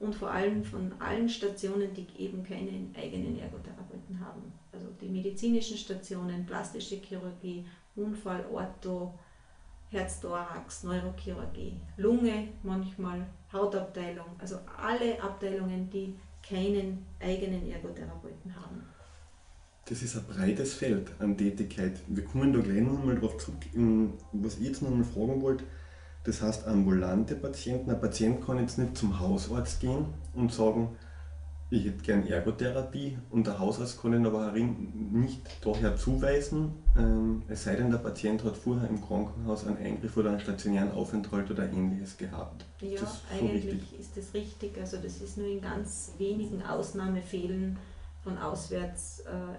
und 0.00 0.14
vor 0.14 0.30
allem 0.30 0.64
von 0.64 0.92
allen 0.98 1.28
Stationen, 1.28 1.94
die 1.94 2.06
eben 2.18 2.42
keinen 2.42 2.92
eigenen 2.96 3.38
Ergotherapeuten 3.38 4.18
haben. 4.18 4.52
Also 4.72 4.88
die 5.00 5.08
medizinischen 5.08 5.76
Stationen, 5.76 6.44
plastische 6.46 6.96
Chirurgie, 6.96 7.66
Unfall, 7.94 8.44
Ortho, 8.50 9.14
Herz-Thorax, 9.90 10.84
Neurochirurgie, 10.84 11.74
Lunge 11.98 12.48
manchmal, 12.62 13.26
Hautabteilung, 13.52 14.26
also 14.38 14.58
alle 14.76 15.22
Abteilungen, 15.22 15.90
die 15.90 16.14
keinen 16.42 17.04
eigenen 17.20 17.70
Ergotherapeuten 17.70 18.54
haben. 18.56 18.82
Das 19.84 20.02
ist 20.02 20.16
ein 20.16 20.24
breites 20.24 20.74
Feld 20.74 21.10
an 21.18 21.36
Tätigkeit. 21.36 22.00
Wir 22.06 22.24
kommen 22.24 22.52
da 22.52 22.60
gleich 22.60 22.80
noch 22.80 23.00
einmal 23.00 23.16
darauf 23.16 23.36
zurück, 23.38 23.58
was 24.32 24.58
ich 24.58 24.68
jetzt 24.68 24.82
noch 24.82 24.90
einmal 24.90 25.04
fragen 25.04 25.42
wollte. 25.42 25.64
Das 26.24 26.42
heißt, 26.42 26.66
ambulante 26.66 27.34
Patienten, 27.34 27.90
ein 27.90 28.00
Patient 28.00 28.44
kann 28.44 28.58
jetzt 28.58 28.78
nicht 28.78 28.96
zum 28.96 29.18
Hausarzt 29.18 29.80
gehen 29.80 30.06
und 30.34 30.52
sagen, 30.52 30.96
ich 31.70 31.84
hätte 31.84 32.02
gern 32.02 32.26
Ergotherapie 32.26 33.16
und 33.30 33.46
der 33.46 33.58
Hausarzt 33.58 34.02
kann 34.02 34.12
ihn 34.12 34.26
aber 34.26 34.52
nicht 34.52 35.40
daher 35.64 35.96
zuweisen, 35.96 36.72
ähm, 36.98 37.42
es 37.48 37.62
sei 37.62 37.76
denn, 37.76 37.90
der 37.90 37.98
Patient 37.98 38.42
hat 38.42 38.56
vorher 38.56 38.88
im 38.88 39.00
Krankenhaus 39.00 39.64
einen 39.64 39.78
Eingriff 39.78 40.16
oder 40.16 40.30
einen 40.30 40.40
stationären 40.40 40.90
Aufenthalt 40.90 41.48
oder 41.50 41.70
ähnliches 41.70 42.16
gehabt. 42.18 42.64
Ja, 42.80 43.00
ist 43.00 43.22
eigentlich 43.32 43.66
richtig? 43.66 44.00
ist 44.00 44.16
das 44.16 44.34
richtig. 44.34 44.78
Also 44.78 44.96
das 44.96 45.20
ist 45.20 45.38
nur 45.38 45.46
in 45.46 45.60
ganz 45.60 46.12
wenigen 46.18 46.60
Ausnahmefällen 46.62 47.78
von 48.24 48.36
auswärts 48.36 49.20
äh, 49.20 49.56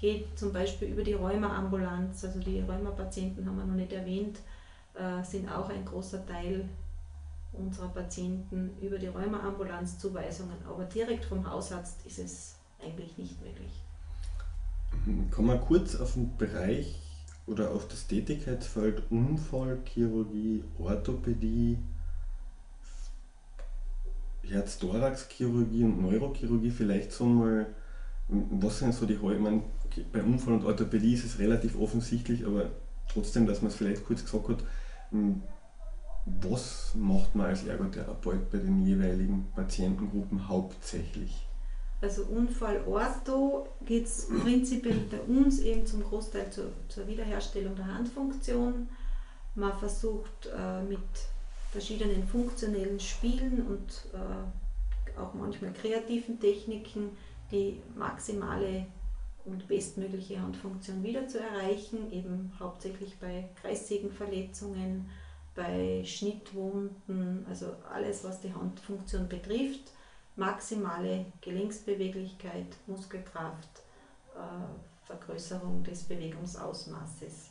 geht 0.00 0.36
zum 0.36 0.52
Beispiel 0.52 0.88
über 0.88 1.04
die 1.04 1.12
Rheumaambulanz, 1.12 2.24
also 2.24 2.40
die 2.40 2.60
Rheumapatienten 2.60 3.46
haben 3.46 3.56
wir 3.56 3.66
noch 3.66 3.76
nicht 3.76 3.92
erwähnt, 3.92 4.38
äh, 4.38 4.40
sind 5.22 5.48
auch 5.48 5.68
ein 5.70 5.84
großer 5.84 6.26
Teil 6.26 6.68
unserer 7.52 7.88
Patienten 7.88 8.70
über 8.80 8.98
die 8.98 9.08
Rheumaambulanz 9.08 9.98
Zuweisungen, 9.98 10.56
aber 10.68 10.84
direkt 10.84 11.24
vom 11.24 11.48
Hausarzt 11.48 12.04
ist 12.06 12.18
es 12.18 12.56
eigentlich 12.82 13.16
nicht 13.18 13.40
möglich. 13.42 13.72
Kann 15.30 15.46
man 15.46 15.60
kurz 15.60 15.96
auf 15.96 16.14
den 16.14 16.36
Bereich 16.36 17.00
oder 17.46 17.70
auf 17.70 17.88
das 17.88 18.06
Tätigkeitsfeld 18.06 19.10
Unfall, 19.10 19.78
Chirurgie, 19.84 20.64
Orthopädie, 20.78 21.78
Herz-Thorax-Chirurgie 24.44 25.84
und 25.84 26.02
Neurochirurgie 26.02 26.70
vielleicht 26.70 27.12
so 27.12 27.24
mal, 27.24 27.66
was 28.28 28.78
sind 28.78 28.94
so 28.94 29.06
die, 29.06 29.16
meine, 29.16 29.62
bei 30.12 30.22
Unfall 30.22 30.54
und 30.54 30.64
Orthopädie 30.64 31.14
ist 31.14 31.24
es 31.24 31.38
relativ 31.38 31.78
offensichtlich, 31.78 32.46
aber 32.46 32.70
trotzdem, 33.12 33.46
dass 33.46 33.62
man 33.62 33.70
es 33.70 33.76
vielleicht 33.76 34.04
kurz 34.06 34.24
gesagt 34.24 34.48
hat, 34.48 34.64
was 36.24 36.94
macht 36.94 37.34
man 37.34 37.46
als 37.46 37.64
Ergotherapeut 37.64 38.50
bei 38.50 38.58
den 38.58 38.86
jeweiligen 38.86 39.50
Patientengruppen 39.54 40.48
hauptsächlich? 40.48 41.46
Also 42.00 42.24
Unfall 42.24 42.82
Ortho 42.86 43.68
geht 43.84 44.06
es 44.06 44.26
prinzipiell 44.42 45.06
bei 45.10 45.20
uns 45.20 45.60
eben 45.60 45.86
zum 45.86 46.02
Großteil 46.02 46.50
zur, 46.50 46.72
zur 46.88 47.06
Wiederherstellung 47.06 47.76
der 47.76 47.86
Handfunktion. 47.86 48.88
Man 49.54 49.78
versucht 49.78 50.46
äh, 50.46 50.82
mit 50.82 50.98
verschiedenen 51.70 52.26
funktionellen 52.26 52.98
Spielen 52.98 53.66
und 53.66 54.04
äh, 54.14 55.18
auch 55.18 55.34
manchmal 55.34 55.72
kreativen 55.72 56.40
Techniken 56.40 57.10
die 57.50 57.80
maximale 57.96 58.86
und 59.44 59.66
bestmögliche 59.68 60.40
Handfunktion 60.40 61.02
wieder 61.02 61.26
zu 61.26 61.40
erreichen, 61.40 62.12
eben 62.12 62.52
hauptsächlich 62.58 63.18
bei 63.18 63.48
Kreissägenverletzungen, 63.60 65.08
bei 65.54 66.02
Schnittwunden, 66.04 67.44
also 67.48 67.74
alles, 67.92 68.24
was 68.24 68.40
die 68.40 68.54
Handfunktion 68.54 69.28
betrifft, 69.28 69.92
maximale 70.36 71.26
Gelenksbeweglichkeit, 71.40 72.76
Muskelkraft, 72.86 73.82
äh, 74.34 75.06
Vergrößerung 75.06 75.82
des 75.82 76.04
Bewegungsausmaßes. 76.04 77.50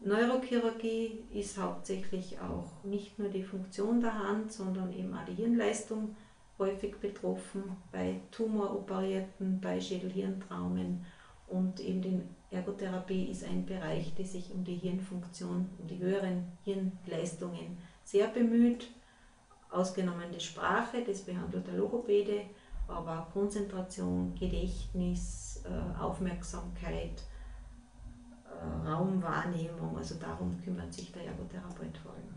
Neurochirurgie 0.00 1.24
ist 1.32 1.58
hauptsächlich 1.58 2.38
auch 2.38 2.84
nicht 2.84 3.18
nur 3.18 3.30
die 3.30 3.42
Funktion 3.42 4.00
der 4.00 4.18
Hand, 4.18 4.52
sondern 4.52 4.92
eben 4.92 5.16
auch 5.16 5.24
die 5.24 5.34
Hirnleistung 5.34 6.14
häufig 6.58 6.96
betroffen 6.96 7.76
bei 7.92 8.20
Tumoroperierte, 8.30 9.44
bei 9.60 9.80
Schädel-Hirntraumen 9.80 11.04
und 11.48 11.80
eben 11.80 12.02
die 12.02 12.22
Ergotherapie 12.50 13.26
ist 13.26 13.44
ein 13.44 13.66
Bereich, 13.66 14.14
der 14.14 14.24
sich 14.24 14.52
um 14.52 14.64
die 14.64 14.76
Hirnfunktion, 14.76 15.68
um 15.78 15.86
die 15.86 15.98
höheren 15.98 16.44
Hirnleistungen 16.64 17.78
sehr 18.04 18.28
bemüht. 18.28 18.88
Ausgenommen 19.70 20.30
die 20.32 20.40
Sprache, 20.40 21.02
das 21.04 21.22
behandelt 21.22 21.66
der 21.66 21.74
Logopäde, 21.74 22.42
aber 22.88 23.28
Konzentration, 23.32 24.34
Gedächtnis, 24.34 25.64
äh, 25.64 26.00
Aufmerksamkeit, 26.00 27.22
äh, 28.44 28.88
Raumwahrnehmung, 28.88 29.96
also 29.96 30.14
darum 30.16 30.56
kümmert 30.62 30.94
sich 30.94 31.12
der 31.12 31.26
Ergotherapeut 31.26 31.98
vor 31.98 32.12
allem. 32.12 32.35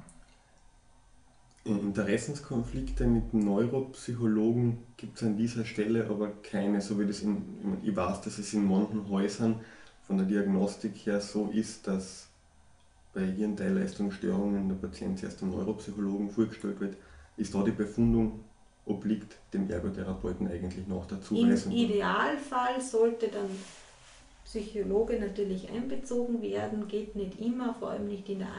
Interessenskonflikte 1.77 3.05
mit 3.05 3.33
Neuropsychologen 3.33 4.79
gibt 4.97 5.17
es 5.17 5.23
an 5.23 5.37
dieser 5.37 5.65
Stelle 5.65 6.07
aber 6.09 6.29
keine, 6.41 6.81
so 6.81 6.99
wie 6.99 7.05
das 7.05 7.21
in, 7.21 7.77
ich 7.83 7.95
weiß, 7.95 8.21
dass 8.21 8.37
es 8.39 8.53
in 8.53 8.67
manchen 8.67 9.07
Häusern 9.09 9.61
von 10.05 10.17
der 10.17 10.25
Diagnostik 10.25 10.95
her 11.05 11.21
so 11.21 11.49
ist, 11.53 11.87
dass 11.87 12.27
bei 13.13 13.25
Hirnteilleistungsstörungen 13.25 14.69
der 14.69 14.75
Patient 14.75 15.19
zuerst 15.19 15.41
dem 15.41 15.51
Neuropsychologen 15.51 16.29
vorgestellt 16.29 16.79
wird, 16.79 16.97
ist 17.37 17.53
da 17.53 17.63
die 17.63 17.71
Befundung 17.71 18.39
obliegt 18.85 19.37
dem 19.53 19.69
Ergotherapeuten 19.69 20.47
eigentlich 20.47 20.87
noch 20.87 21.05
dazu. 21.05 21.35
Im 21.35 21.71
Idealfall 21.71 22.81
sollte 22.81 23.27
dann 23.27 23.49
Psychologe 24.49 25.19
natürlich 25.19 25.69
einbezogen 25.69 26.41
werden, 26.41 26.87
geht 26.87 27.15
nicht 27.15 27.39
immer, 27.39 27.75
vor 27.75 27.91
allem 27.91 28.07
nicht 28.07 28.27
in 28.29 28.39
der 28.39 28.49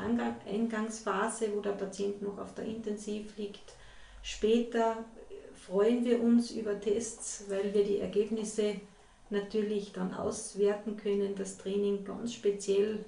Eingangsphase, 0.46 1.48
wo 1.52 1.60
der 1.60 1.72
Patient 1.72 2.22
noch 2.22 2.38
auf 2.38 2.54
der 2.54 2.64
Intensiv 2.64 3.36
liegt. 3.36 3.74
Später 4.22 5.04
freuen 5.52 6.04
wir 6.04 6.22
uns 6.22 6.52
über 6.52 6.78
Tests, 6.78 7.46
weil 7.48 7.74
wir 7.74 7.82
die 7.82 7.98
Ergebnisse 7.98 8.76
natürlich 9.30 9.92
dann 9.92 10.14
auswerten 10.14 10.96
können, 10.96 11.34
das 11.34 11.58
Training 11.58 12.04
ganz 12.04 12.34
speziell 12.34 13.04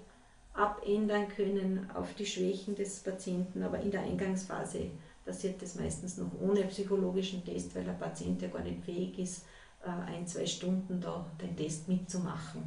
abändern 0.53 1.29
können 1.29 1.89
auf 1.95 2.15
die 2.15 2.27
Schwächen 2.27 2.75
des 2.75 2.99
Patienten. 2.99 3.63
Aber 3.63 3.81
in 3.81 3.93
der 3.93 4.03
Eingangsphase 4.03 4.91
passiert 5.25 5.63
das 5.63 5.77
meistens 5.77 6.17
noch 6.17 6.33
ohne 6.41 6.65
psychologischen 6.65 7.45
Test, 7.45 7.77
weil 7.77 7.85
der 7.85 7.93
Patient 7.93 8.43
ja 8.43 8.49
gar 8.49 8.65
nicht 8.65 8.85
fähig 8.85 9.21
ist, 9.21 9.45
ein, 9.91 10.27
zwei 10.27 10.47
Stunden 10.47 11.01
da 11.01 11.25
den 11.41 11.57
Test 11.57 11.89
mitzumachen. 11.89 12.63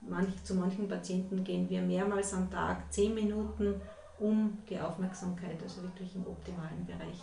Manch, 0.00 0.42
zu 0.44 0.54
manchen 0.54 0.88
Patienten 0.88 1.44
gehen 1.44 1.68
wir 1.68 1.82
mehrmals 1.82 2.34
am 2.34 2.50
Tag, 2.50 2.92
zehn 2.92 3.14
Minuten, 3.14 3.80
um 4.18 4.58
die 4.68 4.78
Aufmerksamkeit 4.78 5.62
also 5.62 5.82
wirklich 5.82 6.14
im 6.14 6.26
optimalen 6.26 6.84
Bereich 6.86 7.22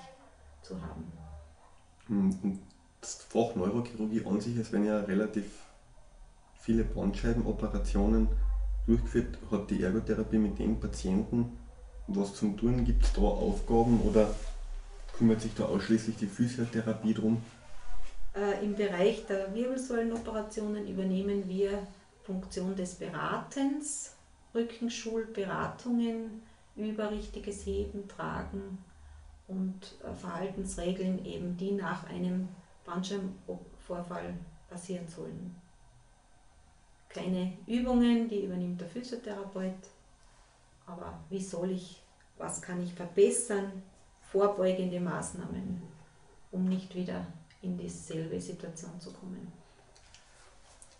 zu 0.62 0.76
haben. 0.82 1.12
Hm, 2.08 2.60
das 3.00 3.16
Fach 3.16 3.56
Neurochirurgie 3.56 4.26
an 4.26 4.40
sich, 4.42 4.58
es 4.58 4.72
werden 4.72 4.86
ja 4.86 5.00
relativ 5.00 5.46
viele 6.60 6.84
Bandscheibenoperationen 6.84 8.28
durchgeführt. 8.86 9.38
Hat 9.50 9.70
die 9.70 9.82
Ergotherapie 9.84 10.38
mit 10.38 10.60
den 10.60 10.80
Patienten 10.80 11.58
was 12.08 12.36
zum 12.36 12.58
tun? 12.58 12.84
Gibt 12.84 13.04
es 13.04 13.14
da 13.14 13.22
Aufgaben 13.22 14.02
oder 14.02 14.34
kümmert 15.18 15.42
sich 15.42 15.54
da 15.56 15.66
ausschließlich 15.66 16.18
die 16.18 16.28
Physiotherapie 16.28 17.14
drum? 17.14 17.42
Äh, 18.34 18.64
Im 18.64 18.76
Bereich 18.76 19.26
der 19.26 19.54
Wirbelsäulenoperationen 19.54 20.88
übernehmen 20.88 21.48
wir 21.50 21.86
Funktion 22.24 22.76
des 22.76 22.96
Beratens, 22.96 24.16
Rückenschulberatungen 24.56 26.42
über 26.76 27.12
richtiges 27.12 27.66
Heben, 27.66 28.08
Tragen 28.08 28.78
und 29.48 29.96
äh, 30.04 30.14
Verhaltensregeln 30.14 31.26
eben, 31.26 31.58
die 31.58 31.72
nach 31.72 32.08
einem 32.10 32.48
Bandscheibenvorfall 32.86 34.34
passieren 34.70 35.08
sollen. 35.08 35.56
Keine 37.10 37.52
Übungen, 37.68 38.30
die 38.30 38.46
übernimmt 38.46 38.80
der 38.80 38.88
Physiotherapeut, 38.88 39.90
aber 40.86 41.20
wie 41.30 41.42
soll 41.42 41.72
ich, 41.72 42.02
was 42.38 42.62
kann 42.62 42.82
ich 42.82 42.94
verbessern, 42.94 43.84
vorbeugende 44.22 45.02
Maßnahmen, 45.02 45.82
um 46.52 46.66
nicht 46.66 46.96
wieder 46.96 47.26
in 47.62 47.78
dieselbe 47.78 48.40
Situation 48.40 49.00
zu 49.00 49.12
kommen. 49.12 49.52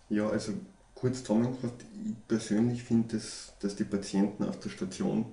Ja, 0.08 0.28
also 0.28 0.52
kurz 0.94 1.24
zusammengefasst, 1.24 1.74
ich 2.04 2.28
persönlich 2.28 2.82
finde, 2.82 3.16
dass, 3.16 3.54
dass 3.60 3.76
die 3.76 3.84
Patienten 3.84 4.44
auf 4.44 4.60
der 4.60 4.70
Station 4.70 5.26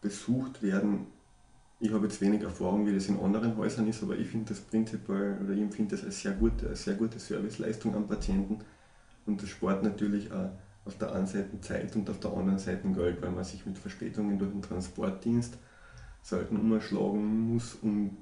besucht 0.00 0.62
werden. 0.62 1.06
Ich 1.80 1.92
habe 1.92 2.06
jetzt 2.06 2.20
wenig 2.20 2.42
Erfahrung, 2.42 2.86
wie 2.86 2.94
das 2.94 3.08
in 3.08 3.20
anderen 3.20 3.56
Häusern 3.56 3.86
ist, 3.86 4.02
aber 4.02 4.16
ich 4.16 4.28
finde 4.28 4.46
das 4.46 4.60
prinzipiell 4.60 5.38
oder 5.42 5.52
ich 5.52 5.60
empfinde 5.60 5.94
das 5.94 6.04
als 6.04 6.20
sehr 6.20 6.32
gute, 6.32 6.68
als 6.68 6.84
sehr 6.84 6.94
gute 6.94 7.20
Serviceleistung 7.20 7.94
am 7.94 8.08
Patienten 8.08 8.58
und 9.26 9.42
das 9.42 9.50
spart 9.50 9.84
natürlich 9.84 10.32
auch 10.32 10.50
auf 10.84 10.96
der 10.98 11.12
einen 11.12 11.26
Seite 11.26 11.60
Zeit 11.60 11.94
und 11.94 12.08
auf 12.08 12.18
der 12.18 12.32
anderen 12.32 12.58
Seite 12.58 12.88
Geld, 12.88 13.20
weil 13.22 13.30
man 13.30 13.44
sich 13.44 13.64
mit 13.66 13.78
Verspätungen 13.78 14.38
durch 14.38 14.50
den 14.50 14.62
Transportdienst 14.62 15.58
selten 16.22 16.56
umschlagen 16.56 17.52
muss 17.52 17.74
und 17.74 18.16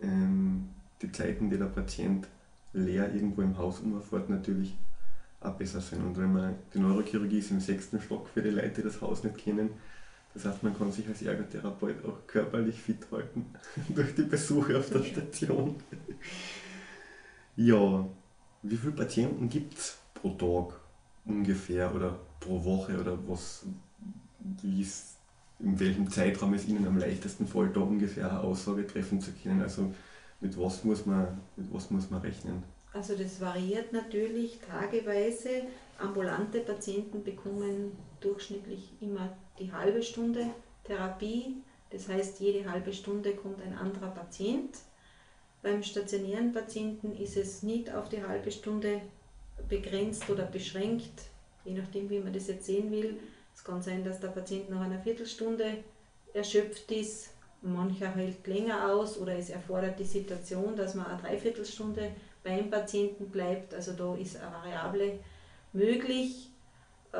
ähm, 0.00 0.68
die 1.02 1.12
Zeiten, 1.12 1.50
die 1.50 1.58
der 1.58 1.66
Patient 1.66 2.26
leer 2.72 3.12
irgendwo 3.14 3.42
im 3.42 3.56
Haus 3.56 3.80
umfährt, 3.80 4.28
natürlich 4.28 4.76
auch 5.40 5.54
besser 5.54 5.80
sind. 5.80 6.04
Und 6.04 6.18
wenn 6.18 6.32
man 6.32 6.56
die 6.74 6.78
Neurochirurgie 6.78 7.38
ist 7.38 7.50
im 7.50 7.60
sechsten 7.60 8.00
Stock 8.00 8.28
für 8.28 8.42
die 8.42 8.50
Leute, 8.50 8.76
die 8.76 8.82
das 8.82 9.00
Haus 9.00 9.24
nicht 9.24 9.38
kennen, 9.38 9.70
das 10.34 10.44
heißt, 10.44 10.62
man 10.62 10.76
kann 10.76 10.92
sich 10.92 11.08
als 11.08 11.22
Ergotherapeut 11.22 12.04
auch 12.04 12.26
körperlich 12.26 12.76
fit 12.76 13.06
halten 13.10 13.46
durch 13.88 14.14
die 14.14 14.22
Besuche 14.22 14.78
auf 14.78 14.90
der 14.90 15.02
Station. 15.02 15.76
ja, 17.56 18.06
wie 18.62 18.76
viele 18.76 18.92
Patienten 18.92 19.48
gibt 19.48 19.78
es 19.78 19.98
pro 20.14 20.30
Tag 20.30 20.78
ungefähr 21.24 21.94
oder 21.94 22.18
pro 22.40 22.62
Woche 22.64 22.98
oder 23.00 23.18
was, 23.26 23.64
wie 24.62 24.82
ist, 24.82 25.16
in 25.60 25.78
welchem 25.80 26.10
Zeitraum 26.10 26.54
es 26.54 26.68
Ihnen 26.68 26.86
am 26.86 26.98
leichtesten 26.98 27.46
fällt, 27.46 27.76
da 27.76 27.80
ungefähr 27.80 28.30
eine 28.30 28.40
Aussage 28.40 28.86
treffen 28.86 29.20
zu 29.20 29.32
können? 29.32 29.62
Also 29.62 29.92
mit 30.40 30.58
was 30.58 30.84
muss 30.84 31.06
man, 31.06 31.40
mit 31.56 31.72
was 31.72 31.90
muss 31.90 32.10
man 32.10 32.20
rechnen? 32.20 32.62
Also 32.92 33.16
das 33.16 33.40
variiert 33.40 33.92
natürlich 33.92 34.58
tageweise. 34.60 35.62
Ambulante 35.98 36.60
Patienten 36.60 37.22
bekommen 37.22 37.96
durchschnittlich 38.20 38.92
immer 39.00 39.36
die 39.58 39.72
halbe 39.72 40.02
Stunde 40.02 40.46
Therapie. 40.84 41.56
Das 41.90 42.08
heißt, 42.08 42.40
jede 42.40 42.70
halbe 42.70 42.92
Stunde 42.92 43.34
kommt 43.34 43.62
ein 43.62 43.76
anderer 43.76 44.10
Patient. 44.10 44.78
Beim 45.62 45.82
stationären 45.82 46.52
Patienten 46.52 47.16
ist 47.16 47.36
es 47.36 47.62
nicht 47.62 47.92
auf 47.92 48.08
die 48.08 48.22
halbe 48.22 48.50
Stunde 48.50 49.00
begrenzt 49.68 50.28
oder 50.30 50.44
beschränkt, 50.44 51.22
je 51.64 51.72
nachdem, 51.72 52.08
wie 52.10 52.20
man 52.20 52.32
das 52.32 52.46
jetzt 52.46 52.66
sehen 52.66 52.90
will. 52.90 53.18
Es 53.54 53.64
kann 53.64 53.82
sein, 53.82 54.04
dass 54.04 54.20
der 54.20 54.28
Patient 54.28 54.70
nach 54.70 54.82
einer 54.82 55.00
Viertelstunde 55.00 55.78
erschöpft 56.32 56.90
ist, 56.92 57.30
mancher 57.62 58.14
hält 58.14 58.46
länger 58.46 58.92
aus 58.92 59.18
oder 59.18 59.36
es 59.36 59.50
erfordert 59.50 59.98
die 59.98 60.04
Situation, 60.04 60.76
dass 60.76 60.94
man 60.94 61.06
eine 61.06 61.20
Dreiviertelstunde 61.20 62.12
beim 62.44 62.70
Patienten 62.70 63.28
bleibt. 63.30 63.74
Also 63.74 63.92
da 63.92 64.14
ist 64.14 64.36
eine 64.36 64.52
Variable 64.52 65.18
möglich. 65.72 66.50
Äh, 67.12 67.18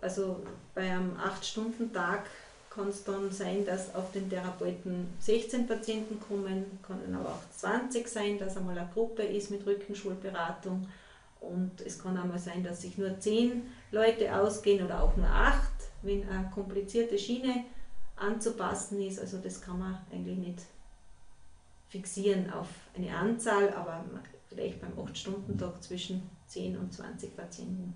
also 0.00 0.42
bei 0.74 0.82
einem 0.82 1.16
8-Stunden-Tag 1.16 2.26
kann 2.70 2.88
es 2.88 3.02
dann 3.02 3.32
sein, 3.32 3.66
dass 3.66 3.94
auf 3.94 4.12
den 4.12 4.30
Therapeuten 4.30 5.08
16 5.18 5.66
Patienten 5.66 6.20
kommen, 6.20 6.78
können 6.86 7.16
aber 7.16 7.30
auch 7.30 7.50
20 7.56 8.06
sein, 8.06 8.38
dass 8.38 8.56
einmal 8.56 8.78
eine 8.78 8.88
Gruppe 8.94 9.22
ist 9.22 9.50
mit 9.50 9.66
Rückenschulberatung 9.66 10.86
und 11.40 11.80
es 11.84 12.00
kann 12.00 12.16
auch 12.16 12.24
mal 12.24 12.38
sein, 12.38 12.62
dass 12.62 12.82
sich 12.82 12.96
nur 12.96 13.18
10 13.18 13.62
Leute 13.90 14.34
ausgehen 14.36 14.84
oder 14.84 15.02
auch 15.02 15.16
nur 15.16 15.26
8, 15.26 15.58
wenn 16.02 16.28
eine 16.28 16.48
komplizierte 16.54 17.18
Schiene 17.18 17.64
anzupassen 18.20 19.00
ist. 19.00 19.18
Also 19.18 19.38
das 19.38 19.60
kann 19.60 19.78
man 19.78 19.98
eigentlich 20.12 20.38
nicht 20.38 20.62
fixieren 21.88 22.50
auf 22.50 22.68
eine 22.96 23.14
Anzahl, 23.14 23.72
aber 23.74 24.04
vielleicht 24.48 24.80
beim 24.80 24.92
8-Stunden-Tag 24.92 25.82
zwischen 25.82 26.22
10 26.46 26.76
und 26.76 26.92
20 26.92 27.36
Patienten. 27.36 27.94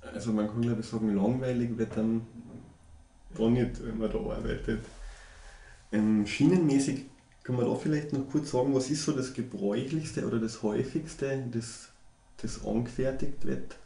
Also 0.00 0.32
man 0.32 0.48
kann 0.48 0.62
glaube 0.62 0.80
ich 0.80 0.86
sagen, 0.86 1.14
langweilig 1.14 1.76
wird 1.76 1.96
dann 1.96 2.26
gar 3.34 3.50
nicht, 3.50 3.84
wenn 3.84 3.98
man 3.98 4.10
da 4.10 4.18
arbeitet. 4.18 4.84
Ähm, 5.92 6.26
schienenmäßig 6.26 7.06
kann 7.42 7.56
man 7.56 7.66
da 7.66 7.74
vielleicht 7.74 8.12
noch 8.12 8.28
kurz 8.28 8.50
sagen, 8.50 8.74
was 8.74 8.90
ist 8.90 9.04
so 9.04 9.12
das 9.12 9.34
gebräuchlichste 9.34 10.26
oder 10.26 10.38
das 10.38 10.62
häufigste, 10.62 11.44
das, 11.50 11.88
das 12.40 12.64
angefertigt 12.64 13.44
wird? 13.44 13.76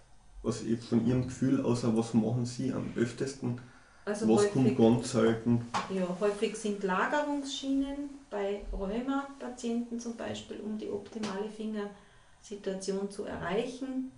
Was 0.42 0.62
von 0.88 1.06
Ihrem 1.06 1.24
Gefühl 1.24 1.60
außer 1.60 1.96
was 1.96 2.14
machen 2.14 2.44
Sie 2.44 2.72
am 2.72 2.92
öftesten? 2.96 3.60
Also 4.06 4.28
was 4.28 4.44
häufig, 4.44 4.52
kommt 4.52 4.78
ganz 4.78 5.10
selten? 5.10 5.66
Ja, 5.90 6.16
häufig 6.20 6.56
sind 6.56 6.84
Lagerungsschienen 6.84 8.08
bei 8.30 8.60
Rheuma-Patienten 8.72 9.98
zum 9.98 10.16
Beispiel, 10.16 10.60
um 10.60 10.78
die 10.78 10.88
optimale 10.88 11.48
Fingersituation 11.50 13.10
zu 13.10 13.24
erreichen. 13.24 14.12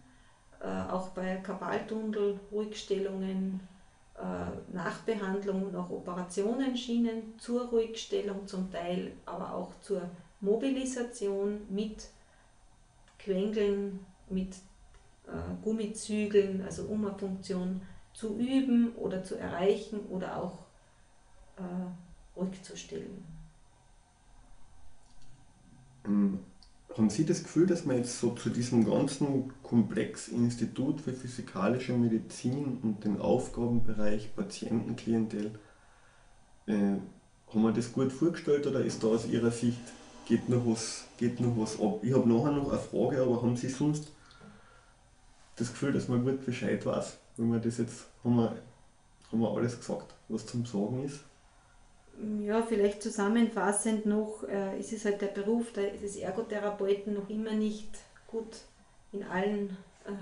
Äh, 0.61 0.93
auch 0.93 1.09
bei 1.09 1.37
Kabaltunnel, 1.37 2.39
Ruhigstellungen, 2.53 3.61
äh, 4.15 4.77
Nachbehandlung 4.77 5.73
nach 5.73 5.89
Operationen, 5.89 6.77
Schienen 6.77 7.39
zur 7.39 7.69
Ruhigstellung 7.69 8.47
zum 8.47 8.71
Teil, 8.71 9.13
aber 9.25 9.55
auch 9.55 9.73
zur 9.81 10.03
Mobilisation 10.43 11.63
mit 11.71 12.09
Quengeln, 13.19 14.05
mit 14.29 14.53
äh, 15.27 15.31
Gummizügeln, 15.65 16.63
also 16.63 16.83
um 16.83 17.07
eine 17.07 17.17
Funktion 17.17 17.81
zu 18.19 18.37
üben 18.37 18.95
oder 18.97 19.23
zu 19.23 19.37
erreichen 19.37 20.01
oder 20.11 20.43
auch 20.43 20.59
äh, 21.57 22.37
ruhig 22.37 22.61
zu 22.65 22.77
stellen. 22.77 23.25
Ähm, 26.05 26.41
haben 26.97 27.11
Sie 27.11 27.25
das 27.25 27.45
Gefühl, 27.45 27.69
dass 27.69 27.85
man 27.85 27.97
jetzt 27.97 28.19
so 28.19 28.31
zu 28.31 28.51
diesem 28.51 28.85
ganzen 28.85 29.53
Komplex 29.63 30.27
Institut 30.29 31.01
für 31.01 31.13
physikalische 31.13 31.93
Medizin 31.93 32.79
und 32.83 33.05
den 33.05 33.21
Aufgabenbereich 33.21 34.35
Patientenklientel, 34.35 35.53
äh, 36.67 36.73
haben 36.73 37.63
wir 37.63 37.73
das 37.73 37.93
gut 37.93 38.13
vorgestellt 38.13 38.67
oder 38.67 38.85
ist 38.85 39.05
da 39.05 39.09
aus 39.09 39.29
Ihrer 39.29 39.53
Sicht 39.53 39.81
geht 40.27 40.49
noch 40.49 40.67
was, 40.67 41.05
geht 41.19 41.39
noch 41.39 41.57
was 41.57 41.81
ab? 41.81 42.01
Ich 42.03 42.13
habe 42.13 42.29
nachher 42.29 42.51
noch 42.51 42.69
eine 42.69 42.81
Frage, 42.81 43.23
aber 43.23 43.43
haben 43.43 43.57
Sie 43.57 43.69
sonst 43.69 44.09
das 45.55 45.69
Gefühl, 45.69 45.93
dass 45.93 46.09
man 46.09 46.25
gut 46.25 46.45
Bescheid 46.45 46.85
weiß? 46.85 47.19
wenn 47.39 47.53
wir 47.53 47.61
das 47.61 47.79
jetzt, 47.79 48.08
haben 48.25 48.37
wir, 48.37 48.57
haben 49.31 49.41
wir 49.41 49.51
alles 49.51 49.79
gesagt, 49.79 50.15
was 50.29 50.47
zum 50.47 50.65
Sagen 50.65 51.05
ist? 51.05 51.25
Ja, 52.45 52.63
vielleicht 52.63 53.03
zusammenfassend 53.03 54.07
noch, 54.07 54.43
äh, 54.49 54.79
ist 54.79 54.93
es 54.93 55.05
halt 55.05 55.21
der 55.21 55.29
Beruf 55.29 55.73
des 55.73 56.17
Ergotherapeuten 56.17 57.15
noch 57.15 57.29
immer 57.31 57.53
nicht 57.53 57.91
gut 58.27 58.59
in 59.13 59.23
allen 59.23 59.77
äh, 60.05 60.13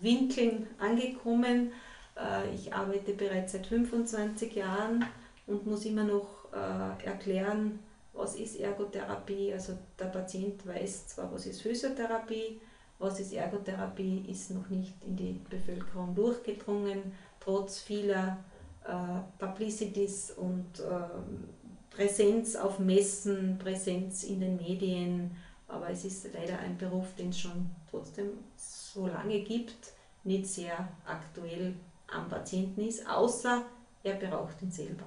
Winkeln 0.00 0.68
angekommen. 0.78 1.72
Äh, 2.16 2.54
ich 2.54 2.72
arbeite 2.72 3.12
bereits 3.12 3.52
seit 3.52 3.66
25 3.66 4.54
Jahren 4.54 5.04
und 5.46 5.66
muss 5.66 5.84
immer 5.84 6.04
noch 6.04 6.28
äh, 6.52 7.04
erklären, 7.04 7.80
was 8.12 8.36
ist 8.36 8.60
Ergotherapie. 8.60 9.52
Also 9.52 9.76
der 9.98 10.06
Patient 10.06 10.66
weiß 10.66 11.08
zwar, 11.08 11.32
was 11.32 11.46
ist 11.46 11.62
Physiotherapie, 11.62 12.60
was 12.98 13.20
ist 13.20 13.32
Ergotherapie, 13.32 14.24
ist 14.28 14.50
noch 14.50 14.68
nicht 14.68 14.94
in 15.06 15.16
die 15.16 15.40
Bevölkerung 15.50 16.14
durchgedrungen, 16.14 17.12
trotz 17.40 17.80
vieler 17.80 18.38
äh, 18.84 19.20
Publicities 19.38 20.32
und 20.32 20.80
äh, 20.80 21.94
Präsenz 21.94 22.56
auf 22.56 22.78
Messen, 22.78 23.58
Präsenz 23.58 24.24
in 24.24 24.40
den 24.40 24.56
Medien. 24.56 25.30
Aber 25.68 25.90
es 25.90 26.04
ist 26.04 26.28
leider 26.32 26.58
ein 26.58 26.78
Beruf, 26.78 27.14
den 27.18 27.30
es 27.30 27.40
schon 27.40 27.70
trotzdem 27.90 28.30
so 28.56 29.06
lange 29.06 29.40
gibt, 29.40 29.92
nicht 30.24 30.46
sehr 30.46 30.88
aktuell 31.04 31.74
am 32.08 32.28
Patienten 32.28 32.82
ist, 32.82 33.08
außer 33.08 33.62
er 34.02 34.14
braucht 34.14 34.62
ihn 34.62 34.70
selber. 34.70 35.06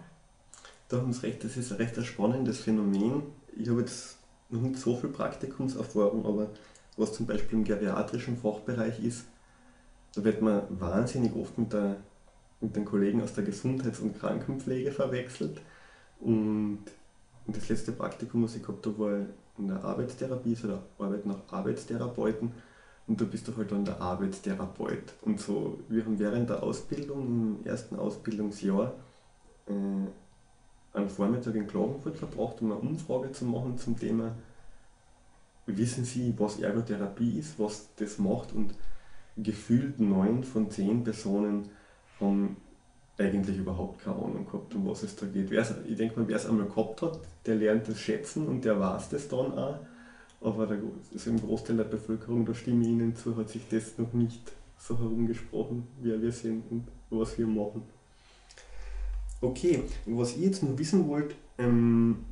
Da 0.90 0.98
haben 0.98 1.14
Sie 1.14 1.22
recht, 1.22 1.44
das 1.44 1.56
ist 1.56 1.72
ein 1.72 1.78
recht 1.78 2.04
spannendes 2.04 2.60
Phänomen. 2.60 3.24
Ich 3.56 3.70
habe 3.70 3.82
jetzt 3.82 4.18
noch 4.50 4.62
nicht 4.62 4.78
so 4.78 4.96
viel 4.96 5.10
Praktikumserfahrung, 5.10 6.26
aber 6.26 6.50
was 7.00 7.14
zum 7.14 7.26
Beispiel 7.26 7.60
im 7.60 7.64
geriatrischen 7.64 8.38
Fachbereich 8.38 9.04
ist, 9.04 9.26
da 10.16 10.24
wird 10.24 10.42
man 10.42 10.64
wahnsinnig 10.70 11.34
oft 11.36 11.58
mit, 11.58 11.72
der, 11.72 11.98
mit 12.62 12.76
den 12.76 12.86
Kollegen 12.86 13.22
aus 13.22 13.34
der 13.34 13.44
Gesundheits- 13.44 14.00
und 14.00 14.20
Krankenpflege 14.20 14.92
verwechselt. 14.92 15.62
Und, 16.20 16.80
das 17.48 17.68
letzte 17.70 17.94
Praktikum, 17.94 18.44
was 18.44 18.56
ich 18.56 18.62
gehabt 18.62 18.86
habe, 18.86 19.00
war 19.00 19.26
in 19.58 19.68
der 19.68 19.84
Arbeitstherapie, 19.84 20.54
so 20.54 20.68
der 20.68 20.84
Arbeit 21.00 21.26
nach 21.26 21.40
Arbeitstherapeuten. 21.50 22.52
Und 23.08 23.20
da 23.20 23.26
bist 23.26 23.48
du 23.48 23.58
halt 23.58 23.72
dann 23.72 23.86
der 23.86 24.00
Arbeitstherapeut. 24.00 25.14
Und 25.24 25.40
so, 25.40 25.80
wir 25.88 26.06
haben 26.06 26.20
während 26.20 26.50
der 26.50 26.62
Ausbildung, 26.62 27.26
im 27.26 27.66
ersten 27.66 27.96
Ausbildungsjahr, 27.96 28.94
äh, 29.68 30.98
einen 30.98 31.10
Vormittag 31.10 31.56
in 31.56 31.66
Klagenfurt 31.66 32.18
verbracht, 32.18 32.62
um 32.62 32.72
eine 32.72 32.82
Umfrage 32.82 33.32
zu 33.32 33.46
machen 33.46 33.78
zum 33.80 33.98
Thema 33.98 34.36
wissen 35.78 36.06
Sie, 36.06 36.34
was 36.38 36.60
Ergotherapie 36.60 37.40
ist, 37.40 37.60
was 37.60 37.90
das 37.98 38.18
macht 38.18 38.54
und 38.54 38.74
gefühlt 39.38 40.00
neun 40.00 40.44
von 40.44 40.70
zehn 40.70 41.04
Personen 41.04 41.70
haben 42.20 42.58
eigentlich 43.18 43.58
überhaupt 43.58 44.02
keine 44.02 44.16
Ahnung 44.16 44.46
gehabt, 44.46 44.74
um 44.76 44.88
was 44.88 45.04
es 45.04 45.16
da 45.16 45.26
geht. 45.26 45.50
Wer's, 45.52 45.74
ich 45.88 45.98
denke 45.98 46.20
mal, 46.20 46.28
wer 46.28 46.38
es 46.38 46.46
einmal 46.46 46.68
gehabt 46.68 47.02
hat, 47.02 47.20
der 47.46 47.56
lernt 47.56 47.88
das 47.88 48.00
schätzen 48.00 48.48
und 48.48 48.64
der 48.64 48.80
weiß 48.80 49.10
das 49.10 49.28
dann 49.28 49.54
auch. 49.54 49.80
aber 50.42 50.68
der, 50.68 50.80
also 51.14 51.30
im 51.30 51.42
Großteil 51.42 51.78
der 51.78 51.84
Bevölkerung, 51.84 52.46
da 52.46 52.54
stimme 52.54 52.84
ich 52.84 52.90
Ihnen 52.90 53.16
zu, 53.16 53.36
hat 53.36 53.50
sich 53.50 53.68
das 53.70 53.98
noch 53.98 54.14
nicht 54.14 54.54
so 54.78 54.98
herumgesprochen, 54.98 55.88
wer 56.02 56.22
wir 56.22 56.32
sind 56.32 56.64
und 56.72 56.88
was 57.10 57.38
wir 57.38 57.48
machen. 57.48 57.84
Okay, 59.42 59.84
was 60.06 60.36
ich 60.36 60.44
jetzt 60.44 60.64
noch 60.64 60.78
wissen 60.78 61.08
wollte, 61.08 61.36
ähm, 61.58 62.26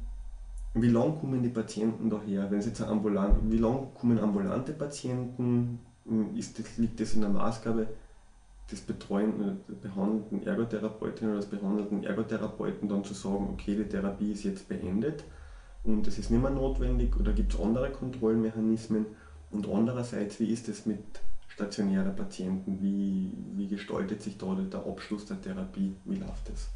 wie 0.81 0.89
lange 0.89 1.13
kommen 1.13 1.43
die 1.43 1.49
Patienten 1.49 2.09
daher? 2.09 2.49
Wenn 2.51 2.61
Sie 2.61 2.69
jetzt 2.69 2.81
ambulant, 2.81 3.51
wie 3.51 3.57
lange 3.57 3.87
kommen 3.93 4.19
ambulante 4.19 4.73
Patienten? 4.73 5.79
Ist 6.35 6.57
das, 6.59 6.77
liegt 6.77 6.99
das 6.99 7.13
in 7.13 7.21
der 7.21 7.29
Maßgabe 7.29 7.87
des 8.71 8.81
betreuenden, 8.81 9.61
der 9.67 9.75
behandelnden 9.75 10.45
Ergotherapeutin 10.45 11.29
oder 11.29 11.37
des 11.37 11.47
behandelnden 11.47 12.03
Ergotherapeuten 12.03 12.89
dann 12.89 13.03
zu 13.03 13.13
sagen, 13.13 13.49
okay, 13.53 13.75
die 13.75 13.85
Therapie 13.85 14.31
ist 14.31 14.43
jetzt 14.43 14.67
beendet 14.67 15.23
und 15.83 16.05
es 16.07 16.19
ist 16.19 16.31
nicht 16.31 16.41
mehr 16.41 16.51
notwendig 16.51 17.17
oder 17.17 17.31
gibt 17.31 17.53
es 17.53 17.59
andere 17.59 17.91
Kontrollmechanismen? 17.91 19.05
Und 19.51 19.69
andererseits, 19.69 20.39
wie 20.39 20.51
ist 20.51 20.67
es 20.67 20.85
mit 20.85 20.99
stationären 21.47 22.15
Patienten? 22.15 22.79
Wie, 22.81 23.31
wie 23.55 23.67
gestaltet 23.67 24.21
sich 24.21 24.37
da 24.37 24.53
der 24.55 24.85
Abschluss 24.85 25.25
der 25.25 25.41
Therapie? 25.41 25.95
Wie 26.03 26.17
läuft 26.17 26.49
das? 26.49 26.69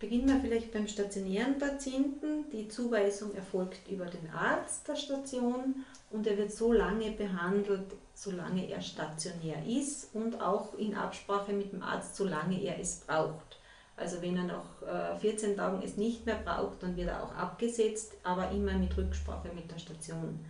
Beginnen 0.00 0.28
wir 0.28 0.40
vielleicht 0.40 0.72
beim 0.72 0.88
stationären 0.88 1.58
Patienten. 1.58 2.50
Die 2.50 2.68
Zuweisung 2.68 3.34
erfolgt 3.34 3.86
über 3.86 4.06
den 4.06 4.30
Arzt 4.30 4.88
der 4.88 4.96
Station 4.96 5.84
und 6.10 6.26
er 6.26 6.38
wird 6.38 6.52
so 6.52 6.72
lange 6.72 7.10
behandelt, 7.10 7.92
solange 8.14 8.66
er 8.70 8.80
stationär 8.80 9.62
ist 9.66 10.14
und 10.14 10.40
auch 10.40 10.72
in 10.78 10.94
Absprache 10.94 11.52
mit 11.52 11.74
dem 11.74 11.82
Arzt, 11.82 12.16
solange 12.16 12.58
er 12.62 12.80
es 12.80 13.00
braucht. 13.06 13.60
Also 13.94 14.22
wenn 14.22 14.38
er 14.38 14.44
nach 14.44 15.18
14 15.20 15.52
äh, 15.52 15.56
Tagen 15.56 15.82
es 15.84 15.98
nicht 15.98 16.24
mehr 16.24 16.40
braucht, 16.42 16.82
dann 16.82 16.96
wird 16.96 17.08
er 17.08 17.22
auch 17.22 17.34
abgesetzt, 17.34 18.14
aber 18.22 18.50
immer 18.52 18.72
mit 18.72 18.96
Rücksprache 18.96 19.50
mit 19.54 19.70
der 19.70 19.78
Station. 19.78 20.40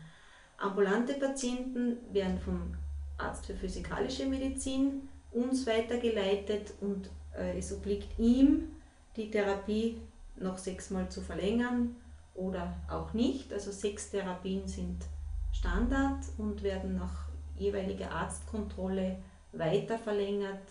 Ambulante 0.59 1.15
Patienten 1.15 1.97
werden 2.13 2.39
vom 2.39 2.77
Arzt 3.19 3.47
für 3.47 3.55
physikalische 3.55 4.27
Medizin 4.27 5.09
uns 5.33 5.67
weitergeleitet 5.67 6.73
und 6.81 7.11
äh, 7.37 7.59
es 7.59 7.73
obliegt 7.73 8.17
ihm, 8.17 8.69
die 9.17 9.31
Therapie 9.31 9.99
noch 10.37 10.59
sechsmal 10.59 11.09
zu 11.09 11.21
verlängern 11.21 11.97
oder 12.35 12.75
auch 12.89 13.13
nicht. 13.13 13.53
Also 13.53 13.71
sechs 13.71 14.11
Therapien 14.11 14.67
sind 14.67 15.05
Standard 15.53 16.25
und 16.39 16.63
werden 16.63 16.97
nach 16.97 17.27
jeweiliger 17.59 18.11
Arztkontrolle 18.11 19.19
weiter 19.53 19.99
verlängert. 19.99 20.63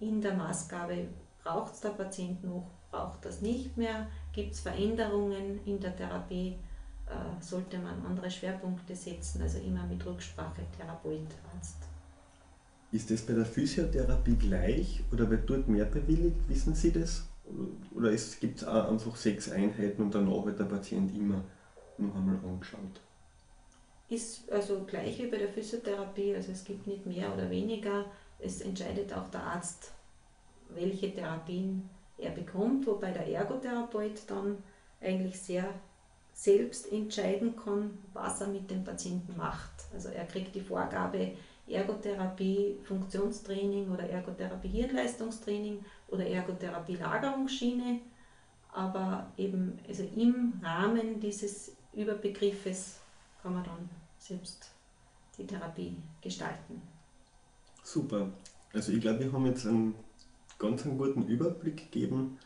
In 0.00 0.20
der 0.20 0.34
Maßgabe 0.34 1.06
braucht 1.42 1.74
es 1.74 1.80
der 1.80 1.90
Patient 1.90 2.42
noch, 2.44 2.66
braucht 2.90 3.24
das 3.24 3.40
nicht 3.40 3.76
mehr, 3.76 4.08
gibt 4.32 4.52
es 4.52 4.60
Veränderungen 4.60 5.60
in 5.64 5.78
der 5.80 5.96
Therapie, 5.96 6.56
äh, 7.06 7.42
sollte 7.42 7.78
man 7.78 8.04
andere 8.04 8.30
Schwerpunkte 8.30 8.96
setzen, 8.96 9.42
also 9.42 9.58
immer 9.58 9.86
mit 9.86 10.04
Rücksprache 10.04 10.62
Therapeut, 10.76 11.28
Arzt. 11.54 11.76
Ist 12.92 13.10
das 13.10 13.22
bei 13.22 13.34
der 13.34 13.46
Physiotherapie 13.46 14.36
gleich 14.36 15.02
oder 15.12 15.28
wird 15.30 15.48
dort 15.48 15.68
mehr 15.68 15.84
bewilligt? 15.84 16.48
Wissen 16.48 16.74
Sie 16.74 16.92
das? 16.92 17.24
Oder 17.94 18.10
gibt 18.40 18.58
es 18.58 18.64
auch 18.66 18.90
einfach 18.90 19.16
sechs 19.16 19.50
Einheiten 19.50 20.02
und 20.02 20.14
danach 20.14 20.44
wird 20.44 20.58
der 20.58 20.64
Patient 20.64 21.16
immer 21.16 21.42
noch 21.98 22.14
einmal 22.14 22.38
angeschaut? 22.44 23.00
Ist 24.08 24.50
also 24.50 24.84
gleich 24.84 25.18
wie 25.18 25.26
bei 25.26 25.38
der 25.38 25.48
Physiotherapie, 25.48 26.34
also 26.34 26.52
es 26.52 26.64
gibt 26.64 26.86
nicht 26.86 27.06
mehr 27.06 27.32
oder 27.32 27.50
weniger. 27.50 28.04
Es 28.38 28.60
entscheidet 28.60 29.12
auch 29.12 29.28
der 29.30 29.42
Arzt, 29.42 29.92
welche 30.68 31.14
Therapien 31.14 31.88
er 32.18 32.30
bekommt, 32.30 32.86
wobei 32.86 33.10
der 33.10 33.26
Ergotherapeut 33.26 34.22
dann 34.28 34.58
eigentlich 35.00 35.40
sehr 35.40 35.68
selbst 36.32 36.92
entscheiden 36.92 37.56
kann, 37.56 37.98
was 38.12 38.40
er 38.42 38.48
mit 38.48 38.70
dem 38.70 38.84
Patienten 38.84 39.36
macht. 39.36 39.72
Also 39.94 40.10
er 40.10 40.26
kriegt 40.26 40.54
die 40.54 40.60
Vorgabe, 40.60 41.32
Ergotherapie 41.68 42.78
Funktionstraining 42.84 43.90
oder 43.90 44.08
Ergotherapie 44.08 44.68
Hirnleistungstraining 44.68 45.84
oder 46.08 46.26
Ergotherapie 46.26 46.96
Lagerungsschiene, 46.96 48.00
aber 48.72 49.32
eben 49.36 49.78
also 49.88 50.04
im 50.14 50.60
Rahmen 50.62 51.18
dieses 51.18 51.76
Überbegriffes 51.92 53.00
kann 53.42 53.54
man 53.54 53.64
dann 53.64 53.88
selbst 54.18 54.70
die 55.38 55.46
Therapie 55.46 55.96
gestalten. 56.20 56.82
Super. 57.82 58.30
Also 58.72 58.92
ich 58.92 59.00
glaube, 59.00 59.20
wir 59.20 59.32
haben 59.32 59.46
jetzt 59.46 59.66
einen 59.66 59.94
ganz 60.58 60.84
einen 60.84 60.98
guten 60.98 61.26
Überblick 61.26 61.76
gegeben. 61.90 62.38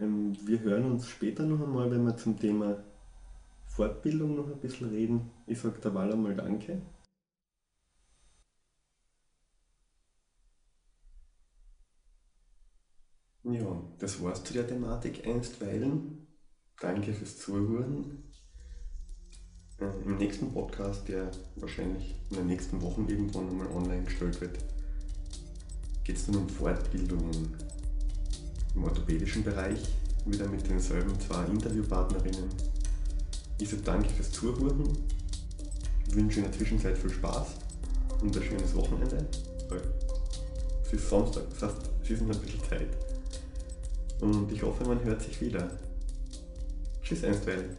Ähm, 0.00 0.36
wir 0.46 0.60
hören 0.60 0.92
uns 0.92 1.08
später 1.08 1.44
noch 1.44 1.60
einmal, 1.60 1.90
wenn 1.90 2.04
wir 2.04 2.16
zum 2.16 2.38
Thema 2.38 2.76
Fortbildung 3.66 4.36
noch 4.36 4.46
ein 4.46 4.58
bisschen 4.58 4.88
reden. 4.88 5.30
Ich 5.46 5.60
sage 5.60 5.78
der 5.78 5.94
Wahl 5.94 6.12
einmal 6.12 6.34
Danke. 6.34 6.80
Ja, 13.50 13.82
das 13.98 14.22
war's 14.22 14.44
zu 14.44 14.52
der 14.52 14.66
Thematik 14.66 15.26
einstweilen. 15.26 16.26
Danke 16.80 17.14
fürs 17.14 17.38
Zuhören. 17.38 18.24
Ähm, 19.80 19.92
Im 20.04 20.16
nächsten 20.18 20.52
Podcast, 20.52 21.08
der 21.08 21.30
wahrscheinlich 21.56 22.14
in 22.28 22.36
den 22.36 22.46
nächsten 22.46 22.82
Wochen 22.82 23.06
irgendwann 23.08 23.48
einmal 23.48 23.68
online 23.68 24.02
gestellt 24.02 24.38
wird, 24.42 24.58
geht 26.04 26.16
es 26.16 26.26
dann 26.26 26.36
um 26.36 26.48
Fortbildungen 26.48 27.54
im 28.74 28.84
orthopädischen 28.84 29.42
Bereich, 29.42 29.82
wieder 30.26 30.46
mit 30.46 30.68
denselben 30.68 31.18
zwei 31.18 31.44
Interviewpartnerinnen. 31.46 32.50
Ich 33.58 33.70
sage 33.70 33.82
danke 33.82 34.10
fürs 34.10 34.30
Zuhören, 34.30 34.98
wünsche 36.10 36.40
in 36.40 36.44
der 36.44 36.52
Zwischenzeit 36.52 36.98
viel 36.98 37.10
Spaß 37.10 37.46
und 38.20 38.36
ein 38.36 38.42
schönes 38.42 38.74
Wochenende. 38.74 39.26
Ist 40.92 41.08
Samstag, 41.08 41.44
das 41.50 41.62
heißt, 41.62 41.90
es 42.02 42.10
ist 42.10 42.22
noch 42.22 42.34
ein 42.34 42.40
bisschen 42.40 42.64
Zeit. 42.64 43.07
Und 44.20 44.50
ich 44.52 44.62
hoffe, 44.62 44.84
man 44.84 45.02
hört 45.04 45.22
sich 45.22 45.40
wieder. 45.40 45.70
Tschüss 47.02 47.24
einstweilen. 47.24 47.76